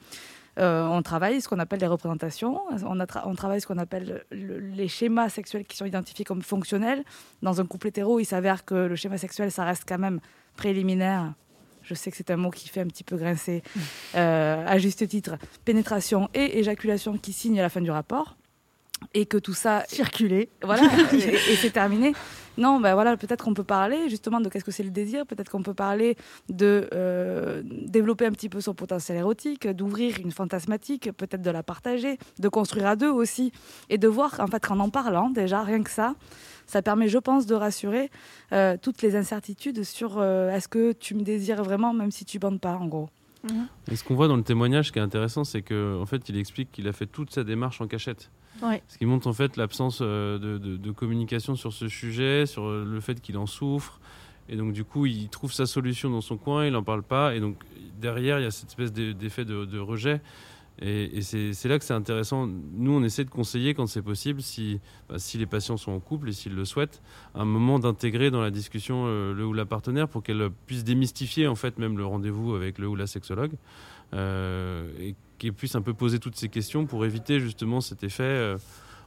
Euh, 0.59 0.87
on 0.87 1.03
travaille 1.03 1.43
ce 1.43 1.49
qu'on 1.49 1.59
appelle 1.59 1.81
les 1.81 1.87
représentations, 1.87 2.63
on, 2.71 2.99
on 2.99 3.35
travaille 3.35 3.61
ce 3.61 3.67
qu'on 3.67 3.77
appelle 3.77 4.25
les 4.31 4.89
schémas 4.89 5.29
sexuels 5.29 5.67
qui 5.67 5.77
sont 5.77 5.85
identifiés 5.85 6.25
comme 6.25 6.41
fonctionnels. 6.41 7.05
Dans 7.43 7.61
un 7.61 7.67
couple 7.67 7.89
hétéro, 7.89 8.21
il 8.21 8.25
s'avère 8.25 8.65
que 8.65 8.75
le 8.75 8.97
schéma 8.97 9.19
sexuel, 9.19 9.53
ça 9.53 9.65
reste 9.65 9.85
quand 9.87 9.99
même 9.99 10.19
préliminaire. 10.57 11.35
Je 11.83 11.95
sais 11.95 12.11
que 12.11 12.17
c'est 12.17 12.31
un 12.31 12.37
mot 12.37 12.51
qui 12.51 12.69
fait 12.71 12.81
un 12.81 12.87
petit 12.87 13.05
peu 13.05 13.17
grincer, 13.17 13.63
euh, 14.15 14.65
à 14.67 14.79
juste 14.79 15.07
titre. 15.07 15.37
Pénétration 15.65 16.31
et 16.33 16.59
éjaculation 16.59 17.19
qui 17.19 17.35
signent 17.35 17.61
à 17.61 17.63
la 17.63 17.69
fin 17.69 17.83
du 17.83 17.91
rapport 17.91 18.37
et 19.15 19.27
que 19.27 19.37
tout 19.37 19.55
ça 19.55 19.85
circuler. 19.89 20.49
Voilà. 20.63 20.83
Et, 21.13 21.57
c'est 21.57 21.71
terminé. 21.71 22.13
Non 22.59 22.81
ben 22.81 22.95
voilà 22.95 23.19
peut-être 23.19 23.45
qu'on 23.45 23.53
peut 23.53 23.65
parler 23.65 24.09
justement 24.09 24.41
de 24.41 24.49
qu'est-ce 24.49 24.65
que 24.65 24.71
c'est 24.71 24.83
le 24.83 24.91
désir. 24.91 25.27
Peut-être 25.27 25.51
qu'on 25.51 25.63
peut 25.63 25.75
parler 25.75 26.17
de 26.49 26.89
euh, 26.95 27.63
développer 27.65 28.25
un 28.25 28.33
petit 28.33 28.49
peu 28.49 28.61
son 28.61 28.75
potentiel 28.75 29.19
érotique 29.19 29.69
d'ouvrir 29.69 30.19
une 30.21 30.33
fantasmatique 30.33 31.11
peut-être 31.13 31.43
de 31.43 31.51
la 31.51 31.63
partager 31.63 32.19
de 32.39 32.49
construire 32.49 32.87
à 32.87 32.97
deux 32.97 33.11
aussi. 33.11 33.53
Et 33.91 33.99
de 33.99 34.09
voir 34.09 34.41
en 34.41 34.47
fait 34.47 34.67
qu'en 34.67 34.81
en 34.81 34.89
parlant 34.89 35.29
déjà 35.29 35.63
rien 35.63 35.83
que 35.83 35.91
ça 35.91 36.15
ça 36.67 36.81
permet 36.83 37.09
je 37.09 37.19
pense 37.19 37.45
de 37.47 37.55
rassurer 37.55 38.11
euh, 38.53 38.77
toutes 38.81 39.03
les 39.03 39.17
incertitudes 39.17 39.85
sur 39.85 40.19
euh, 40.19 40.51
est-ce 40.51 40.69
que 40.69 40.93
tu 40.93 41.15
me 41.15 41.23
désires 41.23 41.63
vraiment 41.63 41.93
même 41.93 42.11
si 42.11 42.25
tu 42.25 42.39
bandes 42.39 42.61
pas 42.61 42.75
en 42.75 42.87
gros. 42.87 43.09
Mhm. 43.45 43.69
et 43.93 43.97
ce 43.97 44.03
qu'on 44.03 44.15
voit 44.15 44.29
dans 44.29 44.37
le 44.37 44.43
témoignage, 44.43 44.89
ce 44.89 44.93
qui 44.93 44.99
est 44.99 45.03
intéressant, 45.03 45.45
c'est 45.45 45.63
qu'en 45.63 46.01
en 46.01 46.07
fait, 46.07 46.29
il 46.29 46.37
explique 46.37 46.73
qu'il 46.73 46.89
a 46.89 46.93
fait 46.93 47.07
toute 47.07 47.33
sa 47.33 47.45
démarche 47.45 47.81
en 47.81 47.87
cachette. 47.87 48.31
Ce 48.89 48.99
qui 48.99 49.07
montre 49.07 49.27
en 49.27 49.33
fait 49.33 49.57
l'absence 49.57 49.99
euh, 50.03 50.59
de, 50.59 50.91
communication 50.93 51.57
sur 51.57 51.73
ce 51.73 51.89
sujet, 51.89 52.47
sur 52.47 52.67
euh, 52.67 52.85
le 52.85 53.01
fait 53.01 53.21
qu'il 53.21 53.37
en 53.39 53.47
souffre. 53.47 54.01
Et 54.49 54.57
donc 54.57 54.73
du 54.73 54.85
coup, 54.85 55.07
il 55.07 55.29
trouve 55.29 55.53
sa 55.53 55.67
solution 55.67 56.11
dans 56.11 56.21
son 56.21 56.37
coin, 56.37 56.67
il 56.67 56.73
n'en 56.73 56.83
parle 56.83 57.03
pas. 57.03 57.35
Et 57.35 57.41
donc 57.41 57.57
derrière, 58.01 58.39
il 58.39 58.43
y 58.43 58.47
a 58.47 58.51
cette 58.51 58.69
espèce 58.69 58.93
d'effet 58.93 59.45
de, 59.45 59.79
rejet. 59.79 60.21
Et, 60.81 61.23
c'est 61.23 61.69
là 61.69 61.79
que 61.79 61.85
c'est 61.85 61.95
intéressant. 61.95 62.47
Nous, 62.47 62.93
on 62.93 63.03
essaie 63.03 63.25
de 63.25 63.31
conseiller 63.31 63.73
quand 63.73 63.87
c'est 63.87 64.03
possible, 64.03 64.43
si, 64.43 64.79
bah, 65.09 65.19
si 65.19 65.39
les 65.39 65.47
patients 65.47 65.79
sont 65.79 65.93
en 65.93 66.01
couple 66.01 66.29
et 66.29 66.33
s'ils 66.33 66.55
le 66.55 66.67
souhaitent, 66.67 67.01
un 67.35 67.47
moment 67.47 67.79
d'intégrer 67.79 68.31
dans 68.31 68.43
la 68.43 68.51
discussion 68.51 69.05
euh, 69.07 69.33
le 69.33 69.47
ou 69.47 69.55
la 69.55 69.65
partenaire 69.65 70.07
pour 70.07 70.23
qu'elle 70.23 70.51
puisse 70.67 70.85
démystifier 70.85 71.47
en 71.47 71.55
fait 71.55 71.79
même 71.79 71.97
le 71.97 72.05
rendez-vous 72.05 72.55
avec 72.55 72.79
le 72.79 72.89
ou 72.89 72.95
la 72.95 73.07
sexologue. 73.07 73.55
Et 74.13 75.15
qui 75.39 75.53
puisse 75.53 75.75
un 75.75 75.83
peu 75.83 75.95
poser 75.95 76.19
toutes 76.19 76.37
ces 76.37 76.49
questions 76.49 76.87
pour 76.87 77.05
éviter 77.05 77.41
justement 77.41 77.81
cet 77.81 78.05
effet. 78.05 78.23
Euh, 78.23 78.59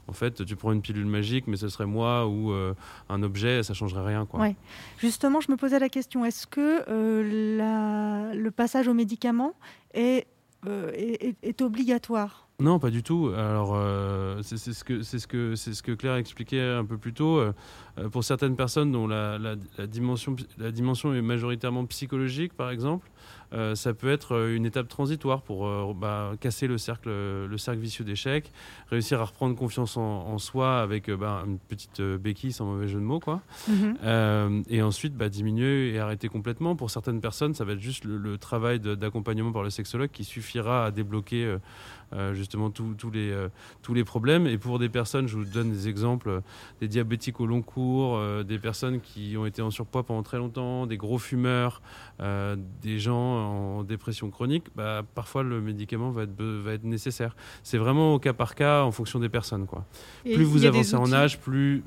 en 0.08 0.14
fait, 0.14 0.44
tu 0.44 0.56
prends 0.56 0.72
une 0.72 0.82
pilule 0.82 1.06
magique, 1.06 1.46
mais 1.46 1.56
ce 1.56 1.70
serait 1.70 1.86
moi 1.86 2.26
ou 2.28 2.52
euh, 2.52 2.74
un 3.10 3.22
objet, 3.22 3.62
ça 3.62 3.76
changerait 3.76 4.06
rien. 4.06 4.26
Quoi. 4.26 4.40
Ouais. 4.40 4.56
Justement, 4.98 5.40
je 5.40 5.52
me 5.52 5.58
posais 5.58 5.78
la 5.78 5.90
question 5.90 6.26
est-ce 6.26 6.48
que 6.48 6.84
euh, 6.90 7.58
la, 7.58 8.34
le 8.34 8.52
passage 8.52 8.88
aux 8.88 8.96
médicaments 8.96 9.54
est, 9.94 10.26
est, 10.66 11.36
est, 11.44 11.62
obligatoire? 11.62 12.50
Non, 12.60 12.78
pas 12.78 12.90
du 12.90 13.04
tout. 13.04 13.32
Alors, 13.38 13.72
euh, 13.74 14.42
c'est 14.42 14.58
ce, 14.58 14.84
que, 14.84 15.02
ce, 15.02 15.26
que, 15.28 15.56
ce 15.56 15.82
que 15.82 15.94
Claire 15.94 16.16
expliquait 16.16 16.62
un 16.62 16.84
peu 16.84 16.98
plus 16.98 17.14
tôt. 17.14 17.38
Euh, 17.38 17.54
pour 18.12 18.26
certaines 18.26 18.58
personnes 18.58 18.92
dont 18.92 19.08
la, 19.08 19.38
la, 19.38 19.88
dimension, 19.88 20.36
la 20.58 20.72
dimension 20.72 21.14
est 21.14 21.22
majoritairement 21.22 21.86
psychologique, 21.86 22.54
par 22.54 22.70
exemple, 22.70 23.10
euh, 23.54 23.76
ça 23.76 23.94
peut 23.94 24.12
être 24.12 24.36
euh, 24.36 24.56
une 24.56 24.66
étape 24.66 24.88
transitoire 24.88 25.42
pour 25.42 25.66
euh, 25.66 25.94
bah, 25.96 26.34
casser 26.40 26.68
le 26.68 26.78
cercle, 26.78 27.10
le 27.10 27.58
cercle 27.58 27.80
vicieux 27.80 28.06
d'échec, 28.06 28.52
réussir 28.90 29.22
à 29.22 29.26
reprendre 29.26 29.56
confiance 29.56 29.98
en, 29.98 30.38
soi 30.38 30.80
avec 30.80 31.10
bah, 31.10 31.44
une 31.46 31.58
petite 31.58 32.02
béquille 32.02 32.54
sans 32.54 32.66
mauvais 32.66 32.88
jeu 32.88 33.00
de 33.00 33.04
mots, 33.04 33.20
quoi. 33.20 33.42
Mhm. 33.68 34.64
et 34.70 34.82
ensuite 34.82 35.16
bah, 35.16 35.30
diminuer 35.30 35.94
et 35.94 36.00
arrêter 36.00 36.30
complètement. 36.30 36.76
Pour 36.76 36.92
certaines 36.92 37.20
personnes, 37.20 37.54
ça 37.54 37.66
va 37.66 37.74
être 37.74 37.80
juste 37.80 38.06
le, 38.06 38.38
travail 38.38 38.80
d'accompagnement 38.80 39.52
par 39.52 39.64
le 39.64 39.70
sexologue 39.70 40.12
qui 40.12 40.24
suffira 40.24 40.86
à 40.86 40.92
débloquer 40.92 41.58
justement 42.34 42.70
tous 42.70 43.12
les, 43.12 43.36
tous 43.82 43.94
les 43.94 44.04
problèmes. 44.04 44.48
Et 44.48 44.58
pour 44.58 44.80
des 44.80 44.90
personnes, 44.90 45.28
je 45.28 45.36
vous 45.36 45.46
donne 45.46 45.72
des 45.72 45.90
exemples, 45.90 46.42
des 46.80 46.88
diabétiques 46.88 47.40
au 47.40 47.46
long 47.46 47.62
cours, 47.62 48.20
des 48.44 48.60
personnes 48.60 49.02
qui 49.02 49.36
ont 49.38 49.46
été 49.46 49.62
en 49.62 49.72
surpoids 49.72 50.04
pendant 50.04 50.24
très 50.24 50.38
longtemps, 50.38 50.86
des 50.86 50.98
gros 50.98 51.18
fumeurs, 51.18 51.82
des 52.20 53.00
gens 53.00 53.39
en 53.40 53.84
dépression 53.84 54.30
chronique, 54.30 54.66
bah, 54.76 55.04
parfois 55.16 55.44
le 55.44 55.62
médicament 55.62 56.12
va 56.12 56.24
être, 56.24 56.42
va 56.42 56.74
être 56.74 56.84
nécessaire. 56.84 57.36
C'est 57.64 57.78
vraiment 57.78 58.16
au 58.16 58.20
cas 58.20 58.34
par 58.34 58.56
cas 58.56 58.84
en 58.84 58.92
fonction 58.92 59.20
des 59.20 59.30
personnes. 59.30 59.66
Quoi. 59.66 59.86
plus 60.24 60.44
vous 60.44 60.66
avancez 60.66 60.96
en 60.96 61.12
âge, 61.12 61.40
plus 61.40 61.84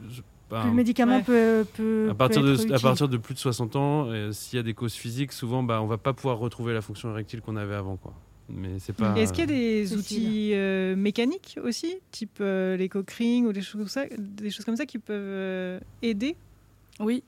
le 0.53 0.72
médicament 0.72 1.22
peut, 1.22 1.64
à 2.11 2.14
partir 2.14 2.42
de 2.42 2.72
à 2.72 2.78
partir 2.78 3.09
de 3.09 3.16
plus 3.16 3.34
de 3.34 3.38
60 3.38 3.76
ans, 3.76 4.07
euh, 4.09 4.32
s'il 4.32 4.57
y 4.57 4.61
a 4.61 4.62
des 4.62 4.74
causes 4.74 4.94
physiques, 4.94 5.32
souvent 5.32 5.62
bah 5.62 5.80
on 5.82 5.86
va 5.86 5.98
pas 5.98 6.12
pouvoir 6.12 6.38
retrouver 6.38 6.74
la 6.74 6.82
fonction 6.82 7.11
érectile 7.11 7.40
qu'on 7.40 7.57
avait 7.57 7.74
avant 7.74 7.96
quoi. 7.96 8.12
Mais 8.48 8.78
c'est 8.78 8.92
pas. 8.92 9.16
Est-ce 9.16 9.32
qu'il 9.32 9.40
y 9.40 9.44
a 9.44 9.46
des 9.46 9.96
outils 9.96 10.50
euh, 10.53 10.94
mécaniques 10.94 11.59
aussi, 11.62 11.96
type 12.11 12.38
euh, 12.40 12.76
les 12.76 12.88
coquerings 12.88 13.46
ou 13.46 13.53
des 13.53 13.62
choses 13.62 13.80
comme 13.80 13.88
ça, 13.88 14.05
des 14.18 14.50
choses 14.50 14.64
comme 14.64 14.76
ça 14.76 14.84
qui 14.84 14.98
peuvent 14.98 15.80
aider? 16.03 16.36
Oui, 17.00 17.24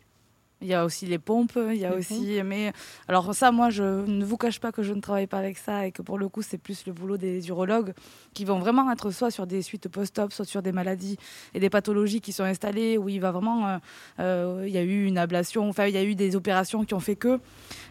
il 0.61 0.69
y 0.69 0.75
a 0.75 0.85
aussi 0.85 1.07
les 1.07 1.19
pompes, 1.19 1.59
il 1.71 1.77
y 1.77 1.85
a 1.85 1.95
aussi. 1.95 2.41
Mais 2.45 2.73
alors, 3.07 3.35
ça, 3.35 3.53
moi, 3.53 3.71
je 3.71 3.83
ne 3.83 4.25
vous 4.25 4.37
cache 4.37 4.61
pas 4.61 4.73
que 4.73 4.83
je 4.83 4.93
ne 4.93 5.01
travaille 5.01 5.27
pas 5.27 5.39
avec 5.39 5.59
ça 5.59 5.87
et 5.87 5.93
que 5.93 6.01
pour 6.01 6.19
le 6.19 6.29
coup, 6.29 6.43
c'est 6.43 6.59
plus 6.59 6.87
le 6.87 6.93
boulot 6.93 7.17
des 7.17 7.49
urologues 7.49 7.93
qui 8.33 8.45
vont 8.45 8.59
vraiment 8.59 8.91
être 8.91 9.11
soit 9.11 9.31
sur 9.31 9.47
des 9.47 9.63
suites 9.63 9.89
post-op, 9.89 10.33
soit 10.33 10.45
sur 10.45 10.63
des 10.63 10.73
maladies 10.73 11.19
et 11.53 11.61
des 11.61 11.71
pathologies 11.71 12.21
qui 12.21 12.33
sont 12.33 12.45
installées 12.45 12.99
où 12.99 13.09
il 13.09 13.21
va 13.21 13.31
vraiment. 13.31 13.69
Euh, 13.69 13.79
euh, 14.21 14.65
il 14.67 14.73
y 14.73 14.79
a 14.79 14.83
eu 14.83 15.05
une 15.05 15.19
ablation, 15.19 15.69
enfin, 15.69 15.87
il 15.87 15.95
y 15.95 15.99
a 15.99 16.05
eu 16.05 16.15
des 16.15 16.37
opérations 16.37 16.85
qui 16.85 16.95
ont 16.95 17.01
fait 17.01 17.17
que. 17.17 17.41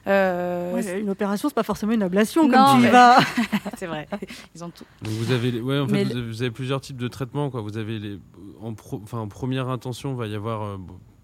Euh, 0.07 0.99
une 0.99 1.09
opération, 1.09 1.49
c'est 1.49 1.55
pas 1.55 1.63
forcément 1.63 1.93
une 1.93 2.03
ablation 2.03 2.49
comme 2.49 2.79
tu 2.79 2.87
y 2.87 2.89
vas. 2.89 3.19
c'est 3.77 3.87
vrai. 3.87 4.07
Ils 4.55 4.63
ont 4.63 4.69
tout. 4.69 4.85
vous 5.01 5.31
avez, 5.31 5.61
ouais, 5.61 5.79
en 5.79 5.87
fait, 5.87 6.05
vous, 6.05 6.41
avez, 6.41 6.51
plusieurs 6.51 6.81
types 6.81 6.97
de 6.97 7.07
traitements. 7.07 7.49
Quoi. 7.49 7.61
Vous 7.61 7.77
avez 7.77 7.99
les, 7.99 8.19
en, 8.61 8.73
enfin, 8.93 9.19
en 9.19 9.27
première 9.27 9.69
intention, 9.69 10.11
il 10.11 10.17
va 10.17 10.27
y 10.27 10.35
avoir 10.35 10.79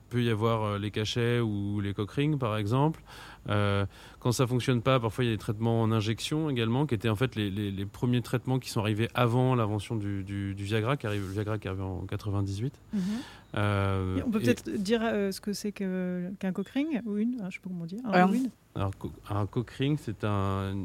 peut 0.10 0.24
y 0.24 0.30
avoir 0.30 0.64
euh, 0.64 0.78
les 0.78 0.92
cachets 0.92 1.40
ou 1.40 1.80
les 1.80 1.94
coquerings, 1.94 2.38
par 2.38 2.58
exemple. 2.58 3.02
Euh, 3.48 3.86
quand 4.20 4.32
ça 4.32 4.46
fonctionne 4.46 4.82
pas, 4.82 5.00
parfois 5.00 5.24
il 5.24 5.28
y 5.28 5.30
a 5.32 5.34
des 5.34 5.40
traitements 5.40 5.82
en 5.82 5.92
injection 5.92 6.50
également, 6.50 6.86
qui 6.86 6.96
étaient 6.96 7.10
en 7.10 7.16
fait 7.16 7.36
les, 7.36 7.86
premiers 7.86 8.22
traitements 8.22 8.60
qui 8.60 8.70
sont 8.70 8.82
arrivés 8.82 9.08
avant 9.14 9.56
l'invention 9.56 9.96
du, 9.96 10.54
Viagra, 10.58 10.98
qui 10.98 11.08
arrive, 11.08 11.22
le 11.22 11.34
Viagra 11.34 11.58
qui 11.58 11.68
arrive 11.68 11.82
en 11.82 12.02
98. 12.02 12.74
Mhm. 12.92 13.02
Euh, 13.56 14.22
on 14.26 14.30
peut 14.30 14.40
peut-être 14.40 14.70
dire 14.70 15.02
ce 15.02 15.40
que 15.40 15.54
c'est 15.54 15.72
qu'un 15.72 16.52
cockring 16.54 17.02
ou 17.06 17.18
une, 17.18 17.38
ah, 17.42 17.48
je 17.50 17.56
sais 17.56 17.62
pas 17.62 17.70
comment 17.70 17.86
dire. 17.86 18.00
Un, 18.06 18.32
Alors, 18.76 18.92
un 19.30 19.46
cockring, 19.46 19.98
c'est 20.00 20.24
un, 20.24 20.76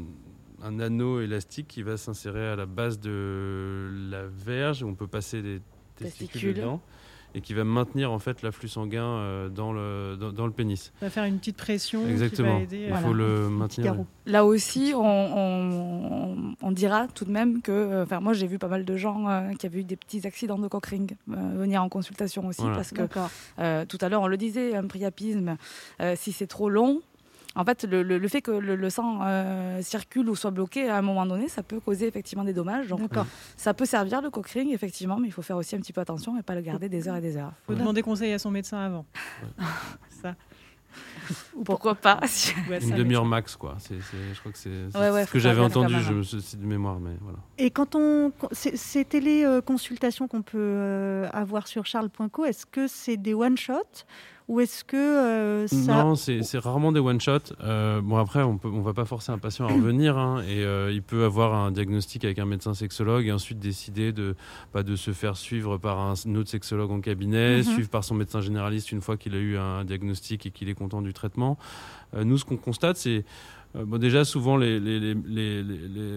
un, 0.63 0.79
anneau 0.79 1.19
élastique 1.19 1.67
qui 1.67 1.83
va 1.83 1.97
s'insérer 1.97 2.47
à 2.47 2.55
la 2.55 2.65
base 2.65 2.99
de 2.99 3.91
la 4.09 4.25
verge, 4.25 4.81
où 4.81 4.87
on 4.87 4.95
peut 4.95 5.07
passer 5.07 5.41
des 5.41 5.61
testicules 5.97 6.53
dedans 6.53 6.81
et 7.35 7.41
qui 7.41 7.53
va 7.53 7.65
maintenir 7.65 8.11
en 8.11 8.19
fait 8.19 8.41
l'afflux 8.41 8.69
sanguin 8.69 9.03
euh, 9.03 9.49
dans, 9.49 9.73
le, 9.73 10.15
dans, 10.15 10.45
le 10.45 10.53
pénis. 10.53 10.93
Ça 10.99 11.05
va 11.07 11.09
faire 11.09 11.25
une 11.25 11.37
petite 11.37 11.57
pression. 11.57 12.07
Exactement. 12.07 12.59
Qui 12.61 12.65
va 12.65 12.77
aider, 12.77 12.87
Il 12.89 12.95
faut 12.95 13.13
le 13.13 13.49
maintenir. 13.49 13.95
Là 14.25 14.45
aussi, 14.45 14.93
on, 14.95 16.55
on, 16.61 16.71
dira 16.71 17.07
tout 17.07 17.25
de 17.25 17.31
même 17.31 17.61
que, 17.61 17.71
euh, 17.71 18.03
enfin, 18.03 18.21
moi 18.21 18.33
j'ai 18.33 18.47
vu 18.47 18.57
pas 18.57 18.69
mal 18.69 18.85
de 18.85 18.97
gens 18.97 19.29
euh, 19.29 19.51
qui 19.53 19.65
avaient 19.65 19.81
eu 19.81 19.83
des 19.83 19.97
petits 19.97 20.25
accidents 20.25 20.57
de 20.57 20.67
cockring 20.67 21.15
venir 21.27 21.83
en 21.83 21.89
consultation 21.89 22.47
aussi, 22.47 22.63
parce 22.63 22.91
que 22.91 23.03
tout 23.85 23.97
à 24.01 24.09
l'heure 24.09 24.21
on 24.21 24.27
le 24.27 24.37
disait, 24.37 24.75
un 24.75 24.87
priapisme, 24.87 25.57
si 26.15 26.31
c'est 26.31 26.47
trop 26.47 26.69
long, 26.69 27.01
en 27.55 27.63
fait, 27.63 27.85
le, 27.85 28.27
fait 28.27 28.41
que 28.41 28.51
le, 28.51 28.89
sang 28.89 29.19
euh, 29.23 29.81
circule 29.81 30.29
ou 30.29 30.35
soit 30.35 30.51
bloqué 30.51 30.89
à 30.89 30.97
un 30.97 31.01
moment 31.01 31.25
donné, 31.25 31.47
ça 31.47 31.63
peut 31.63 31.79
causer 31.79 32.07
effectivement 32.07 32.43
des 32.43 32.53
dommages. 32.53 32.87
Donc, 32.87 33.11
ça 33.57 33.73
peut 33.73 33.85
servir 33.85 34.21
le 34.21 34.29
cockring, 34.29 34.73
effectivement, 34.73 35.17
mais 35.17 35.27
il 35.27 35.31
faut 35.31 35.41
faire 35.41 35.57
aussi 35.57 35.75
un 35.75 35.79
petit 35.79 35.93
peu 35.93 36.01
attention 36.01 36.37
et 36.37 36.43
pas 36.43 36.55
le 36.55 36.61
garder 36.61 36.89
des 36.89 37.07
heures 37.07 37.15
et 37.15 37.21
des 37.21 37.37
heures. 37.37 37.53
Il 37.63 37.73
faut 37.73 37.79
demander 37.79 38.01
conseil 38.01 38.33
à 38.33 38.39
son 38.39 38.51
médecin 38.51 38.79
avant. 38.79 39.05
ça. 40.21 40.35
Ou 41.55 41.63
pourquoi 41.63 41.95
pas 41.95 42.19
Une 42.81 42.95
demi-heure 42.95 43.25
max, 43.25 43.55
quoi. 43.55 43.77
je 43.89 44.39
crois 44.39 44.51
que 44.51 44.57
c'est 44.57 44.91
ce 44.91 45.31
que 45.31 45.39
j'avais 45.39 45.61
entendu, 45.61 45.95
je 46.01 46.13
me 46.13 46.23
suis 46.23 46.57
de 46.57 46.65
mémoire, 46.65 46.99
mais 46.99 47.15
voilà. 47.21 47.39
Et 47.57 47.71
quand 47.71 47.95
on, 47.95 48.31
ces 48.51 49.05
téléconsultations 49.05 50.27
qu'on 50.27 50.41
peut 50.41 50.57
euh, 50.57 51.27
avoir 51.33 51.67
sur 51.67 51.85
charles.co, 51.85 52.45
est-ce 52.45 52.65
que 52.65 52.87
c'est 52.87 53.17
des 53.17 53.33
one 53.33 53.57
shot 53.57 54.05
ou 54.47 54.59
est-ce 54.59 54.83
que 54.83 54.95
euh, 54.95 55.67
ça... 55.67 56.03
Non, 56.03 56.15
c'est 56.15 56.57
rarement 56.59 56.91
des 56.91 56.99
one-shot. 56.99 57.39
Euh, 57.63 57.99
bon, 58.01 58.17
après, 58.17 58.43
on 58.43 58.53
ne 58.53 58.59
on 58.63 58.81
va 58.81 58.93
pas 58.93 59.05
forcer 59.05 59.31
un 59.31 59.39
patient 59.39 59.65
à 59.67 59.73
revenir. 59.73 60.19
Hein, 60.19 60.43
et 60.47 60.63
euh, 60.63 60.91
il 60.91 61.01
peut 61.01 61.23
avoir 61.23 61.55
un 61.55 61.71
diagnostic 61.71 62.25
avec 62.25 62.37
un 62.37 62.45
médecin 62.45 62.75
sexologue 62.75 63.25
et 63.25 63.31
ensuite 63.31 63.57
décider 63.57 64.11
de, 64.11 64.35
bah, 64.71 64.83
de 64.83 64.95
se 64.95 65.13
faire 65.13 65.35
suivre 65.35 65.77
par 65.77 65.97
un, 65.99 66.13
autre 66.35 66.49
sexologue 66.49 66.91
en 66.91 67.01
cabinet, 67.01 67.57
mhm. 67.57 67.63
suivre 67.63 67.89
par 67.89 68.03
son 68.03 68.13
médecin 68.13 68.39
généraliste 68.39 68.91
une 68.91 69.01
fois 69.01 69.17
qu'il 69.17 69.33
a 69.33 69.39
eu 69.39 69.57
un 69.57 69.83
diagnostic 69.83 70.45
et 70.45 70.51
qu'il 70.51 70.69
est 70.69 70.75
content 70.75 71.01
du 71.01 71.13
traitement. 71.13 71.57
nous, 72.15 72.37
ce 72.37 72.45
qu'on 72.45 72.57
constate, 72.57 72.97
c'est 72.97 73.25
bon, 73.73 73.97
déjà, 73.97 74.25
souvent, 74.25 74.57
les, 74.57 75.15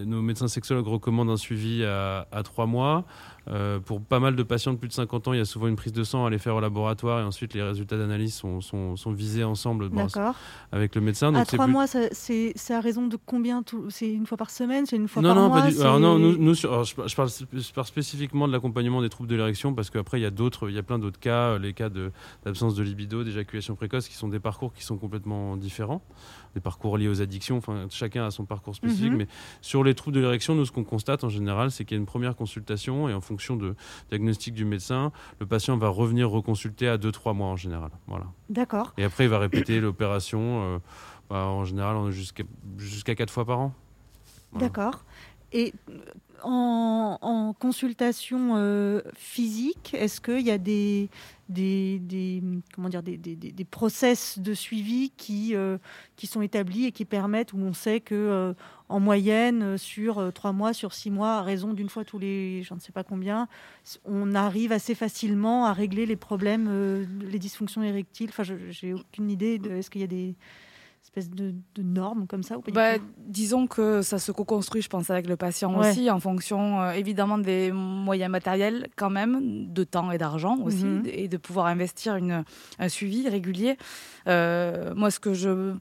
nos 0.06 0.20
médecins 0.20 0.48
sexologues 0.48 0.86
recommandent 0.86 1.30
un 1.30 1.38
suivi 1.38 1.82
à, 1.82 2.42
trois 2.44 2.66
mois. 2.66 3.04
Euh, 3.50 3.78
pour 3.80 4.02
pas 4.02 4.20
mal 4.20 4.36
de 4.36 4.42
patients 4.42 4.72
de 4.72 4.78
plus 4.78 4.88
de 4.88 4.92
50 4.92 5.28
ans, 5.28 5.32
il 5.32 5.38
y 5.38 5.42
a 5.42 5.46
souvent 5.46 5.68
une 5.68 5.76
prise 5.76 5.92
de 5.92 6.04
sang 6.04 6.24
à 6.24 6.28
aller 6.28 6.38
faire 6.38 6.54
au 6.54 6.60
laboratoire 6.60 7.20
et 7.20 7.22
ensuite 7.22 7.54
les 7.54 7.62
résultats 7.62 7.96
d'analyse 7.96 8.34
sont, 8.34 8.60
sont, 8.60 9.12
visés 9.12 9.44
ensemble 9.44 9.88
avec 10.70 10.94
le 10.94 11.00
médecin. 11.00 11.32
Donc 11.32 11.42
à 11.42 11.44
trois 11.46 11.66
mois, 11.66 11.86
c'est 11.86 12.54
à 12.70 12.80
raison 12.80 13.06
de 13.06 13.16
combien 13.16 13.62
C'est 13.88 14.10
une 14.10 14.26
fois 14.26 14.36
par 14.36 14.50
semaine 14.50 14.84
C'est 14.86 14.96
une 14.96 15.08
fois 15.08 15.22
par 15.22 15.34
mois 15.34 15.62
pas 15.62 15.70
du... 15.70 15.80
Alors 15.80 15.98
non, 15.98 16.18
nous, 16.18 16.36
nous 16.36 16.54
je, 16.54 16.66
parle, 16.66 16.84
je, 17.08 17.72
parle, 17.72 17.86
spécifiquement 17.86 18.46
de 18.46 18.52
l'accompagnement 18.52 19.00
des 19.00 19.08
troubles 19.08 19.30
de 19.30 19.36
l'érection 19.36 19.74
parce 19.74 19.88
qu'après, 19.90 20.20
il 20.20 20.22
y 20.22 20.26
a 20.26 20.30
d'autres, 20.30 20.68
il 20.68 20.74
y 20.74 20.78
a 20.78 20.82
plein 20.82 20.98
d'autres 20.98 21.20
cas, 21.20 21.58
les 21.58 21.72
cas 21.72 21.88
d'absence 22.44 22.74
de, 22.74 22.82
de 22.82 22.88
libido, 22.88 23.24
d'éjaculation 23.24 23.76
précoce, 23.76 24.08
qui 24.08 24.14
sont 24.14 24.28
des 24.28 24.40
parcours 24.40 24.74
qui 24.74 24.84
sont 24.84 24.98
complètement 24.98 25.56
différents 25.56 26.02
des 26.54 26.60
parcours 26.60 26.98
liés 26.98 27.08
aux 27.08 27.22
addictions. 27.22 27.56
Enfin, 27.56 27.86
chacun 27.90 28.26
a 28.26 28.30
son 28.30 28.44
parcours 28.44 28.74
spécifique. 28.74 29.12
Mhm. 29.12 29.18
Mais 29.18 29.28
sur 29.60 29.84
les 29.84 29.94
troubles 29.94 30.16
de 30.16 30.20
l'érection, 30.20 30.54
nous, 30.54 30.64
ce 30.64 30.72
qu'on 30.72 30.84
constate 30.84 31.24
en 31.24 31.28
général, 31.28 31.70
c'est 31.70 31.84
qu'il 31.84 31.96
y 31.96 31.98
a 31.98 32.00
une 32.00 32.06
première 32.06 32.36
consultation 32.36 33.08
et 33.08 33.14
en 33.14 33.20
fonction 33.20 33.37
de 33.56 33.74
diagnostic 34.10 34.54
du 34.54 34.64
médecin, 34.64 35.12
le 35.40 35.46
patient 35.46 35.76
va 35.76 35.88
revenir 35.88 36.30
reconsulter 36.30 36.88
à 36.88 36.96
2-3 36.96 37.34
mois 37.34 37.48
en 37.48 37.56
général. 37.56 37.90
Voilà. 38.06 38.26
D'accord. 38.48 38.92
Et 38.98 39.04
après, 39.04 39.24
il 39.24 39.30
va 39.30 39.38
répéter 39.38 39.80
l'opération 39.80 40.62
euh, 40.62 40.78
bah, 41.30 41.46
en 41.46 41.64
général 41.64 42.10
jusqu'à 42.10 42.44
jusqu'à 42.76 43.14
4 43.14 43.30
fois 43.30 43.44
par 43.44 43.60
an. 43.60 43.72
D'accord. 44.54 45.04
Et 45.52 45.72
en, 46.42 47.54
consultation 47.58 48.54
euh, 48.56 49.00
physique, 49.14 49.94
est-ce 49.98 50.20
qu'il 50.20 50.46
y 50.46 50.50
a 50.50 50.58
des, 50.58 51.08
des, 51.48 52.42
comment 52.74 52.88
dire, 52.88 53.02
des, 53.02 53.16
des, 53.16 53.64
process 53.64 54.38
de 54.38 54.54
suivi 54.54 55.10
qui, 55.16 55.54
euh, 55.54 55.78
qui 56.16 56.26
sont 56.26 56.42
établis 56.42 56.86
et 56.86 56.92
qui 56.92 57.04
permettent, 57.04 57.52
où 57.52 57.58
on 57.58 57.72
sait 57.72 58.00
que 58.00 58.14
euh, 58.14 58.52
en 58.88 59.00
moyenne, 59.00 59.78
sur 59.78 60.32
trois 60.32 60.52
mois, 60.52 60.72
sur 60.72 60.92
six 60.92 61.10
mois, 61.10 61.36
à 61.36 61.42
raison 61.42 61.72
d'une 61.72 61.88
fois 61.88 62.04
tous 62.04 62.18
les, 62.18 62.62
je 62.62 62.74
ne 62.74 62.80
sais 62.80 62.92
pas 62.92 63.04
combien, 63.04 63.48
on 64.04 64.34
arrive 64.34 64.72
assez 64.72 64.94
facilement 64.94 65.66
à 65.66 65.72
régler 65.72 66.06
les 66.06 66.16
problèmes, 66.16 67.06
les 67.20 67.38
dysfonctions 67.38 67.82
érectiles. 67.82 68.30
Enfin, 68.30 68.44
j'ai 68.70 68.94
aucune 68.94 69.30
idée 69.30 69.58
de, 69.58 69.70
est-ce 69.72 69.90
qu'il 69.90 70.00
y 70.00 70.04
a 70.04 70.08
des 70.08 70.34
espèce 71.18 71.30
de, 71.30 71.54
normes 71.82 72.26
comme 72.26 72.42
ça 72.42 72.58
ou 72.58 72.62
bah, 72.72 72.94
Disons 73.18 73.66
que 73.66 74.02
ça 74.02 74.18
se 74.18 74.32
co-construit, 74.32 74.82
je 74.82 74.88
pense, 74.88 75.10
avec 75.10 75.26
le 75.26 75.36
patient 75.36 75.76
aussi, 75.78 76.10
en 76.10 76.20
fonction 76.20 76.80
euh, 76.80 76.92
évidemment 76.92 77.38
des 77.38 77.72
moyens 77.72 78.30
matériels 78.30 78.88
quand 78.96 79.10
même, 79.10 79.72
de 79.72 79.84
temps 79.84 80.10
et 80.10 80.18
d'argent 80.18 80.58
aussi, 80.62 80.84
mhm. 80.84 81.04
et 81.06 81.28
de 81.28 81.36
pouvoir 81.36 81.66
investir 81.66 82.16
une, 82.16 82.44
un 82.78 82.88
suivi 82.88 83.28
régulier. 83.28 83.76
Euh, 84.26 84.94
moi, 84.94 85.10
ce 85.10 85.20
que 85.20 85.34
je 85.34 85.74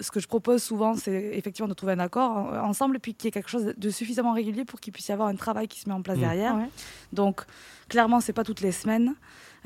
ce 0.00 0.10
que 0.10 0.18
je 0.18 0.26
propose 0.26 0.62
souvent, 0.62 0.94
c'est 0.94 1.36
effectivement 1.36 1.68
de 1.68 1.74
trouver 1.74 1.92
un 1.92 1.98
accord 1.98 2.30
ensemble, 2.64 2.98
puis 3.00 3.14
qu'il 3.14 3.26
y 3.26 3.28
ait 3.28 3.32
quelque 3.32 3.50
chose 3.50 3.74
de 3.76 3.90
suffisamment 3.90 4.32
régulier 4.32 4.64
pour 4.64 4.80
qu'il 4.80 4.94
puisse 4.94 5.08
y 5.08 5.12
avoir 5.12 5.28
un 5.28 5.34
travail 5.34 5.68
qui 5.68 5.78
se 5.78 5.90
met 5.90 5.94
en 5.94 6.00
place 6.00 6.16
mmh. 6.16 6.22
derrière. 6.22 6.56
Donc, 7.12 7.42
clairement, 7.88 8.20
c'est 8.20 8.32
pas 8.32 8.44
toutes 8.44 8.62
les 8.62 8.72
semaines. 8.72 9.14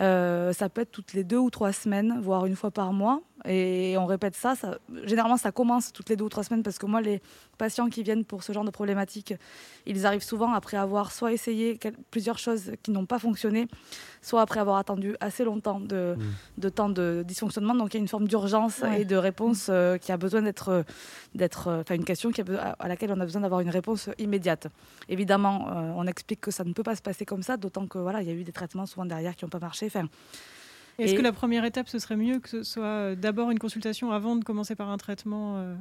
Euh, 0.00 0.52
ça 0.52 0.68
peut 0.68 0.80
être 0.80 0.90
toutes 0.90 1.12
les 1.12 1.24
deux 1.24 1.38
ou 1.38 1.50
trois 1.50 1.72
semaines, 1.72 2.18
voire 2.20 2.46
une 2.46 2.56
fois 2.56 2.70
par 2.70 2.92
mois. 2.92 3.20
Et 3.46 3.96
on 3.98 4.06
répète 4.06 4.34
ça, 4.34 4.54
ça. 4.54 4.78
Généralement, 5.04 5.36
ça 5.36 5.52
commence 5.52 5.92
toutes 5.92 6.08
les 6.08 6.16
deux 6.16 6.24
ou 6.24 6.28
trois 6.28 6.44
semaines 6.44 6.62
parce 6.62 6.78
que 6.78 6.86
moi, 6.86 7.00
les 7.00 7.20
patients 7.58 7.88
qui 7.88 8.02
viennent 8.02 8.24
pour 8.24 8.42
ce 8.42 8.52
genre 8.52 8.64
de 8.64 8.70
problématique, 8.70 9.34
ils 9.86 10.06
arrivent 10.06 10.22
souvent 10.22 10.52
après 10.52 10.76
avoir 10.76 11.12
soit 11.12 11.32
essayé 11.32 11.78
plusieurs 12.10 12.38
choses 12.38 12.72
qui 12.82 12.90
n'ont 12.90 13.06
pas 13.06 13.18
fonctionné, 13.18 13.68
soit 14.24 14.40
après 14.40 14.60
avoir 14.60 14.78
attendu 14.78 15.16
assez 15.20 15.44
longtemps 15.44 15.80
de, 15.80 16.16
mmh. 16.58 16.70
temps 16.70 16.88
de 16.88 17.24
dysfonctionnement. 17.26 17.74
Donc 17.74 17.94
il 17.94 17.98
y 17.98 18.00
a 18.00 18.02
une 18.02 18.08
forme 18.08 18.26
d'urgence 18.26 18.82
et 18.96 19.04
de 19.04 19.16
réponse 19.16 19.68
euh, 19.70 19.98
qui 19.98 20.12
a 20.12 20.16
besoin 20.16 20.42
d'être, 20.42 20.84
d'être, 21.34 21.68
euh, 21.68 21.80
enfin 21.82 21.94
une 21.94 22.04
question 22.04 22.30
qui 22.30 22.42
à 22.42 22.88
laquelle 22.88 23.12
on 23.12 23.20
a 23.20 23.24
besoin 23.24 23.42
d'avoir 23.42 23.60
une 23.60 23.70
réponse 23.70 24.08
immédiate. 24.18 24.68
Évidemment, 25.08 25.68
euh, 25.68 25.92
on 25.96 26.06
explique 26.06 26.40
que 26.40 26.50
ça 26.50 26.64
ne 26.64 26.72
peut 26.72 26.82
pas 26.82 26.96
se 26.96 27.02
passer 27.02 27.24
comme 27.24 27.42
ça, 27.42 27.56
d'autant 27.56 27.86
que 27.86 27.98
voilà, 27.98 28.22
il 28.22 28.28
y 28.28 28.30
a 28.30 28.34
eu 28.34 28.44
des 28.44 28.52
traitements 28.52 28.86
souvent 28.86 29.04
derrière 29.04 29.36
qui 29.36 29.44
n'ont 29.44 29.50
pas 29.50 29.58
marché. 29.58 29.86
Enfin, 29.86 30.08
est-ce 30.98 31.14
que 31.14 31.22
la 31.22 31.32
première 31.32 31.64
étape, 31.64 31.88
ce 31.88 31.98
serait 31.98 32.16
mieux 32.16 32.38
que 32.38 32.48
ce 32.48 32.62
soit 32.62 33.14
d'abord 33.16 33.50
une 33.50 33.58
consultation 33.58 34.12
avant 34.12 34.36
de 34.36 34.44
commencer 34.44 34.74
par 34.74 34.88
un 34.88 34.96
traitement 34.96 35.56
euh, 35.58 35.74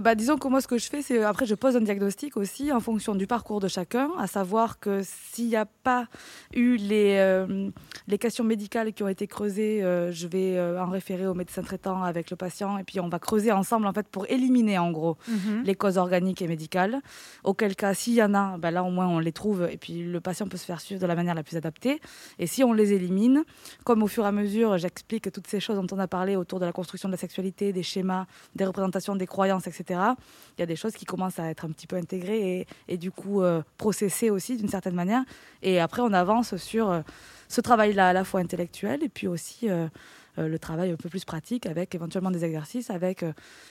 bah, 0.00 0.14
disons 0.14 0.36
que 0.36 0.48
moi, 0.48 0.60
ce 0.60 0.68
que 0.68 0.78
je 0.78 0.88
fais, 0.88 1.02
c'est 1.02 1.22
après, 1.22 1.46
je 1.46 1.54
pose 1.54 1.76
un 1.76 1.80
diagnostic 1.80 2.36
aussi 2.36 2.72
en 2.72 2.80
fonction 2.80 3.14
du 3.14 3.26
parcours 3.26 3.60
de 3.60 3.68
chacun, 3.68 4.10
à 4.18 4.26
savoir 4.26 4.78
que 4.80 5.00
s'il 5.04 5.48
n'y 5.48 5.56
a 5.56 5.66
pas 5.66 6.08
eu 6.54 6.76
les, 6.76 7.16
euh, 7.18 7.70
les 8.08 8.18
questions 8.18 8.44
médicales 8.44 8.92
qui 8.92 9.02
ont 9.02 9.08
été 9.08 9.26
creusées, 9.26 9.84
euh, 9.84 10.12
je 10.12 10.26
vais 10.26 10.60
en 10.78 10.90
référer 10.90 11.26
au 11.26 11.34
médecin 11.34 11.62
traitant 11.62 12.02
avec 12.02 12.30
le 12.30 12.36
patient 12.36 12.78
et 12.78 12.84
puis 12.84 13.00
on 13.00 13.08
va 13.08 13.18
creuser 13.18 13.52
ensemble 13.52 13.86
en 13.86 13.92
fait 13.92 14.08
pour 14.08 14.26
éliminer 14.30 14.78
en 14.78 14.90
gros 14.90 15.16
mhm. 15.28 15.62
les 15.64 15.74
causes 15.74 15.98
organiques 15.98 16.42
et 16.42 16.48
médicales. 16.48 17.00
Auquel 17.44 17.76
cas, 17.76 17.94
s'il 17.94 18.14
y 18.14 18.22
en 18.22 18.34
a, 18.34 18.58
bah, 18.58 18.70
là 18.70 18.82
au 18.82 18.90
moins 18.90 19.06
on 19.06 19.18
les 19.18 19.32
trouve 19.32 19.68
et 19.70 19.76
puis 19.76 20.02
le 20.02 20.20
patient 20.20 20.46
peut 20.46 20.56
se 20.56 20.64
faire 20.64 20.80
suivre 20.80 21.00
de 21.00 21.06
la 21.06 21.14
manière 21.14 21.34
la 21.34 21.42
plus 21.42 21.56
adaptée. 21.56 22.00
Et 22.38 22.46
si 22.46 22.64
on 22.64 22.72
les 22.72 22.92
élimine, 22.92 23.44
comme 23.84 24.02
au 24.02 24.06
fur 24.06 24.24
et 24.24 24.28
à 24.28 24.32
mesure, 24.32 24.78
j'explique 24.78 25.30
toutes 25.32 25.46
ces 25.46 25.60
choses 25.60 25.76
dont 25.76 25.86
on 25.94 25.98
a 25.98 26.08
parlé 26.08 26.36
autour 26.36 26.60
de 26.60 26.64
la 26.64 26.72
construction 26.72 27.08
de 27.08 27.14
la 27.14 27.18
sexualité, 27.18 27.72
des 27.72 27.82
schémas, 27.82 28.26
des 28.54 28.64
représentations, 28.64 29.16
des 29.16 29.26
croyances 29.26 29.66
etc. 29.66 29.75
Il 29.88 30.60
y 30.60 30.62
a 30.62 30.66
des 30.66 30.76
choses 30.76 30.94
qui 30.94 31.04
commencent 31.04 31.38
à 31.38 31.50
être 31.50 31.64
un 31.64 31.70
petit 31.70 31.86
peu 31.86 31.96
intégrées 31.96 32.66
et, 32.88 32.96
du 32.96 33.10
coup 33.10 33.42
euh, 33.42 33.62
processées 33.76 34.30
aussi 34.30 34.56
d'une 34.56 34.68
certaine 34.68 34.94
manière. 34.94 35.22
Et 35.62 35.80
après, 35.80 36.02
on 36.02 36.12
avance 36.12 36.56
sur 36.56 36.90
euh, 36.90 37.00
ce 37.48 37.60
travail-là 37.60 38.08
à 38.08 38.12
la 38.12 38.24
fois 38.24 38.40
intellectuel 38.40 39.02
et 39.02 39.08
puis 39.08 39.26
aussi 39.26 39.68
euh, 39.68 39.88
le 40.36 40.58
travail 40.58 40.90
un 40.90 40.96
peu 40.96 41.08
plus 41.08 41.24
pratique 41.24 41.66
avec 41.66 41.94
éventuellement 41.94 42.30
des 42.30 42.44
exercices, 42.44 42.90
avec 42.90 43.24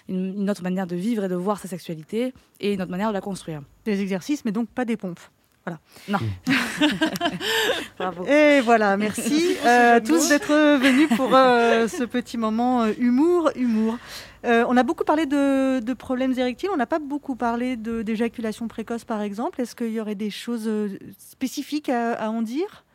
une, 0.10 0.49
autre 0.49 0.64
manière 0.64 0.88
de 0.88 0.95
vivre 0.95 1.24
et 1.24 1.30
de 1.30 1.36
voir 1.36 1.60
sa 1.60 1.68
sexualité 1.68 2.34
et 2.60 2.74
une 2.74 2.82
autre 2.82 2.91
manière 2.91 3.10
de 3.10 3.14
la 3.14 3.22
construire. 3.22 3.62
Des 3.86 4.01
exercices, 4.01 4.45
mais 4.45 4.51
donc 4.51 4.70
pas 4.70 4.86
des 4.86 4.97
pompes. 4.97 5.20
Voilà. 5.66 5.80
Non. 6.07 6.20
Bravo. 7.97 8.26
Et 8.28 8.61
voilà, 8.61 8.97
merci 8.97 9.57
à 9.66 9.99
tous 9.99 10.30
d'être 10.30 10.53
venus 10.78 11.09
pour 11.09 11.30
ce 11.30 12.03
petit 12.05 12.38
moment 12.38 12.86
humour, 12.86 13.49
humour. 13.55 13.97
Euh, 14.45 14.63
on 14.68 14.78
a 14.78 14.84
beaucoup 14.84 15.03
parlé 15.03 15.26
de, 15.26 15.93
problèmes 15.93 16.38
érectiles, 16.38 16.70
on 16.72 16.78
n'a 16.78 16.86
pas 16.86 16.99
beaucoup 16.99 17.36
parlé 17.36 17.78
d'éjaculation 17.78 18.68
précoce 18.68 19.03
par 19.03 19.22
exemple. 19.22 19.61
Est-ce 19.61 19.76
qu'il 19.76 19.91
y 19.91 19.99
aurait 19.99 20.16
des 20.16 20.30
choses 20.30 20.68
euh, 20.68 20.99
spécifiques 21.18 21.89
à, 21.89 22.30
en 22.30 22.41
dire? 22.41 22.86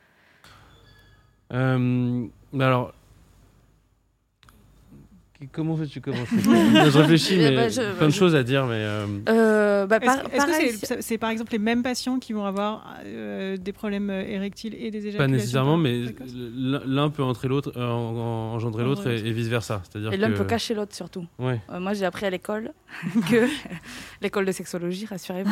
Euh, 1.53 2.27
Alors, 2.55 2.93
Comment 5.53 5.75
veux-tu 5.75 6.03
commencer 6.03 6.37
Je 6.37 6.99
réfléchis, 6.99 7.39
mais 7.39 7.57
bah, 7.57 7.83
plein 7.97 8.09
de 8.09 8.13
choses 8.13 8.35
à 8.35 8.43
dire. 8.43 8.67
Mais 8.67 8.75
euh... 8.75 9.07
euh 9.31 9.87
bah, 9.87 9.99
Est-ce 10.03 10.95
que 10.95 11.01
c'est 11.01 11.17
par 11.17 11.31
exemple 11.31 11.53
les 11.53 11.59
mêmes 11.59 11.83
patients 11.83 12.19
qui 12.19 12.35
vont 12.35 12.45
avoir 12.45 12.97
euh, 13.07 13.57
des 13.57 13.73
problèmes 13.73 14.11
érectiles 14.11 14.75
et 14.75 14.91
des 14.91 15.07
éjaculations 15.07 15.19
Pas 15.19 15.29
nécessairement, 15.29 15.79
mais 15.79 16.05
l'un 16.85 17.09
peut 17.09 17.23
entrer 17.23 17.49
l'autre, 17.49 17.73
engendrer 17.81 18.85
l'autre 18.85 19.09
et, 19.09 19.33
vice 19.33 19.49
versa. 19.49 19.83
C'est-à-dire 19.85 20.13
et 20.13 20.19
l'un 20.19 20.31
peut 20.33 20.45
cacher 20.45 20.75
l'autre 20.75 20.95
surtout. 20.95 21.25
Ouais. 21.39 21.59
moi, 21.79 21.95
j'ai 21.95 22.05
appris 22.05 22.27
à 22.27 22.31
l'école 22.31 22.73
que 23.31 23.49
l'école 24.21 24.45
de 24.45 24.53
sexologie, 24.53 25.07
rassurez-vous. 25.07 25.51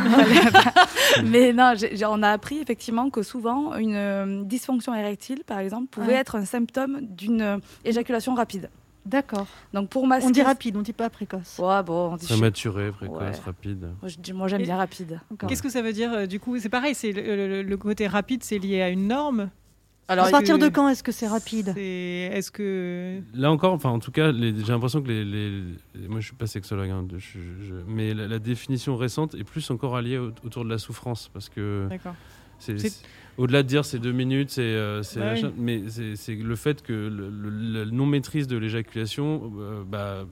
mais 1.25 1.55
non, 1.55 1.73
on 2.09 2.23
a 2.23 2.31
appris 2.31 2.59
effectivement 2.59 3.09
que 3.09 3.23
souvent 3.23 3.75
une 3.77 4.47
dysfonction 4.47 4.95
érectile, 4.95 5.45
par 5.47 5.61
exemple, 5.61 5.87
pouvait 5.91 6.15
être 6.15 6.37
un 6.37 6.45
symptôme 6.45 7.01
d'une 7.03 7.61
éjaculation 7.87 8.35
rapide. 8.35 8.69
D'accord. 9.09 9.47
Donc 9.73 9.89
pour 9.89 10.07
masquer... 10.07 10.29
On 10.29 10.31
dit 10.31 10.43
rapide, 10.43 10.77
on 10.77 10.83
dit 10.83 10.93
pas 10.93 11.09
précoce. 11.09 11.59
Ouais, 11.59 11.83
bon, 11.83 12.13
on 12.13 12.17
dit 12.17 12.27
prématuré, 12.27 12.93
précoce, 12.93 13.39
rapide. 13.39 13.89
Moi, 14.35 14.49
j'aime 14.49 14.63
bien 14.63 14.77
rapide. 14.77 15.21
Qu'est-ce 15.49 15.63
que 15.63 15.71
ça 15.71 15.81
veut 15.81 15.95
dire 15.95 16.13
euh, 16.13 16.27
du 16.27 16.39
coup 16.39 16.59
C'est 16.59 16.69
pareil, 16.69 16.95
c'est 16.95 17.13
le, 17.13 17.77
côté 17.77 18.07
rapide, 18.07 18.43
c'est 18.45 18.59
lié 18.59 18.83
à 18.83 18.91
une 18.91 19.09
norme? 19.09 19.51
Alors, 20.11 20.27
à 20.27 20.31
partir 20.31 20.59
de 20.59 20.69
quand 20.69 20.89
est-ce 20.89 21.03
que 21.03 21.13
c'est 21.13 21.27
rapide? 21.27 21.75
Est-ce 21.77 22.51
que 22.51 23.21
là 23.35 23.51
encore, 23.51 23.73
enfin 23.73 23.91
en 23.91 23.99
tout 23.99 24.11
cas, 24.11 24.33
j'ai 24.33 24.53
l'impression 24.53 25.03
que 25.03 25.09
les, 25.09 26.09
moi 26.09 26.21
je 26.21 26.27
suis 26.27 26.37
pas 26.37 26.47
sexologue, 26.47 26.91
hein, 26.91 27.07
mais 27.87 28.15
la, 28.15 28.39
définition 28.39 28.97
récente 28.97 29.35
est 29.35 29.45
plus 29.45 29.71
encore 29.71 29.97
alliée 29.97 30.19
autour 30.19 30.65
de 30.65 30.71
la 30.71 30.79
souffrance 30.79 31.31
parce 31.33 31.49
que. 31.49 31.89
C'est 32.59 32.77
au-delà 33.39 33.63
de 33.63 33.69
dire 33.69 33.85
c'est 33.85 33.99
deux 33.99 34.13
minutes, 34.13 34.51
c'est, 34.51 34.63
euh, 34.63 35.03
mais 35.57 35.85
c'est 36.17 36.35
le 36.35 36.57
fait 36.57 36.83
que 36.83 36.93
le, 36.93 37.85
non-maîtrise 37.85 38.49
de 38.49 38.57
l'éjaculation 38.57 39.53
euh, 39.59 39.83
bah, 39.87 40.27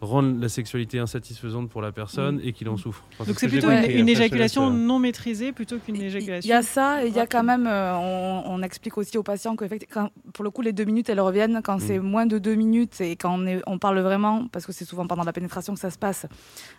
rend 0.00 0.22
la 0.22 0.48
sexualité 0.48 1.00
insatisfaisante 1.00 1.68
pour 1.68 1.82
la 1.82 1.90
personne 1.90 2.40
et 2.44 2.52
qu'il 2.52 2.68
en 2.68 2.76
souffre. 2.76 3.02
Donc 3.26 3.38
c'est 3.38 3.48
plutôt 3.48 3.70
une, 3.70 4.08
éjaculation 4.08 4.70
non 4.70 5.00
maîtrisée 5.00 5.52
plutôt 5.52 5.78
qu'une 5.78 5.96
éjaculation. 5.96 6.46
Il 6.46 6.50
y 6.50 6.52
a 6.52 6.62
ça, 6.62 7.04
et 7.04 7.08
il 7.08 7.14
y 7.14 7.18
a 7.18 7.26
quand 7.26 7.42
même, 7.42 7.66
euh, 7.66 7.96
on, 7.96 8.62
explique 8.62 8.96
aussi 8.98 9.18
aux 9.18 9.22
patients 9.22 9.56
que 9.56 9.64
pour 10.32 10.44
le 10.44 10.50
coup 10.50 10.62
les 10.62 10.72
deux 10.72 10.84
minutes 10.84 11.08
elles 11.08 11.20
reviennent 11.20 11.60
quand 11.62 11.80
c'est 11.80 11.98
mm. 11.98 12.02
moins 12.02 12.26
de 12.26 12.38
deux 12.38 12.54
minutes 12.54 13.00
et 13.00 13.16
quand 13.16 13.34
on, 13.34 13.46
est, 13.46 13.60
on 13.66 13.78
parle 13.78 13.98
vraiment, 13.98 14.46
parce 14.48 14.64
que 14.64 14.72
c'est 14.72 14.84
souvent 14.84 15.06
pendant 15.06 15.24
la 15.24 15.32
pénétration 15.32 15.74
que 15.74 15.80
ça 15.80 15.90
se 15.90 15.98
passe, 15.98 16.26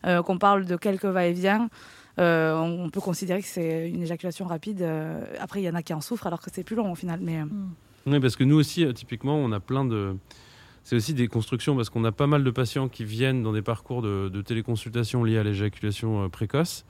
qu'on 0.04 0.38
parle 0.38 0.66
de 0.66 0.78
quelques 0.78 1.06
va-et-vient. 1.06 1.70
Euh, 2.18 2.58
on 2.58 2.90
peut 2.90 3.02
considérer 3.02 3.42
que 3.42 3.48
c'est 3.48 3.90
une 3.90 4.04
éjaculation 4.04 4.46
rapide. 4.46 4.82
Euh, 4.82 5.24
après, 5.40 5.62
il 5.62 5.66
y 5.66 5.70
en 5.70 5.76
a 5.76 5.82
qui 5.82 5.94
en 5.94 6.02
souffrent 6.02 6.28
alors 6.28 6.42
que 6.42 6.50
c'est 6.52 6.64
plus 6.64 6.76
long 6.76 6.92
au 6.92 6.96
final. 6.96 7.20
Mais... 7.22 7.42
Euh. 7.42 7.46
Mm. 7.46 7.74
Oui, 8.08 8.20
parce 8.20 8.36
que 8.36 8.44
nous 8.44 8.56
aussi, 8.56 8.86
typiquement, 8.94 9.36
on 9.36 9.52
a 9.52 9.60
plein 9.60 9.84
de. 9.84 10.16
C'est 10.84 10.96
aussi 10.96 11.16
des 11.16 11.28
constructions 11.28 11.76
parce 11.76 11.90
qu'on 11.90 12.04
a 12.06 12.12
pas 12.12 12.28
mal 12.28 12.44
de 12.44 12.52
patients 12.52 12.88
qui 12.88 13.04
viennent 13.04 13.42
dans 13.42 13.52
des 13.52 13.64
parcours 13.64 14.04
de, 14.04 14.30
de 14.30 14.42
téléconsultation 14.44 15.24
liés 15.24 15.40
à 15.40 15.44
l'éjaculation 15.44 16.30
précoce. 16.30 16.86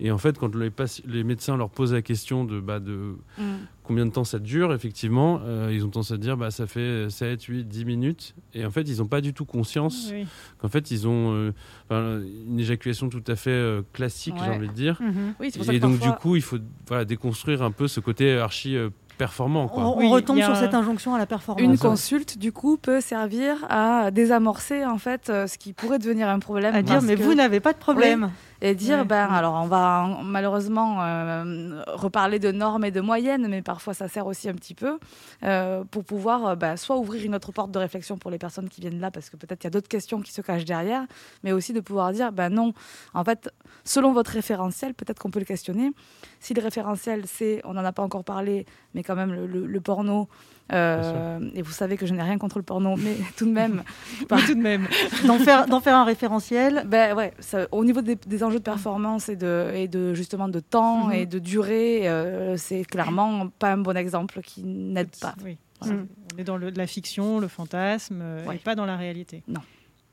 Et 0.00 0.10
en 0.10 0.18
fait, 0.18 0.38
quand 0.38 0.54
les, 0.54 0.70
les, 1.06 1.24
médecins 1.24 1.56
leur 1.56 1.70
posent 1.70 1.92
la 1.92 2.02
question 2.02 2.44
de, 2.44 2.60
bah, 2.60 2.78
de 2.78 3.16
mm. 3.38 3.42
combien 3.82 4.06
de 4.06 4.12
temps 4.12 4.24
ça 4.24 4.38
dure, 4.38 4.72
effectivement, 4.72 5.40
euh, 5.44 5.70
ils 5.72 5.84
ont 5.84 5.88
tendance 5.88 6.12
à 6.12 6.16
dire 6.16 6.36
bah, 6.36 6.50
ça 6.50 6.66
fait 6.66 7.10
7, 7.10 7.42
8, 7.42 7.64
10 7.64 7.84
minutes. 7.84 8.34
Et 8.54 8.64
en 8.64 8.70
fait, 8.70 8.82
ils 8.82 8.98
n'ont 8.98 9.08
pas 9.08 9.20
du 9.20 9.34
tout 9.34 9.44
conscience 9.44 10.12
qu'en 10.58 10.68
fait, 10.68 10.90
ils 10.92 11.08
ont 11.08 11.52
euh, 11.90 12.24
une 12.46 12.60
éjaculation 12.60 13.08
tout 13.08 13.24
à 13.26 13.34
fait 13.34 13.50
euh, 13.50 13.82
classique, 13.92 14.34
j'ai 14.44 14.50
envie 14.50 14.68
de 14.68 14.72
dire. 14.72 15.00
Mm-hmm. 15.02 15.72
et 15.72 15.80
donc, 15.80 15.98
du 15.98 16.12
coup, 16.12 16.36
il 16.36 16.42
faut 16.42 16.58
voilà, 16.86 17.04
déconstruire 17.04 17.62
un 17.62 17.72
peu 17.72 17.88
ce 17.88 17.98
côté 17.98 18.38
archi 18.38 18.76
performant. 19.18 19.68
On, 19.74 20.10
retombe 20.10 20.40
sur 20.40 20.54
cette 20.54 20.74
injonction 20.74 21.16
à 21.16 21.18
la 21.18 21.26
performance. 21.26 21.64
Une 21.64 21.76
consulte, 21.76 22.38
du 22.38 22.52
coup, 22.52 22.76
peut 22.76 23.00
servir 23.00 23.56
à 23.68 24.12
désamorcer 24.12 24.84
en 24.84 24.98
fait 24.98 25.26
ce 25.26 25.58
qui 25.58 25.72
pourrait 25.72 25.98
devenir 25.98 26.28
un 26.28 26.38
problème. 26.38 26.72
À 26.72 26.82
dire, 26.82 27.02
mais 27.02 27.16
vous 27.16 27.34
n'avez 27.34 27.58
pas 27.58 27.72
de 27.72 27.78
problème 27.78 28.30
et 28.60 28.74
dire 28.74 29.04
ben 29.04 29.26
alors 29.26 29.54
on 29.54 29.66
va 29.66 30.20
malheureusement 30.24 31.02
euh, 31.02 31.82
reparler 31.86 32.38
de 32.38 32.50
normes 32.50 32.84
et 32.84 32.90
de 32.90 33.00
moyennes 33.00 33.46
mais 33.48 33.62
parfois 33.62 33.94
ça 33.94 34.08
sert 34.08 34.26
aussi 34.26 34.48
un 34.48 34.54
petit 34.54 34.74
peu 34.74 34.98
euh, 35.44 35.84
pour 35.84 36.04
pouvoir 36.04 36.56
ben, 36.56 36.76
soit 36.76 36.96
ouvrir 36.96 37.24
une 37.24 37.34
autre 37.34 37.52
porte 37.52 37.70
de 37.70 37.78
réflexion 37.78 38.18
pour 38.18 38.30
les 38.30 38.38
personnes 38.38 38.68
qui 38.68 38.80
viennent 38.80 39.00
là 39.00 39.10
parce 39.10 39.30
que 39.30 39.36
peut-être 39.36 39.62
il 39.62 39.66
y 39.66 39.68
a 39.68 39.70
d'autres 39.70 39.88
questions 39.88 40.20
qui 40.20 40.32
se 40.32 40.40
cachent 40.40 40.64
derrière 40.64 41.04
mais 41.44 41.52
aussi 41.52 41.72
de 41.72 41.80
pouvoir 41.80 42.12
dire 42.12 42.32
ben 42.32 42.48
non. 42.48 42.72
En 43.14 43.24
fait 43.24 43.50
selon 43.84 44.12
votre 44.12 44.32
référentiel 44.32 44.94
peut-être 44.94 45.20
qu'on 45.20 45.30
peut 45.30 45.38
le 45.40 45.44
questionner. 45.44 45.92
Si 46.40 46.54
le 46.54 46.62
référentiel 46.62 47.24
c'est 47.26 47.60
on 47.64 47.74
n'en 47.74 47.84
a 47.84 47.92
pas 47.92 48.02
encore 48.02 48.24
parlé 48.24 48.66
mais 48.94 49.02
quand 49.02 49.14
même 49.14 49.34
le 49.34 49.80
porno 49.80 50.28
euh, 50.72 51.40
et 51.54 51.62
vous 51.62 51.72
savez 51.72 51.96
que 51.96 52.06
je 52.06 52.14
n'ai 52.14 52.22
rien 52.22 52.38
contre 52.38 52.58
le 52.58 52.62
porno, 52.62 52.96
mais 52.96 53.16
tout 53.36 53.46
de 53.46 53.52
même, 53.52 53.82
tout 54.28 54.54
de 54.54 54.60
même, 54.60 54.86
d'en 55.26 55.38
faire, 55.38 55.66
d'en 55.66 55.80
faire 55.80 55.96
un 55.96 56.04
référentiel. 56.04 56.84
Ben 56.86 57.14
ouais, 57.14 57.32
au 57.72 57.84
niveau 57.84 58.02
des, 58.02 58.44
enjeux 58.44 58.58
de 58.58 58.64
performance 58.64 59.28
et 59.28 59.36
de, 59.36 59.72
et 59.74 59.88
de 59.88 60.14
justement 60.14 60.48
de 60.48 60.60
temps 60.60 61.06
mhm. 61.06 61.12
et 61.12 61.26
de 61.26 61.38
durée, 61.38 62.08
euh, 62.08 62.56
c'est 62.56 62.84
clairement 62.84 63.48
pas 63.58 63.72
un 63.72 63.78
bon 63.78 63.96
exemple 63.96 64.40
qui 64.42 64.62
n'aide 64.64 65.14
pas. 65.20 65.34
Oui. 65.44 65.56
Mhm. 65.84 66.06
On 66.34 66.38
est 66.38 66.44
dans 66.44 66.56
le, 66.56 66.70
la 66.70 66.86
fiction, 66.86 67.40
le 67.40 67.48
fantasme, 67.48 68.20
euh, 68.22 68.50
et 68.50 68.58
pas 68.58 68.74
dans 68.74 68.86
la 68.86 68.96
réalité. 68.96 69.42
Non. 69.48 69.60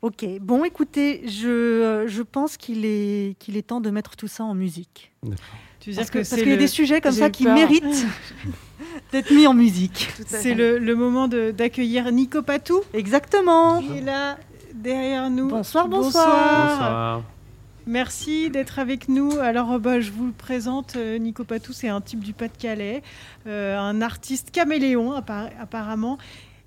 Ok, 0.02 0.24
bon 0.40 0.64
écoutez, 0.64 1.26
je, 1.26 2.04
je 2.06 2.22
pense 2.22 2.56
qu'il 2.56 2.84
est, 2.84 3.36
qu'il 3.38 3.56
est 3.56 3.62
temps 3.66 3.80
de 3.80 3.90
mettre 3.90 4.14
tout 4.14 4.28
ça 4.28 4.44
en 4.44 4.54
musique. 4.54 5.12
Tu 5.80 5.92
parce 5.92 6.10
que, 6.10 6.18
parce 6.18 6.34
qu'il 6.34 6.48
y 6.48 6.52
a 6.52 6.56
des 6.56 6.66
sujets 6.66 7.00
comme 7.00 7.12
ça 7.12 7.30
qui 7.30 7.44
méritent 7.44 8.06
d'être 9.12 9.30
mis 9.30 9.46
en 9.46 9.54
musique. 9.54 10.10
C'est 10.26 10.54
le, 10.54 10.78
le, 10.78 10.94
moment 10.94 11.28
d'accueillir 11.28 12.10
Nico 12.12 12.42
Patou. 12.42 12.80
Exactement. 12.92 13.80
Qui 13.80 13.98
est 13.98 14.02
là 14.02 14.36
derrière 14.74 15.30
nous. 15.30 15.48
Bonsoir, 15.48 15.88
bonsoir. 15.88 16.68
bonsoir. 16.68 17.22
Merci 17.86 18.50
d'être 18.50 18.80
avec 18.80 19.08
nous. 19.08 19.38
Alors, 19.38 19.78
bah, 19.78 20.00
je 20.00 20.10
vous 20.10 20.26
le 20.26 20.32
présente. 20.32 20.96
Euh, 20.96 21.18
Nico 21.18 21.44
Patou, 21.44 21.72
c'est 21.72 21.88
un 21.88 22.00
type 22.00 22.18
du 22.20 22.32
Pas-de-Calais, 22.32 23.02
euh, 23.46 23.78
un 23.78 24.02
artiste 24.02 24.50
caméléon 24.50 25.12
apparemment. 25.12 26.18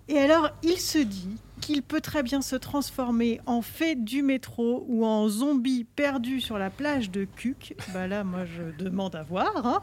Et 0.08 0.18
alors, 0.18 0.50
il 0.64 0.78
se 0.78 0.98
dit 0.98 1.36
qu'il 1.60 1.82
peut 1.84 2.02
très 2.02 2.24
bien 2.24 2.42
se 2.42 2.56
transformer 2.56 3.40
en 3.46 3.62
fée 3.62 3.96
du 3.96 4.22
métro 4.24 4.86
ou 4.88 5.06
en 5.06 5.28
zombie 5.30 5.84
perdu 5.84 6.42
sur 6.42 6.58
la 6.58 6.70
plage 6.70 7.12
de 7.12 7.26
Cuc. 7.26 7.76
Bah 7.94 8.08
là, 8.08 8.24
moi, 8.24 8.46
je 8.46 8.84
demande 8.84 9.16
à 9.16 9.24
voir. 9.24 9.66
hein. 9.66 9.82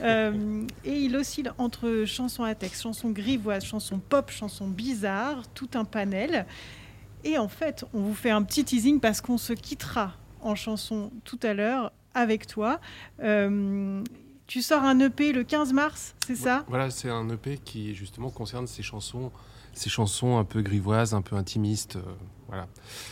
Euh, 0.00 0.62
et 0.84 0.98
il 1.00 1.16
oscille 1.16 1.50
entre 1.58 2.04
chansons 2.06 2.44
à 2.44 2.54
texte, 2.54 2.82
chansons 2.82 3.10
grivoises, 3.10 3.64
chansons 3.64 3.98
pop, 3.98 4.30
chansons 4.30 4.68
bizarres, 4.68 5.42
tout 5.54 5.70
un 5.74 5.84
panel. 5.84 6.46
Et 7.24 7.38
en 7.38 7.48
fait, 7.48 7.84
on 7.94 8.00
vous 8.00 8.14
fait 8.14 8.30
un 8.30 8.42
petit 8.42 8.64
teasing 8.64 9.00
parce 9.00 9.20
qu'on 9.20 9.38
se 9.38 9.52
quittera 9.52 10.12
en 10.40 10.54
chanson 10.54 11.10
tout 11.24 11.38
à 11.42 11.52
l'heure 11.54 11.92
avec 12.14 12.46
toi. 12.46 12.80
Euh, 13.22 14.02
tu 14.46 14.62
sors 14.62 14.82
un 14.82 14.98
EP 15.00 15.32
le 15.32 15.44
15 15.44 15.72
mars, 15.72 16.14
c'est 16.26 16.36
ça? 16.36 16.64
Voilà, 16.68 16.90
c'est 16.90 17.10
un 17.10 17.28
EP 17.28 17.58
qui 17.62 17.94
justement 17.94 18.30
concerne 18.30 18.66
ces 18.66 18.82
chansons, 18.82 19.30
ces 19.78 19.90
chansons 19.90 20.38
un 20.38 20.44
peu 20.44 20.60
grivoises, 20.62 21.14
un 21.14 21.22
peu 21.22 21.36
intimistes. 21.36 21.96
euh, 21.96 22.00
voilà. 22.48 22.66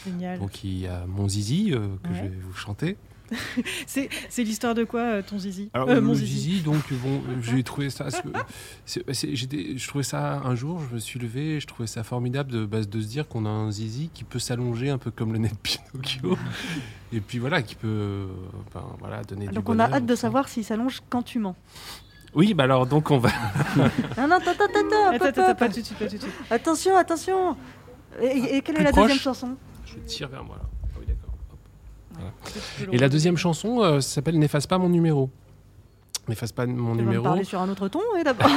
Génial. 0.07 0.39
Donc 0.39 0.64
il 0.64 0.79
y 0.79 0.87
a 0.87 1.05
Mon 1.07 1.29
Zizi 1.29 1.73
euh, 1.73 1.89
que 2.03 2.09
Ouais. 2.09 2.14
je 2.17 2.23
vais 2.23 2.37
vous 2.41 2.55
chanter. 2.55 2.97
C'est 3.89 4.09
c'est 4.29 4.45
l'histoire 4.45 4.75
de 4.77 4.85
quoi, 4.85 5.01
euh, 5.01 5.23
ton 5.23 5.37
zizi? 5.37 5.69
Alors, 5.75 5.89
Euh, 5.91 6.01
mon 6.01 6.14
zizi, 6.14 6.61
donc 6.61 6.93
bon, 6.93 7.21
j'ai 7.43 7.64
trouvé 7.64 7.91
ça. 7.91 8.07
j'étais- 8.87 9.77
je 9.77 9.89
trouvais 9.89 10.05
ça 10.05 10.41
un 10.45 10.55
jour, 10.55 10.81
je 10.89 10.95
me 10.95 11.01
suis 11.01 11.19
levé, 11.19 11.59
je 11.61 11.67
trouvais 11.67 11.87
ça 11.89 12.05
formidable 12.05 12.53
de, 12.53 12.64
bah, 12.67 12.83
de 12.85 13.01
se 13.01 13.07
dire 13.09 13.27
qu'on 13.29 13.45
a 13.45 13.49
un 13.49 13.71
zizi 13.73 14.11
qui 14.14 14.23
peut 14.25 14.39
s'allonger 14.39 14.91
un 14.91 14.99
peu 14.99 15.11
comme 15.11 15.33
le 15.33 15.39
nez 15.41 15.49
de 15.49 15.57
Pinocchio, 15.57 16.39
et 17.12 17.21
puis 17.21 17.39
voilà, 17.39 17.62
qui 17.62 17.75
peut, 17.75 18.29
ben, 18.73 18.85
voilà, 19.01 19.23
donner 19.25 19.49
du 19.49 19.55
Donc 19.55 19.69
on 19.69 19.79
a 19.79 19.85
hâte 19.91 20.07
de 20.07 20.14
savoir 20.14 20.49
s'il 20.49 20.64
s'allonge 20.64 21.01
quand 21.11 21.23
tu 21.23 21.39
mens. 21.41 21.57
Oui, 22.37 22.55
bah 22.55 22.64
alors 22.64 22.87
donc 22.87 23.11
on 23.11 23.18
va. 23.18 23.30
Non, 24.16 24.28
non, 24.28 24.37
attends, 24.37 24.51
attends, 24.51 24.64
attends, 24.64 25.11
Attends, 25.11 25.16
hop, 25.16 25.22
attends, 25.22 25.51
hop, 25.51 25.59
pas 25.59 25.66
hop. 25.66 25.72
tout 25.72 25.80
de 25.80 25.84
suite, 25.87 25.99
pas 25.99 26.07
tout 26.07 26.16
de 26.16 26.20
suite. 26.22 26.32
Attention, 26.51 26.97
attention. 26.97 27.57
Et, 28.22 28.57
et 28.57 28.62
quelle 28.62 28.78
est 28.78 28.84
la 28.84 28.91
proche. 28.93 29.03
deuxième 29.05 29.18
chanson? 29.20 29.57
Je 29.87 29.95
tire 30.07 30.28
vers 30.28 30.45
moi 30.45 30.57
là. 30.57 30.62
Ah 30.84 30.97
oui, 31.01 31.07
d'accord. 31.07 31.34
Voilà. 32.12 32.30
Et 32.93 32.99
la 32.99 33.09
deuxième 33.09 33.37
chanson 33.37 33.82
euh, 33.82 34.01
s'appelle 34.01 34.39
N'efface 34.39 34.66
pas 34.66 34.78
mon 34.78 34.89
numéro. 34.89 35.30
N'efface 36.28 36.53
pas 36.53 36.66
mon 36.66 36.74
Tu 36.74 36.80
vas 36.80 36.95
me 36.95 37.01
numéro. 37.03 37.24
parler 37.24 37.45
sur 37.45 37.61
un 37.61 37.68
autre 37.68 37.89
ton, 37.89 38.01
et 38.18 38.24
d'abord. 38.24 38.51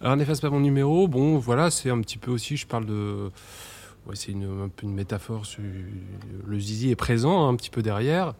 Alors 0.00 0.16
n'efface 0.16 0.40
pas 0.40 0.50
mon 0.50 0.60
numéro. 0.60 1.06
Bon, 1.08 1.38
voilà, 1.38 1.70
c'est 1.70 1.90
un 1.90 2.00
petit 2.00 2.18
peu 2.18 2.30
aussi, 2.30 2.56
je 2.56 2.66
parle 2.66 2.86
de. 2.86 3.30
Ouais, 4.06 4.16
c'est 4.16 4.32
une, 4.32 4.64
un 4.64 4.68
peu 4.68 4.86
une 4.86 4.94
métaphore. 4.94 5.44
sur- 5.46 5.62
Le 6.46 6.58
zizi 6.58 6.90
est 6.90 6.96
présent 6.96 7.48
un 7.48 7.54
petit 7.54 7.70
peu 7.70 7.82
derrière. 7.82 8.34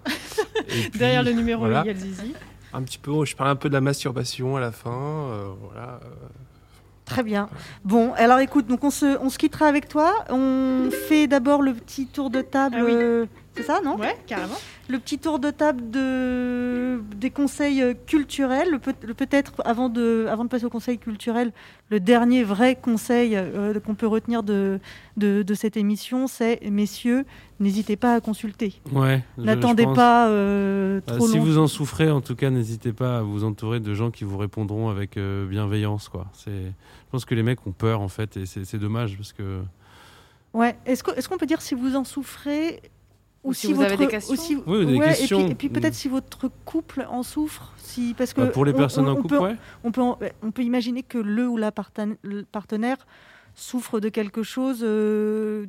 Et 0.69 0.71
puis, 0.91 0.99
Derrière 0.99 1.23
le 1.23 1.33
numéro, 1.33 1.61
voilà. 1.61 1.83
il 1.85 1.89
y 1.89 1.91
a 1.91 1.93
le 1.93 1.99
zizi. 2.01 2.35
Un 2.73 2.83
petit 2.83 2.99
peu, 2.99 3.25
je 3.25 3.35
parle 3.37 3.51
un 3.51 3.57
peu 3.57 3.69
de 3.69 3.75
la 3.75 3.81
masturbation 3.81 4.57
à 4.57 4.61
la 4.61 4.73
fin. 4.73 4.91
euh, 4.93 5.49
voilà. 5.63 6.01
euh. 6.05 6.09
Très 7.05 7.25
bien. 7.25 7.49
Bon, 7.85 8.13
alors 8.15 8.39
écoute, 8.39 8.69
donc 8.69 8.85
on 8.85 8.91
se, 8.91 9.19
on 9.21 9.31
se 9.31 9.39
quittera 9.39 9.67
avec 9.67 9.89
toi. 9.89 10.25
On 10.29 10.89
fait 10.93 11.27
d'abord 11.27 11.61
le 11.61 11.75
petit 11.75 12.07
tour 12.07 12.31
de 12.31 12.41
table. 12.41 12.77
Ah 12.79 12.85
oui. 12.85 13.29
Euh, 13.51 13.55
C'est 13.57 13.63
ça, 13.65 13.81
non 13.85 13.97
Ouais, 13.97 14.17
carrément. 14.27 14.55
Le 14.89 14.99
petit 14.99 15.19
tour 15.19 15.39
de 15.39 15.51
table 15.51 15.91
de, 15.91 17.01
des 17.17 17.31
conseils 17.31 17.83
euh, 17.83 17.95
culturels. 18.07 18.79
Peut-être, 18.81 19.53
avant 19.65 19.89
de, 19.89 20.27
avant 20.29 20.45
de 20.45 20.49
passer 20.49 20.65
au 20.65 20.71
conseil 20.71 20.99
culturel, 20.99 21.53
le 21.91 22.01
dernier 22.01 22.43
vrai 22.43 22.77
conseil 22.77 23.37
euh, 23.37 23.79
qu'on 23.81 23.95
peut 23.95 24.07
retenir 24.07 24.43
de, 24.43 24.79
de, 25.17 25.43
de 25.43 25.55
cette 25.55 25.77
émission, 25.77 26.27
c'est, 26.27 26.61
messieurs, 26.71 27.25
n'hésitez 27.61 27.97
pas 27.97 28.15
à 28.15 28.21
consulter. 28.21 28.81
Ouais. 28.93 29.23
N'attendez 29.39 29.85
pas 29.95 30.29
euh, 30.29 30.99
Euh, 30.99 31.01
trop 31.19 31.29
si 31.29 31.37
long. 31.39 31.45
vous 31.45 31.59
en 31.59 31.67
souffrez, 31.67 32.11
en 32.11 32.21
tout 32.21 32.35
cas, 32.35 32.51
n'hésitez 32.51 32.93
pas 32.93 33.19
à 33.19 33.23
vous 33.23 33.45
entourer 33.45 33.81
de 33.81 33.95
gens 33.95 34.11
qui 34.11 34.25
vous 34.25 34.39
répondront 34.39 34.89
avec 34.89 35.17
euh, 35.17 35.47
bienveillance. 35.47 36.09
Quoi. 36.09 36.27
C'est, 36.33 36.51
je 36.51 37.11
pense 37.11 37.25
que 37.25 37.35
les 37.35 37.43
mecs 37.43 37.65
ont 37.67 37.73
peur 37.73 38.01
en 38.01 38.09
fait, 38.09 38.37
et 38.37 38.47
c'est, 38.47 38.79
dommage 38.79 39.17
parce 39.17 39.33
que. 39.33 39.61
Ouais. 40.53 40.77
Est-ce 40.87 41.29
qu'on 41.29 41.39
peut 41.39 41.47
dire 41.47 41.61
si 41.63 41.75
vous 41.75 41.95
en 41.97 42.05
souffrez 42.05 42.81
Ou 43.43 43.55
si 43.55 43.73
vous 43.73 43.81
avez 43.83 43.97
des 43.97 44.07
questions. 44.07 44.35
aussi- 44.35 44.57
Oui, 44.67 44.79
ou 44.79 44.85
des 44.85 44.97
ouais, 44.99 45.07
questions. 45.07 45.41
Et 45.41 45.43
puis, 45.45 45.53
et 45.53 45.55
puis 45.55 45.69
peut-être 45.71 45.95
Mm. 45.95 45.97
si 45.97 46.09
votre 46.09 46.49
couple 46.67 47.07
en 47.09 47.23
souffre, 47.23 47.73
si 47.79 48.15
parce 48.17 48.35
que 48.35 48.43
Bah, 48.43 48.47
pour 48.49 48.65
les 48.67 48.73
on- 48.75 48.77
personnes 48.77 49.07
on- 49.07 49.13
en 49.13 49.17
on 49.19 49.23
couple, 49.23 49.37
peut, 49.39 49.43
ouais. 49.43 49.57
on 49.83 49.93
peut 49.93 50.03
en- 50.03 50.19
on 50.43 50.51
peut 50.51 50.63
imaginer 50.63 51.03
que 51.03 51.17
le 51.19 51.49
ou 51.49 51.57
la 51.57 51.73
partenaire 51.73 53.07
souffre 53.55 53.99
de 54.01 54.09
quelque 54.11 54.43
chose. 54.43 54.81
euh, 54.83 55.67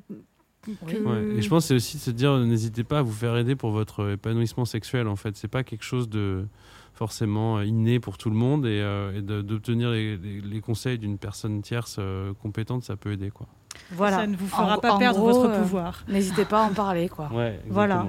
que- 0.63 0.69
Ouais. 1.03 1.37
Et 1.37 1.41
je 1.41 1.49
pense 1.49 1.63
que 1.63 1.67
c'est 1.69 1.73
aussi 1.75 1.97
de 1.97 2.01
se 2.03 2.11
dire 2.11 2.37
n'hésitez 2.37 2.83
pas 2.83 2.99
à 2.99 3.01
vous 3.01 3.11
faire 3.13 3.35
aider 3.37 3.55
pour 3.55 3.71
votre 3.71 4.11
épanouissement 4.11 4.63
sexuel 4.65 5.07
en 5.07 5.15
fait 5.15 5.35
c'est 5.35 5.47
pas 5.47 5.63
quelque 5.63 5.83
chose 5.83 6.07
de 6.07 6.45
forcément 6.93 7.57
euh, 7.57 7.65
inné 7.65 7.99
pour 7.99 8.19
tout 8.19 8.29
le 8.29 8.35
monde 8.35 8.67
et, 8.67 8.79
euh, 8.81 9.17
et 9.17 9.21
d'obtenir 9.23 9.89
les, 9.89 10.17
les- 10.17 10.39
les 10.39 10.61
conseils 10.61 10.99
d'une 10.99 11.17
personne 11.17 11.63
tierce 11.63 11.95
euh, 11.99 12.33
compétente 12.43 12.83
ça 12.83 12.95
peut 12.95 13.11
aider 13.11 13.31
quoi 13.31 13.47
Voilà. 13.91 14.17
Ça 14.17 14.27
ne 14.27 14.35
vous 14.35 14.47
fera 14.47 14.75
En- 14.77 14.79
pas 14.79 14.93
en 14.93 14.97
perdre 14.97 15.19
gros, 15.19 15.31
votre 15.31 15.49
euh, 15.53 15.59
pouvoir. 15.61 16.03
N'hésitez 16.07 16.45
pas 16.45 16.61
à 16.61 16.63
en 16.63 16.73
parler, 16.73 17.09
quoi. 17.09 17.29
ouais 17.33 17.59
Voilà. 17.69 18.05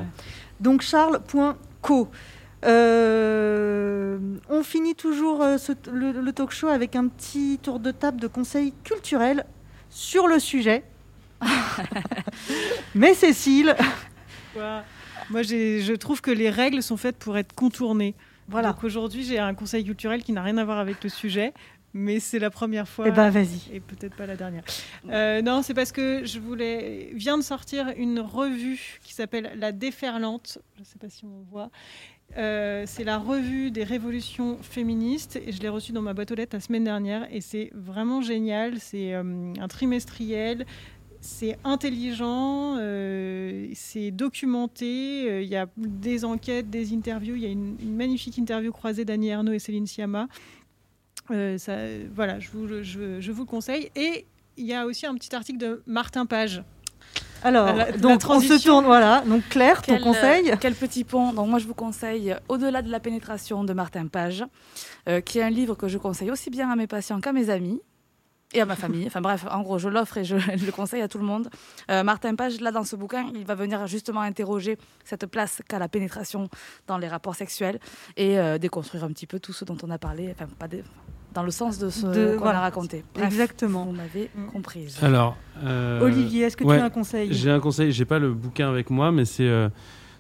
Donc 0.61 0.83
charles.co. 0.83 2.09
Euh, 2.65 4.19
on 4.49 4.63
finit 4.63 4.95
toujours 4.95 5.43
euh, 5.43 5.59
ce- 5.59 5.73
le, 5.91 6.13
le 6.13 6.33
talk 6.33 6.51
show 6.53 6.69
avec 6.69 6.95
un 6.95 7.09
petit 7.09 7.59
tour 7.63 7.81
de 7.81 7.91
table 7.91 8.21
de 8.21 8.29
conseils 8.29 8.73
culturels 8.85 9.45
sur 9.91 10.29
le 10.29 10.39
sujet. 10.39 10.85
Mais 12.95 13.15
Cécile, 13.15 13.75
Quoi? 14.55 14.83
Moi, 15.31 15.43
je 15.43 15.95
trouve 15.97 16.21
que 16.21 16.31
les 16.31 16.51
règles 16.51 16.83
sont 16.83 16.97
faites 16.97 17.17
pour 17.17 17.37
être 17.39 17.55
contournées. 17.55 18.15
voilà. 18.49 18.69
Donc 18.73 18.85
aujourd'hui, 18.85 19.25
j'ai 19.25 19.39
un 19.39 19.55
conseil 19.55 19.85
culturel 19.85 20.23
qui 20.23 20.33
n'a 20.33 20.43
rien 20.43 20.59
à 20.59 20.65
voir 20.65 20.79
avec 20.79 21.03
le 21.03 21.09
sujet, 21.11 21.53
mais 21.95 22.21
c'est 22.21 22.39
la 22.39 22.51
première 22.51 22.89
fois. 22.89 23.07
Eh 23.09 23.11
ben 23.11 23.31
vas-y. 23.31 23.61
Et 23.73 23.81
peut-être 23.81 24.17
pas 24.17 24.27
la 24.27 24.37
dernière. 24.37 24.65
Euh, 25.11 25.43
non, 25.43 25.63
c'est 25.63 25.75
parce 25.75 25.93
que 25.93 26.25
je 26.25 26.39
voulais. 26.39 27.11
vient 27.15 27.37
de 27.37 27.43
sortir 27.43 27.93
une 27.97 28.21
revue 28.21 29.01
qui 29.03 29.15
s'appelle 29.15 29.53
La 29.57 29.73
Déferlante. 29.73 30.59
Je 30.77 30.81
ne 30.81 30.85
sais 30.85 30.99
pas 30.99 31.09
si 31.09 31.25
on 31.25 31.43
voit. 31.51 31.71
Euh, 32.39 32.85
c'est 32.87 33.05
la 33.05 33.19
revue 33.19 33.71
des 33.71 33.85
révolutions 33.85 34.57
féministes 34.63 35.37
et 35.37 35.53
je 35.53 35.61
l'ai 35.61 35.69
reçue 35.69 35.93
dans 35.93 36.01
ma 36.01 36.15
boîte 36.15 36.31
aux 36.31 36.35
lettres 36.35 36.57
la 36.57 36.61
semaine 36.61 36.85
dernière 36.85 37.27
et 37.31 37.41
c'est 37.41 37.71
vraiment 37.75 38.23
génial. 38.23 38.79
C'est 38.79 39.15
euh, 39.15 39.53
un 39.59 39.69
trimestriel. 39.69 40.67
C'est 41.25 41.57
intelligent, 41.63 42.79
euh, 42.81 43.69
c'est 43.75 44.11
documenté, 44.11 45.43
il 45.45 45.49
y 45.49 45.55
a 45.55 45.69
des 45.77 46.25
enquêtes, 46.25 46.69
des 46.69 46.93
interviews, 46.93 47.37
il 47.37 47.43
y 47.43 47.47
a 47.47 47.49
une, 47.49 47.77
une 47.81 47.95
magnifique 47.95 48.39
interview 48.39 48.73
croisée 48.73 49.05
d'Annie 49.05 49.29
Ernaux 49.29 49.53
et 49.53 49.61
Céline 49.61 49.87
Sciamma. 49.87 50.27
Euh, 51.31 51.57
ça, 51.59 51.77
voilà, 52.15 52.39
je 52.41 52.49
vous, 52.53 52.67
le- 52.67 52.83
je, 52.83 53.21
je 53.21 53.33
vous 53.33 53.43
le 53.43 53.47
conseille. 53.47 53.91
Et 53.97 54.27
il 54.57 54.67
y 54.67 54.75
a 54.75 54.85
aussi 54.87 55.07
un 55.07 55.15
petit 55.15 55.35
article 55.35 55.59
de 55.59 55.83
Martin 55.87 56.27
Page. 56.27 56.63
Alors, 57.45 57.67
La- 57.67 57.91
la 57.91 57.97
donc 57.97 58.23
on 58.29 58.41
se 58.41 58.63
tourne, 58.63 58.85
voilà. 58.85 59.23
Donc 59.27 59.43
Claire, 59.49 59.83
ton 59.83 59.95
Quel, 59.95 60.03
conseil 60.03 60.51
euh, 60.51 60.57
Quel 60.61 60.75
petit 60.75 61.03
pont. 61.05 61.33
Donc 61.33 61.49
moi, 61.49 61.59
je 61.59 61.67
vous 61.67 61.75
conseille 61.75 62.37
Au-delà 62.49 62.83
de 62.83 62.91
la 62.91 63.01
pénétration 63.01 63.65
de 63.65 63.73
Martin 63.73 64.07
Page, 64.07 64.45
euh, 65.09 65.21
qui 65.21 65.39
est 65.39 65.43
un 65.43 65.51
livre 65.51 65.75
que 65.75 65.89
je 65.89 65.99
conseille 65.99 66.31
aussi 66.31 66.51
bien 66.51 66.71
à 66.71 66.77
mes 66.77 66.87
patients 66.87 67.21
qu'à 67.21 67.33
mes 67.33 67.51
amis 67.51 67.81
et 68.55 68.61
à 68.61 68.67
ma 68.67 68.77
famille. 68.77 69.07
Enfin 69.07 69.21
bref, 69.21 69.45
en 69.51 69.63
gros, 69.63 69.79
je 69.79 69.89
l'offre 69.89 70.19
et 70.19 70.25
je 70.25 70.37
le 70.67 70.73
conseille 70.73 71.03
à 71.03 71.09
tout 71.09 71.19
le 71.19 71.25
monde. 71.25 71.49
Euh, 71.91 72.03
Martin 72.03 72.35
Page, 72.35 72.61
là, 72.61 72.71
dans 72.73 72.85
ce 72.85 72.97
bouquin, 72.97 73.27
il 73.35 73.45
va 73.45 73.55
venir 73.55 73.87
justement 73.87 74.21
interroger 74.21 74.79
cette 75.05 75.27
place 75.27 75.63
qu'a 75.69 75.79
la 75.79 75.89
pénétration 75.89 76.49
dans 76.87 76.99
les 76.99 77.09
rapports 77.09 77.35
sexuels 77.35 77.79
et 78.17 78.39
euh, 78.39 78.59
déconstruire 78.59 79.05
un 79.05 79.09
petit 79.09 79.27
peu 79.27 79.41
tout 79.41 79.53
ce 79.53 79.65
dont 79.65 79.77
on 79.83 79.91
a 79.91 79.99
parlé, 79.99 80.35
enfin, 80.35 80.47
pas 80.59 80.69
des- 80.69 80.85
dans 81.35 81.43
le 81.45 81.51
sens 81.51 81.79
de 81.79 81.89
ce 81.89 82.05
De- 82.07 82.35
qu'on 82.37 82.43
voilà. 82.45 82.59
a 82.59 82.63
raconté. 82.63 83.05
Bref, 83.15 83.25
Exactement. 83.27 83.87
Vous 83.87 83.93
m'avez 83.93 84.31
Mm. 84.35 84.47
comprise. 84.49 84.99
alors 85.03 85.37
euh, 85.65 86.01
Olivier, 86.03 86.45
est-ce 86.45 86.57
que 86.59 86.65
ouais, 86.65 86.77
tu 86.77 86.83
as 86.83 86.85
un 86.85 86.91
conseil? 86.91 87.33
j'ai 87.33 87.51
un 87.51 87.61
conseil 87.61 87.91
j'ai 87.91 88.05
pas 88.05 88.19
le 88.19 88.33
bouquin 88.35 88.69
avec 88.69 88.91
moi 88.91 89.13
mais 89.13 89.25
c'est 89.25 89.49
euh, 89.49 89.71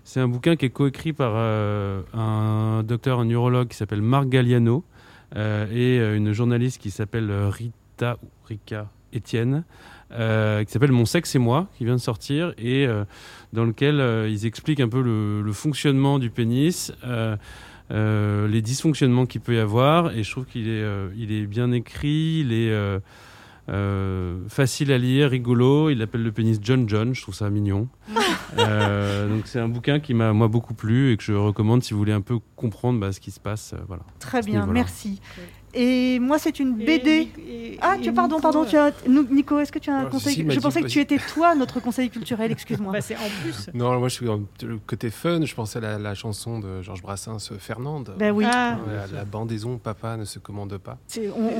c'est 0.04 0.20
un 0.20 0.28
bouquin 0.28 0.56
qui 0.56 0.64
est 0.64 0.70
coécrit 0.70 1.12
par 1.12 1.32
euh, 1.36 2.00
un 2.14 2.82
docteur 2.82 3.20
un 3.20 3.26
neurologue 3.26 3.68
qui 3.68 3.76
s'appelle 3.76 4.00
Marc 4.00 4.28
Galliano 4.28 4.84
euh, 5.36 5.66
et 5.70 6.16
une 6.16 6.32
journaliste 6.32 6.80
qui 6.80 6.90
s'appelle 6.90 7.30
euh, 7.30 7.50
Rita 8.02 8.18
ou 8.22 8.28
Rika 8.46 8.90
Etienne 9.14 9.64
euh, 10.12 10.64
qui 10.64 10.72
s'appelle 10.72 10.92
Mon 10.92 11.06
sexe 11.06 11.34
et 11.34 11.38
moi, 11.38 11.68
qui 11.78 11.84
vient 11.84 11.94
de 11.94 12.00
sortir, 12.00 12.52
et 12.58 12.86
euh, 12.86 13.04
dans 13.52 13.64
lequel 13.64 14.00
euh, 14.00 14.28
ils 14.28 14.44
expliquent 14.44 14.80
un 14.80 14.88
peu 14.88 15.00
le, 15.00 15.40
le 15.40 15.52
fonctionnement 15.52 16.18
du 16.18 16.28
pénis, 16.28 16.92
euh, 17.04 17.36
euh, 17.90 18.46
les 18.48 18.60
dysfonctionnements 18.60 19.24
qu'il 19.24 19.40
peut 19.40 19.54
y 19.54 19.58
avoir, 19.58 20.12
et 20.14 20.22
je 20.22 20.30
trouve 20.30 20.44
qu'il 20.44 20.68
est, 20.68 20.82
euh, 20.82 21.08
il 21.16 21.32
est 21.32 21.46
bien 21.46 21.72
écrit, 21.72 22.40
il 22.40 22.52
est 22.52 22.70
euh, 22.70 22.98
euh, 23.70 24.40
facile 24.48 24.92
à 24.92 24.98
lire, 24.98 25.30
rigolo, 25.30 25.88
il 25.88 26.02
appelle 26.02 26.22
le 26.22 26.32
pénis 26.32 26.58
John 26.60 26.86
John, 26.88 27.14
je 27.14 27.22
trouve 27.22 27.34
ça 27.34 27.48
mignon. 27.50 27.88
Euh, 28.58 29.30
donc 29.30 29.46
c'est 29.46 29.60
un 29.60 29.68
bouquin 29.68 29.98
qui 29.98 30.12
m'a 30.12 30.34
moi 30.34 30.46
beaucoup 30.46 30.74
plu 30.74 31.10
et 31.10 31.16
que 31.16 31.22
je 31.22 31.32
recommande 31.32 31.82
si 31.82 31.94
vous 31.94 31.98
voulez 31.98 32.12
un 32.12 32.20
peu 32.20 32.38
comprendre 32.54 33.00
bah, 33.00 33.10
ce 33.10 33.18
qui 33.18 33.30
se 33.30 33.40
passe. 33.40 33.72
euh, 33.72 33.78
voilà. 33.88 34.02
Très 34.18 34.42
bien, 34.42 34.66
merci. 34.66 35.22
Et 35.74 36.18
moi, 36.18 36.38
c'est 36.38 36.58
une 36.60 36.74
BD. 36.74 37.28
Et- 37.38 37.78
Ah, 37.80 37.96
tu 38.00 38.12
pardon, 38.12 38.36
Nico, 38.36 38.42
pardon, 38.42 38.64
tu 38.66 38.76
as 38.76 38.92
Nico, 39.08 39.58
est-ce 39.58 39.72
que 39.72 39.78
tu 39.78 39.90
as 39.90 39.96
un 39.96 40.04
conseil 40.04 40.34
si, 40.34 40.42
Je 40.42 40.48
dit, 40.48 40.58
pensais 40.58 40.82
que 40.82 40.86
tu 40.86 41.00
étais 41.00 41.16
toi 41.18 41.54
notre 41.54 41.80
conseil 41.80 42.10
culturel, 42.10 42.52
excuse-moi. 42.52 42.92
Bah, 42.92 43.00
c'est 43.00 43.16
en 43.16 43.28
plus. 43.42 43.70
Non, 43.74 43.98
moi 43.98 44.08
je 44.08 44.14
suis 44.14 44.26
dans 44.26 44.40
le 44.62 44.78
côté 44.86 45.10
fun. 45.10 45.42
Je 45.44 45.54
pensais 45.54 45.78
à 45.78 45.80
la, 45.82 45.98
la 45.98 46.14
chanson 46.14 46.58
de 46.60 46.82
Georges 46.82 47.02
Brassens, 47.02 47.50
euh, 47.50 47.58
Fernande. 47.58 48.14
Ben 48.18 48.30
oui, 48.32 48.44
Ah, 48.46 48.78
Ouais, 48.86 48.94
la 49.14 49.24
bandaison, 49.24 49.78
papa 49.78 50.16
ne 50.16 50.24
se 50.26 50.38
commande 50.38 50.76
pas. 50.78 50.98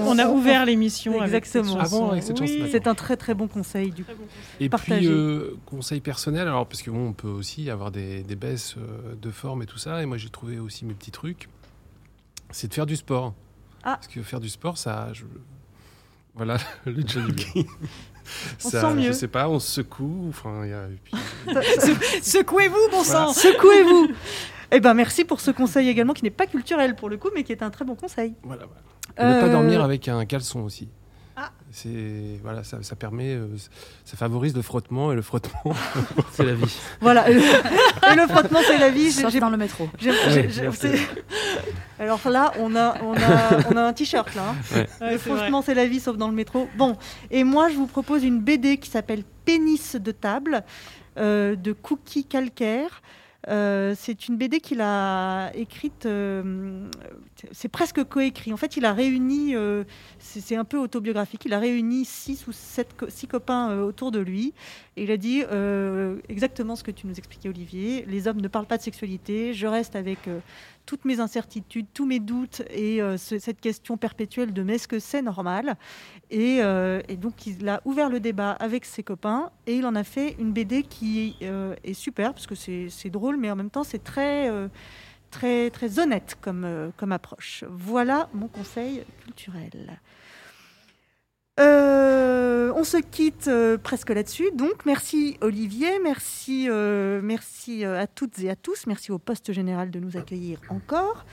on 0.07 0.19
a 0.19 0.29
ouvert 0.29 0.67
l'émission 0.67 1.21
avec 1.21 1.47
cette 1.47 1.63
Exactement. 1.63 1.83
chanson. 1.83 1.97
Ah 1.97 2.01
bon, 2.07 2.11
avec 2.13 2.23
cette 2.23 2.39
chanson, 2.39 2.53
Oui. 2.53 2.69
C'est 2.71 2.87
un 2.87 2.95
très 2.95 3.17
très 3.17 3.35
bon 3.35 3.49
conseil 3.49 3.91
du 3.91 4.05
coup. 4.05 4.13
Très 4.13 4.15
bon 4.15 4.25
conseil. 4.25 4.67
Et 4.67 4.69
Partagé. 4.69 5.07
puis, 5.07 5.09
euh, 5.09 5.57
conseil 5.67 6.01
personnel, 6.01 6.43
alors 6.47 6.67
parce 6.67 6.83
que 6.83 6.91
bon, 6.91 7.09
on 7.09 7.13
peut 7.15 7.29
aussi 7.29 7.71
avoir 7.71 7.91
des, 7.91 8.23
des 8.23 8.37
baisses 8.37 8.77
euh, 8.77 9.15
de 9.21 9.31
forme 9.31 9.63
et 9.63 9.67
tout 9.67 9.79
ça. 9.79 10.03
Et 10.03 10.07
moi, 10.07 10.19
j'ai 10.19 10.29
trouvé 10.29 10.59
aussi 10.59 10.85
mes 10.85 10.95
petits 10.95 11.11
trucs. 11.11 11.49
C'est 12.51 12.69
de 12.69 12.75
faire 12.75 12.87
du 12.87 12.97
sport. 12.97 13.33
Ah. 13.85 13.97
Parce 13.97 14.09
que 14.09 14.23
faire 14.23 14.41
du 14.41 14.49
sport, 14.49 14.79
ça. 14.79 15.09
je- 15.13 15.25
Voilà, 16.35 16.57
le 16.87 17.03
Johnny. 17.07 17.35
On 18.65 18.69
Ça, 18.71 18.81
sent 18.83 18.95
mieux. 18.95 19.09
Je 19.09 19.13
sais 19.13 19.29
pas, 19.29 19.49
on 19.49 19.59
se 19.59 19.71
secoue. 19.83 20.27
Enfin, 20.29 20.61
il 20.65 20.71
y 20.71 20.73
a- 20.73 20.87
puis- 21.03 21.15
Secouez-vous, 22.23 22.89
bon 22.91 23.03
Voilà. 23.03 23.27
sang 23.27 23.33
Secouez-vous 23.33 24.09
Eh 24.71 24.81
ben 24.81 24.95
merci 24.95 25.25
pour 25.25 25.41
ce 25.41 25.51
conseil 25.51 25.89
également 25.89 26.13
qui 26.15 26.23
n'est 26.23 26.31
pas 26.31 26.47
culturel 26.47 26.95
pour 26.95 27.09
le 27.11 27.17
coup, 27.17 27.29
mais 27.35 27.43
qui 27.43 27.53
est 27.53 27.63
un 27.63 27.71
très 27.71 27.85
bon 27.85 27.95
conseil. 27.97 28.35
voilà, 28.45 28.65
voilà. 28.67 29.35
Ne 29.35 29.41
pas 29.41 29.47
Euh, 29.49 29.53
dormir 29.53 29.83
avec 29.83 30.09
un 30.09 30.25
caleçon 30.25 30.61
aussi. 30.61 30.89
C'est 31.75 32.39
voilà, 32.43 32.65
ça, 32.65 32.83
ça 32.83 32.95
permet, 32.97 33.31
euh, 33.35 33.47
ça 34.05 34.17
favorise 34.19 34.55
le 34.55 34.61
frottement 34.61 35.11
et 35.11 35.15
le 35.15 35.23
frottement. 35.23 35.75
C'est 36.33 36.45
la 36.45 36.53
vie. 36.53 36.77
Voilà. 37.01 37.31
Et 37.31 37.35
le, 37.35 37.41
et 38.13 38.15
le 38.15 38.27
frottement, 38.29 38.61
c'est 38.67 38.77
la 38.77 38.91
vie. 38.91 39.11
J'ai- 39.11 39.41
dans 39.41 39.49
le 39.49 39.57
métro. 39.57 39.89
Alors 41.99 42.21
là, 42.29 42.53
on 42.59 42.77
a, 42.77 42.97
on 43.03 43.15
a, 43.15 43.69
on 43.73 43.77
a 43.77 43.83
un 43.85 43.93
t-shirt 43.93 44.35
là. 44.35 44.51
hein. 44.51 44.77
Ouais. 44.77 44.87
Mais 45.01 45.19
franchement, 45.19 45.63
c'est 45.63 45.75
la 45.75 45.87
vie, 45.87 46.01
sauf 46.01 46.17
dans 46.17 46.29
le 46.29 46.35
métro. 46.35 46.69
Bon, 46.77 46.97
et 47.31 47.43
moi, 47.45 47.69
je 47.71 47.75
vous 47.77 47.87
propose 47.87 48.23
une 48.25 48.41
BD 48.41 48.77
qui 48.77 48.91
s'appelle 48.91 49.23
Pénis 49.45 49.97
de 49.97 50.13
table 50.13 50.65
euh, 51.19 51.57
de 51.57 51.73
Cookie 51.73 52.25
Calcaire. 52.25 53.01
Euh, 53.49 53.95
c'est 53.97 54.29
une 54.29 54.37
BD 54.37 54.61
qu'il 54.61 54.81
a 54.81 55.51
écrite, 55.55 56.07
euh, 56.07 56.89
c'est 57.51 57.69
presque 57.69 58.05
coécrit. 58.05 58.53
En 58.53 58.57
fait, 58.57 58.77
il 58.77 58.85
a 58.85 58.93
réuni, 58.93 59.57
euh, 59.57 59.85
c'est 60.19 60.55
un 60.55 60.65
peu 60.65 60.79
autobiographique, 60.79 61.45
il 61.45 61.53
a 61.53 61.59
réuni 61.59 62.05
six 62.05 62.47
ou 62.47 62.53
sept, 62.53 62.89
six 63.09 63.27
copains 63.27 63.77
autour 63.81 64.13
de 64.13 64.21
lui. 64.21 64.55
Et 64.97 65.05
il 65.05 65.11
a 65.11 65.17
dit 65.17 65.43
exactement 66.29 66.77
ce 66.77 66.85
que 66.85 66.91
tu 66.91 67.07
nous 67.07 67.15
expliquais, 67.15 67.49
Olivier. 67.49 68.05
Les 68.07 68.29
hommes 68.29 68.41
ne 68.41 68.49
parlent 68.49 68.67
pas 68.67 68.77
de 68.77 68.83
sexualité. 68.83 69.55
Je 69.55 69.67
reste 69.67 69.97
avec 69.97 70.29
toutes 70.87 71.05
mes 71.05 71.21
incertitudes, 71.21 71.87
tous 71.95 72.07
mes 72.07 72.19
doutes 72.21 72.63
et 72.71 73.01
euh, 73.03 73.17
ce- 73.17 73.39
cette 73.39 73.61
question 73.61 73.97
perpétuelle 73.97 74.53
de 74.53 74.63
mais 74.63 74.75
est-ce 74.75 74.89
que 74.89 74.99
c'est 74.99 75.23
normal? 75.23 75.77
Et, 76.31 76.59
euh, 76.63 77.01
et 77.09 77.17
donc 77.17 77.47
il 77.47 77.69
a 77.69 77.81
ouvert 77.85 78.09
le 78.09 78.21
débat 78.21 78.53
avec 78.53 78.85
ses 78.85 79.03
copains 79.03 79.51
et 79.67 79.77
il 79.77 79.87
en 79.87 79.95
a 79.95 80.05
fait 80.05 80.37
une 80.39 80.53
BD 80.53 80.83
qui 80.83 81.37
euh, 81.43 81.75
est 81.85 81.95
super 81.95 82.33
parce 82.35 82.47
que 82.47 82.55
c'est 82.55 83.11
drôle 83.11 83.37
mais 83.37 83.51
en 83.51 83.57
même 83.57 83.71
temps 83.71 83.85
c'est 83.85 84.03
très 84.03 84.51
très 85.71 85.99
honnête 85.99 86.37
comme 86.41 86.93
comme 86.97 87.13
approche. 87.13 87.65
Voilà 87.71 88.29
mon 88.35 88.49
conseil 88.49 89.05
culturel. 89.25 89.99
On 92.77 92.85
se 92.85 92.97
quitte 92.99 93.49
euh, 93.49 93.79
presque 93.79 94.11
là-dessus. 94.11 94.51
Donc, 94.55 94.85
merci 94.87 95.37
Olivier, 95.41 95.99
merci, 96.03 96.67
euh, 96.69 97.21
merci 97.23 97.85
euh, 97.85 98.01
à 98.01 98.07
toutes 98.07 98.39
et 98.41 98.51
à 98.51 98.57
tous, 98.57 98.87
merci 98.87 99.13
au 99.13 99.19
poste 99.19 99.53
général 99.53 99.91
de 99.91 99.99
nous 100.01 100.17
accueillir 100.17 100.59
encore. 100.69 101.25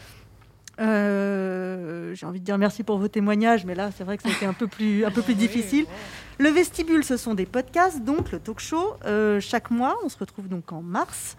Euh, 0.80 2.16
J'ai 2.16 2.26
envie 2.26 2.40
de 2.40 2.46
dire 2.46 2.58
merci 2.58 2.84
pour 2.84 2.98
vos 3.00 3.08
témoignages, 3.10 3.66
mais 3.66 3.76
là, 3.76 3.90
c'est 3.98 4.04
vrai 4.04 4.18
que 4.18 4.24
ça 4.24 4.30
a 4.30 4.32
été 4.32 4.46
un 4.46 4.54
peu 4.54 4.68
plus, 4.68 5.06
un 5.06 5.12
peu 5.12 5.22
plus 5.22 5.36
difficile. 5.46 5.86
Le 6.38 6.50
vestibule, 6.50 7.04
ce 7.04 7.18
sont 7.18 7.34
des 7.34 7.46
podcasts, 7.46 8.04
donc 8.04 8.32
le 8.32 8.40
talk 8.40 8.60
show. 8.60 8.94
euh, 9.06 9.40
chaque 9.42 9.72
mois, 9.72 9.98
on 10.04 10.10
se 10.10 10.18
retrouve 10.18 10.48
donc 10.48 10.72
en 10.72 10.82
mars. 10.82 11.36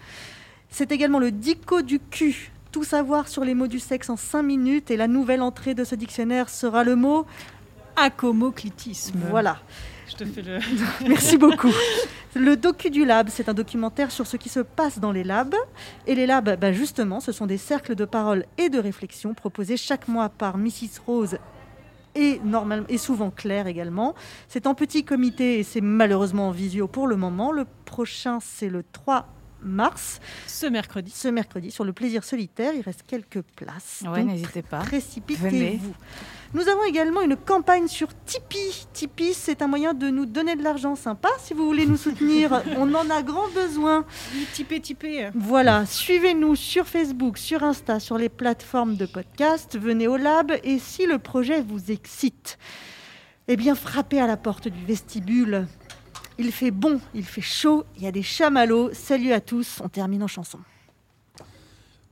C'est 0.68 0.92
également 0.92 1.18
le 1.18 1.30
dico 1.32 1.82
du 1.82 1.98
cul. 1.98 2.53
Tout 2.70 2.84
savoir 2.84 3.26
sur 3.28 3.44
les 3.44 3.55
mots 3.55 3.66
du 3.66 3.80
sexe 3.80 4.11
en 4.11 4.16
5 4.16 4.42
minutes. 4.42 4.90
Et 4.92 4.96
la 4.96 5.09
nouvelle 5.09 5.42
entrée 5.42 5.74
de 5.74 5.82
ce 5.84 5.94
dictionnaire 5.96 6.48
sera 6.48 6.84
le 6.84 6.94
mot. 6.94 7.26
Acomoclitisme. 7.96 9.18
Voilà. 9.30 9.59
Je 10.11 10.16
te 10.16 10.24
fais 10.24 10.42
le. 10.42 10.58
Merci 11.08 11.36
beaucoup. 11.38 11.72
Le 12.34 12.56
docu 12.56 12.90
du 12.90 13.04
lab, 13.04 13.28
c'est 13.30 13.48
un 13.48 13.54
documentaire 13.54 14.11
sur 14.11 14.26
ce 14.26 14.36
qui 14.36 14.48
se 14.48 14.61
passe 14.61 14.98
dans 14.98 15.12
les 15.12 15.24
labs. 15.24 15.54
Et 16.06 16.14
les 16.14 16.26
labs, 16.26 16.58
ben 16.58 16.72
justement, 16.72 17.20
ce 17.20 17.32
sont 17.32 17.46
des 17.46 17.58
cercles 17.58 17.94
de 17.94 18.04
parole 18.04 18.44
et 18.58 18.68
de 18.68 18.78
réflexion 18.78 19.34
proposés 19.34 19.76
chaque 19.76 20.08
mois 20.08 20.28
par 20.28 20.56
Mrs. 20.58 21.00
Rose 21.06 21.38
et, 22.14 22.40
normal, 22.44 22.84
et 22.88 22.98
souvent 22.98 23.30
Claire 23.30 23.66
également. 23.66 24.14
C'est 24.48 24.66
en 24.66 24.74
petit 24.74 25.04
comité 25.04 25.58
et 25.61 25.62
c'est 25.62 25.80
malheureusement 25.80 26.48
en 26.48 26.50
visio 26.50 26.88
pour 26.88 27.06
le 27.06 27.16
moment. 27.16 27.52
Le 27.52 27.66
prochain, 27.84 28.38
c'est 28.40 28.68
le 28.68 28.84
3 28.92 29.28
mars, 29.62 30.20
Ce 30.46 30.66
mercredi. 30.66 31.11
ce 31.14 31.28
mercredi, 31.28 31.70
sur 31.70 31.84
le 31.84 31.92
plaisir 31.92 32.24
solitaire. 32.24 32.72
Il 32.74 32.82
reste 32.82 33.04
quelques 33.06 33.42
places. 33.42 34.02
Ouais, 34.06 34.20
Donc, 34.22 34.32
n'hésitez 34.32 34.62
pas. 34.62 34.78
Précipitez-vous. 34.80 35.94
Nous 36.53 36.68
avons 36.68 36.82
également 36.82 37.22
une 37.22 37.36
campagne 37.36 37.86
sur 37.86 38.09
Tipeee. 38.24 38.86
Tipeee, 38.92 39.34
c'est 39.34 39.62
un 39.62 39.68
moyen 39.68 39.94
de 39.94 40.11
nous 40.11 40.26
donner 40.26 40.57
de 40.57 40.64
l'argent 40.64 40.96
sympa. 40.96 41.28
Si 41.38 41.55
vous 41.55 41.64
voulez 41.64 41.86
nous 41.86 41.96
soutenir, 41.96 42.62
on 42.76 42.92
en 42.92 43.09
a 43.09 43.22
grand 43.22 43.48
besoin. 43.55 44.05
Oui, 44.34 44.46
Tipé, 44.53 44.80
tipé. 44.80 45.30
Voilà, 45.36 45.86
suivez-nous 45.86 46.57
sur 46.57 46.88
Facebook, 46.88 47.38
sur 47.38 47.62
Insta, 47.62 48.01
sur 48.01 48.18
les 48.18 48.28
plateformes 48.28 48.96
de 48.96 49.07
podcast. 49.07 49.78
Venez 49.78 50.09
au 50.09 50.16
lab 50.16 50.53
et 50.64 50.80
si 50.80 51.07
le 51.07 51.20
projet 51.20 51.62
vous 51.62 51.92
excite, 51.92 52.59
eh 53.46 53.57
bien 53.57 53.76
frappez 53.76 54.20
à 54.20 54.26
la 54.26 54.36
porte 54.36 54.66
du 54.66 54.84
vestibule. 54.84 55.68
Il 56.36 56.51
fait 56.51 56.72
bon, 56.72 57.01
il 57.14 57.24
fait 57.24 57.40
chaud, 57.40 57.84
il 57.96 58.03
y 58.03 58.07
a 58.09 58.12
des 58.12 58.22
chamallows. 58.24 58.90
Salut 58.92 59.32
à 59.32 59.40
tous, 59.40 59.80
on 59.84 59.88
termine 59.88 60.24
en 60.24 60.28
chanson. 60.28 60.59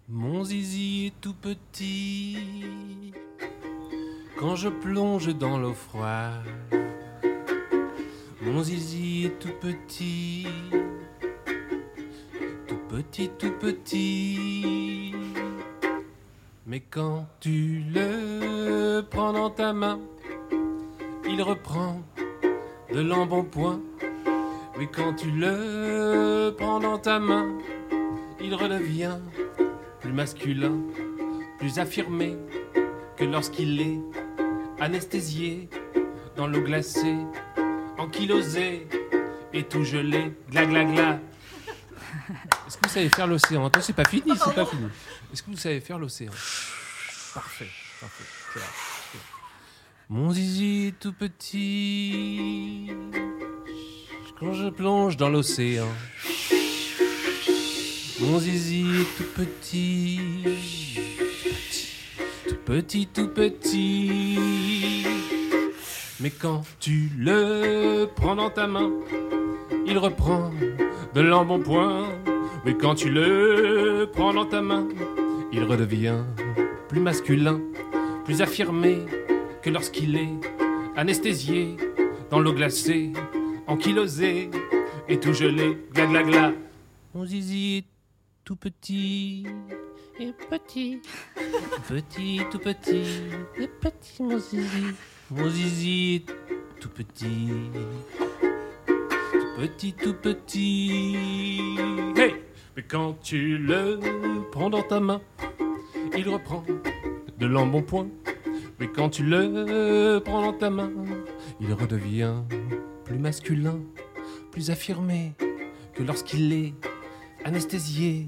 Mon 0.09 0.45
zizi 0.45 1.07
est 1.07 1.20
tout 1.20 1.34
petit 1.34 3.12
quand 4.39 4.55
je 4.55 4.68
plonge 4.68 5.36
dans 5.36 5.59
l'eau 5.59 5.74
froide. 5.74 6.45
Mon 8.41 8.62
zizi 8.62 9.26
est 9.26 9.39
tout 9.41 9.55
petit, 9.61 10.47
tout 12.68 12.78
petit, 12.89 13.30
tout 13.36 13.53
petit. 13.59 15.12
Mais 16.66 16.80
quand 16.80 17.26
tu 17.41 17.82
le 17.93 19.01
prends 19.01 19.32
dans 19.32 19.51
ta 19.51 19.72
main, 19.72 19.99
il 21.28 21.43
reprend 21.43 22.01
de 22.93 23.01
l'embonpoint. 23.01 23.80
Oui, 24.78 24.86
quand 24.95 25.14
tu 25.14 25.30
le 25.32 26.55
prends 26.57 26.78
dans 26.78 26.99
ta 26.99 27.18
main, 27.18 27.49
il 28.41 28.55
redevient 28.55 29.18
plus 30.01 30.12
masculin, 30.12 30.78
plus 31.59 31.80
affirmé 31.80 32.36
que 33.16 33.24
lorsqu'il 33.24 33.80
est 33.80 34.01
anesthésié 34.81 35.68
dans 36.37 36.47
l'eau 36.47 36.62
glacée, 36.62 37.16
ankylosé 37.99 38.87
et 39.53 39.64
tout 39.64 39.85
gelé, 39.85 40.33
gla 40.51 40.66
gla 40.66 40.85
gla. 40.85 41.20
Est-ce 42.66 42.76
que 42.76 42.87
vous 42.87 42.95
savez 42.95 43.09
faire 43.09 43.26
l'océan 43.26 43.66
Attends, 43.66 43.81
c'est 43.81 43.93
pas 43.93 44.05
fini, 44.05 44.33
c'est 44.37 44.55
pas 44.55 44.66
fini. 44.66 44.89
Est-ce 45.33 45.43
que 45.43 45.51
vous 45.51 45.57
savez 45.57 45.81
faire 45.81 45.99
l'océan 45.99 46.33
Parfait, 47.35 47.68
parfait. 48.01 48.24
c'est 48.53 48.61
là. 48.61 48.66
Mon 50.11 50.33
zizi 50.33 50.95
tout 50.99 51.12
petit 51.12 52.91
quand 54.41 54.53
je 54.53 54.68
plonge 54.68 55.16
dans 55.16 55.29
l'océan. 55.29 55.89
Mon 58.20 58.39
zizi 58.39 59.07
tout 59.16 59.26
petit, 59.37 60.20
petit, 62.69 63.07
tout 63.07 63.29
petit. 63.29 64.37
Mais 66.21 66.29
quand 66.29 66.64
tu 66.79 67.09
le 67.16 68.05
prends 68.14 68.37
dans 68.37 68.51
ta 68.51 68.66
main, 68.66 68.93
il 69.87 69.97
reprend 69.97 70.51
de 71.14 71.23
l'embonpoint. 71.23 72.09
Mais 72.66 72.75
quand 72.75 72.95
tu 72.95 73.09
le 73.09 74.07
prends 74.12 74.35
dans 74.35 74.45
ta 74.45 74.61
main, 74.61 74.87
il 75.51 75.64
redevient 75.64 76.19
plus 76.89 77.01
masculin, 77.01 77.59
plus 78.27 78.43
affirmé 78.43 78.99
que 79.62 79.71
lorsqu'il 79.71 80.16
est 80.16 80.35
anesthésié 80.95 81.75
dans 82.31 82.39
l'eau 82.39 82.53
glacée, 82.53 83.14
ankylosé 83.66 84.51
et 85.09 85.19
tout 85.19 85.33
gelé, 85.33 85.79
gla 85.95 86.05
gla 86.05 86.23
gla. 86.23 86.53
Mon 87.14 87.25
zizi 87.25 87.87
tout 88.45 88.57
petit, 88.57 89.47
et 90.21 90.33
petit, 90.51 91.01
petit, 91.89 92.41
tout 92.51 92.59
petit, 92.59 93.05
et 93.57 93.69
petit 93.69 94.23
mon 94.23 94.39
zizi. 94.39 94.83
Mon 95.31 95.49
zizi 95.49 96.16
est 96.16 96.81
tout 96.81 96.89
petit, 96.89 97.51
tout 98.87 99.61
petit, 99.61 99.93
tout 99.93 100.14
petit. 100.14 101.66
Hey! 102.16 102.35
Mais 102.77 102.83
quand 102.83 103.14
tu 103.23 103.59
le 103.59 104.01
prends 104.51 104.71
dans 104.71 104.83
ta 104.83 104.99
main, 104.99 105.21
il 106.16 106.29
reprend 106.29 106.64
de 107.39 107.47
l'embonpoint. 107.47 108.09
Mais 108.81 108.89
quand 108.89 109.11
tu 109.11 109.23
le 109.23 110.21
prends 110.25 110.43
dans 110.43 110.53
ta 110.53 110.71
main, 110.71 110.91
il 111.61 111.73
redevient 111.73 112.43
plus 113.05 113.19
masculin, 113.19 113.81
plus 114.51 114.71
affirmé 114.71 115.35
que 115.95 116.03
lorsqu'il 116.03 116.53
est 116.53 116.75
anesthésié 117.45 118.27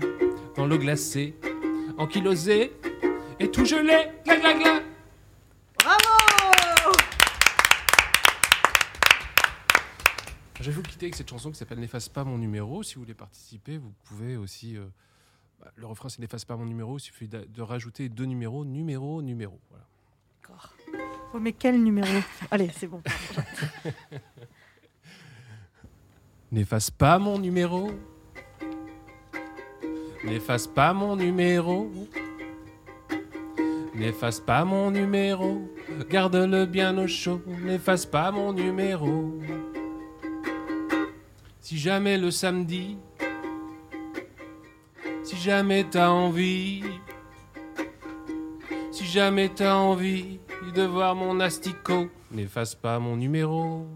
dans 0.57 0.67
l'eau 0.67 0.79
glacée, 0.79 1.35
ankylosé 1.99 2.73
et 3.39 3.51
tout 3.51 3.65
gelé. 3.65 4.09
Gla 4.25 4.37
gla 4.39 4.55
gla. 4.55 4.81
Bravo 5.79 6.95
Je 10.61 10.65
vais 10.71 10.73
vous 10.73 10.83
quitter 10.83 11.07
avec 11.07 11.15
cette 11.15 11.31
chanson 11.31 11.51
qui 11.51 11.57
s'appelle 11.57 11.81
N'efface 11.81 12.09
pas 12.11 12.23
mon 12.25 12.37
numéro. 12.37 12.83
Si 12.83 12.97
vous 12.97 13.01
voulez 13.03 13.15
participer, 13.15 13.79
vous 13.79 13.93
pouvez 14.05 14.37
aussi. 14.37 14.77
euh, 14.77 14.85
bah, 15.59 15.73
le 15.77 15.87
refrain, 15.87 16.11
c'est 16.11 16.19
N'efface 16.21 16.45
pas 16.45 16.57
mon 16.57 16.67
numéro. 16.67 16.99
Il 16.99 17.01
suffit 17.01 17.29
de, 17.29 17.45
de 17.45 17.63
rajouter 17.63 18.11
deux 18.11 18.27
numéros, 18.27 18.65
numéro, 18.67 19.23
numéro. 19.23 19.59
Voilà. 19.71 19.85
Oh, 21.33 21.39
mais 21.39 21.53
quel 21.53 21.81
numéro? 21.83 22.09
Allez, 22.51 22.71
c'est 22.77 22.89
bon. 22.89 23.01
N'efface 26.53 26.91
pas 26.91 27.19
mon 27.21 27.39
numéro. 27.39 27.93
N'efface 30.25 30.67
pas 30.67 30.93
mon 30.93 31.17
numéro. 31.17 31.91
N'efface 33.95 34.41
pas 34.41 34.65
mon 34.65 34.91
numéro. 34.91 35.69
Garde-le 36.09 36.67
bien 36.67 36.97
au 36.99 37.07
chaud. 37.07 37.41
N'efface 37.63 38.07
pas 38.07 38.31
mon 38.31 38.53
numéro. 38.53 39.39
Si 41.61 41.79
jamais 41.79 42.19
le 42.19 42.31
samedi, 42.31 42.99
si 45.23 45.37
jamais 45.37 45.85
t'as 45.85 46.09
envie, 46.09 46.83
si 48.91 49.05
jamais 49.07 49.49
t'as 49.49 49.77
envie 49.77 50.41
de 50.75 50.83
voir 50.83 51.15
mon 51.15 51.39
asticot, 51.41 52.09
n'efface 52.31 52.75
pas 52.75 52.99
mon 52.99 53.17
numéro. 53.17 53.87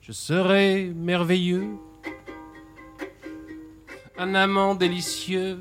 Je 0.00 0.12
serai 0.12 0.92
merveilleux, 0.96 1.68
un 4.18 4.34
amant 4.34 4.74
délicieux. 4.74 5.60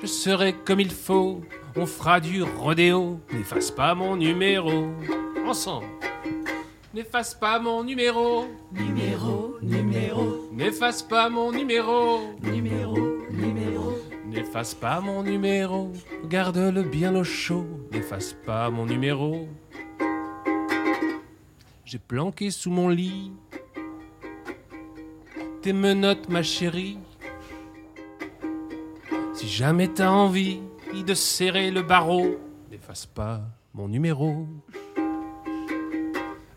Je 0.00 0.06
serai 0.06 0.52
comme 0.52 0.80
il 0.80 0.90
faut, 0.90 1.40
on 1.76 1.86
fera 1.86 2.20
du 2.20 2.42
rodéo. 2.42 3.20
N'efface 3.32 3.70
pas 3.70 3.94
mon 3.94 4.16
numéro. 4.16 4.88
Ensemble. 5.46 5.86
N'efface 6.92 7.34
pas 7.34 7.58
mon 7.58 7.82
numéro. 7.82 8.46
Numéro, 8.72 9.56
numéro, 9.62 10.48
N'efface 10.52 11.02
pas 11.02 11.28
mon 11.28 11.50
numéro. 11.52 12.20
numéro, 12.42 12.96
numéro. 13.30 13.92
N'efface 14.26 14.74
pas 14.74 15.00
mon 15.00 15.22
numéro. 15.22 15.92
Garde-le 16.28 16.82
bien 16.82 17.14
au 17.14 17.24
chaud. 17.24 17.66
N'efface 17.92 18.34
pas 18.46 18.70
mon 18.70 18.86
numéro. 18.86 19.48
J'ai 21.84 21.98
planqué 21.98 22.50
sous 22.50 22.70
mon 22.70 22.88
lit 22.88 23.32
tes 25.64 25.72
menottes, 25.72 26.28
ma 26.28 26.42
chérie. 26.42 26.98
Si 29.32 29.48
jamais 29.48 29.88
t'as 29.88 30.10
envie 30.10 30.60
de 30.94 31.14
serrer 31.14 31.70
le 31.70 31.80
barreau, 31.80 32.36
n'efface 32.70 33.06
pas 33.06 33.40
mon 33.72 33.88
numéro. 33.88 34.46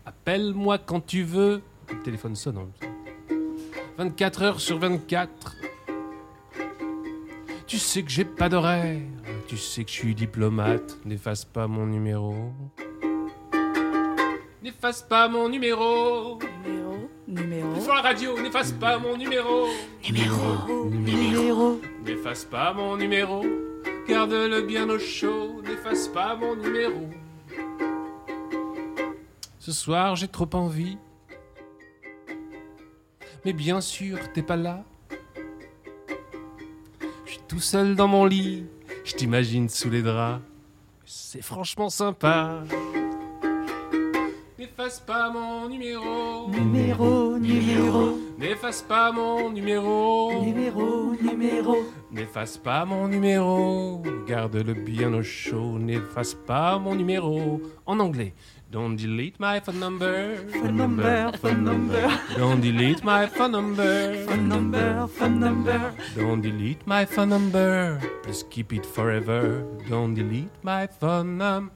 Appelle-moi 0.04 0.76
quand 0.76 1.00
tu 1.00 1.22
veux. 1.22 1.62
Le 1.88 2.02
téléphone 2.02 2.36
sonne. 2.36 2.58
en 2.58 2.66
temps. 2.66 2.86
24 3.96 4.42
heures 4.42 4.60
sur 4.60 4.78
24. 4.78 5.56
Tu 7.66 7.78
sais 7.78 8.02
que 8.02 8.10
j'ai 8.10 8.26
pas 8.26 8.50
d'horaire. 8.50 9.00
Tu 9.46 9.56
sais 9.56 9.84
que 9.84 9.90
je 9.90 9.96
suis 9.96 10.14
diplomate. 10.14 10.98
N'efface 11.06 11.46
pas 11.46 11.66
mon 11.66 11.86
numéro. 11.86 12.52
N'efface 14.62 15.00
pas 15.00 15.28
mon. 15.28 15.48
Numéro, 15.48 16.38
numéro. 17.38 17.80
Sur 17.80 17.94
la 17.94 18.02
radio, 18.02 18.40
n'efface 18.40 18.72
pas 18.72 18.98
mon 18.98 19.16
numéro. 19.16 19.66
Numéro, 20.04 20.84
Numéro. 20.90 21.80
N'efface 22.04 22.44
pas 22.44 22.72
mon 22.72 22.96
numéro. 22.96 23.44
Garde-le 24.08 24.62
bien 24.62 24.88
au 24.88 24.98
chaud. 24.98 25.62
N'efface 25.62 26.08
pas 26.08 26.36
mon 26.36 26.56
numéro. 26.56 27.08
Ce 29.58 29.72
soir, 29.72 30.16
j'ai 30.16 30.28
trop 30.28 30.48
envie. 30.54 30.98
Mais 33.44 33.52
bien 33.52 33.80
sûr, 33.80 34.18
t'es 34.32 34.42
pas 34.42 34.56
là. 34.56 34.84
Je 37.24 37.32
suis 37.32 37.40
tout 37.46 37.60
seul 37.60 37.94
dans 37.94 38.08
mon 38.08 38.24
lit. 38.24 38.64
Je 39.04 39.14
t'imagine 39.14 39.68
sous 39.68 39.90
les 39.90 40.02
draps. 40.02 40.42
C'est 41.04 41.42
franchement 41.42 41.88
sympa. 41.88 42.62
N'efface 44.78 45.00
pas 45.00 45.28
mon 45.28 45.68
numéro. 45.68 46.48
Numéro, 46.48 47.36
numéro, 47.36 48.16
N'efface 48.38 48.80
pas 48.82 49.10
mon 49.10 49.50
numéro. 49.50 50.40
numéro, 50.40 51.14
numéro. 51.20 51.76
N'efface 52.12 52.56
pas 52.58 52.84
mon 52.84 53.08
numéro, 53.08 54.00
garde-le 54.28 54.74
bien 54.74 55.12
au 55.14 55.22
chaud, 55.24 55.80
n'efface 55.80 56.32
pas 56.34 56.78
mon 56.78 56.94
numéro. 56.94 57.60
En 57.86 57.98
anglais, 57.98 58.34
don't 58.70 58.94
delete 58.94 59.40
my 59.40 59.58
phone 59.60 59.80
number. 59.80 60.36
Phone 60.52 60.76
number, 60.76 61.32
phone 61.42 61.64
number, 61.64 62.08
Don't 62.36 62.60
delete 62.60 63.02
my 63.02 63.26
phone 63.26 63.50
number. 63.50 64.14
phone 64.28 64.46
number, 64.48 65.08
phone 65.08 65.40
number. 65.40 65.92
Don't 66.16 66.40
delete 66.40 66.86
my 66.86 67.04
phone 67.04 67.30
number. 67.30 67.98
Please 68.22 68.44
keep 68.48 68.72
it 68.72 68.86
forever. 68.86 69.64
Don't 69.90 70.14
delete 70.14 70.52
my 70.62 70.86
phone 70.86 71.36
number. 71.36 71.72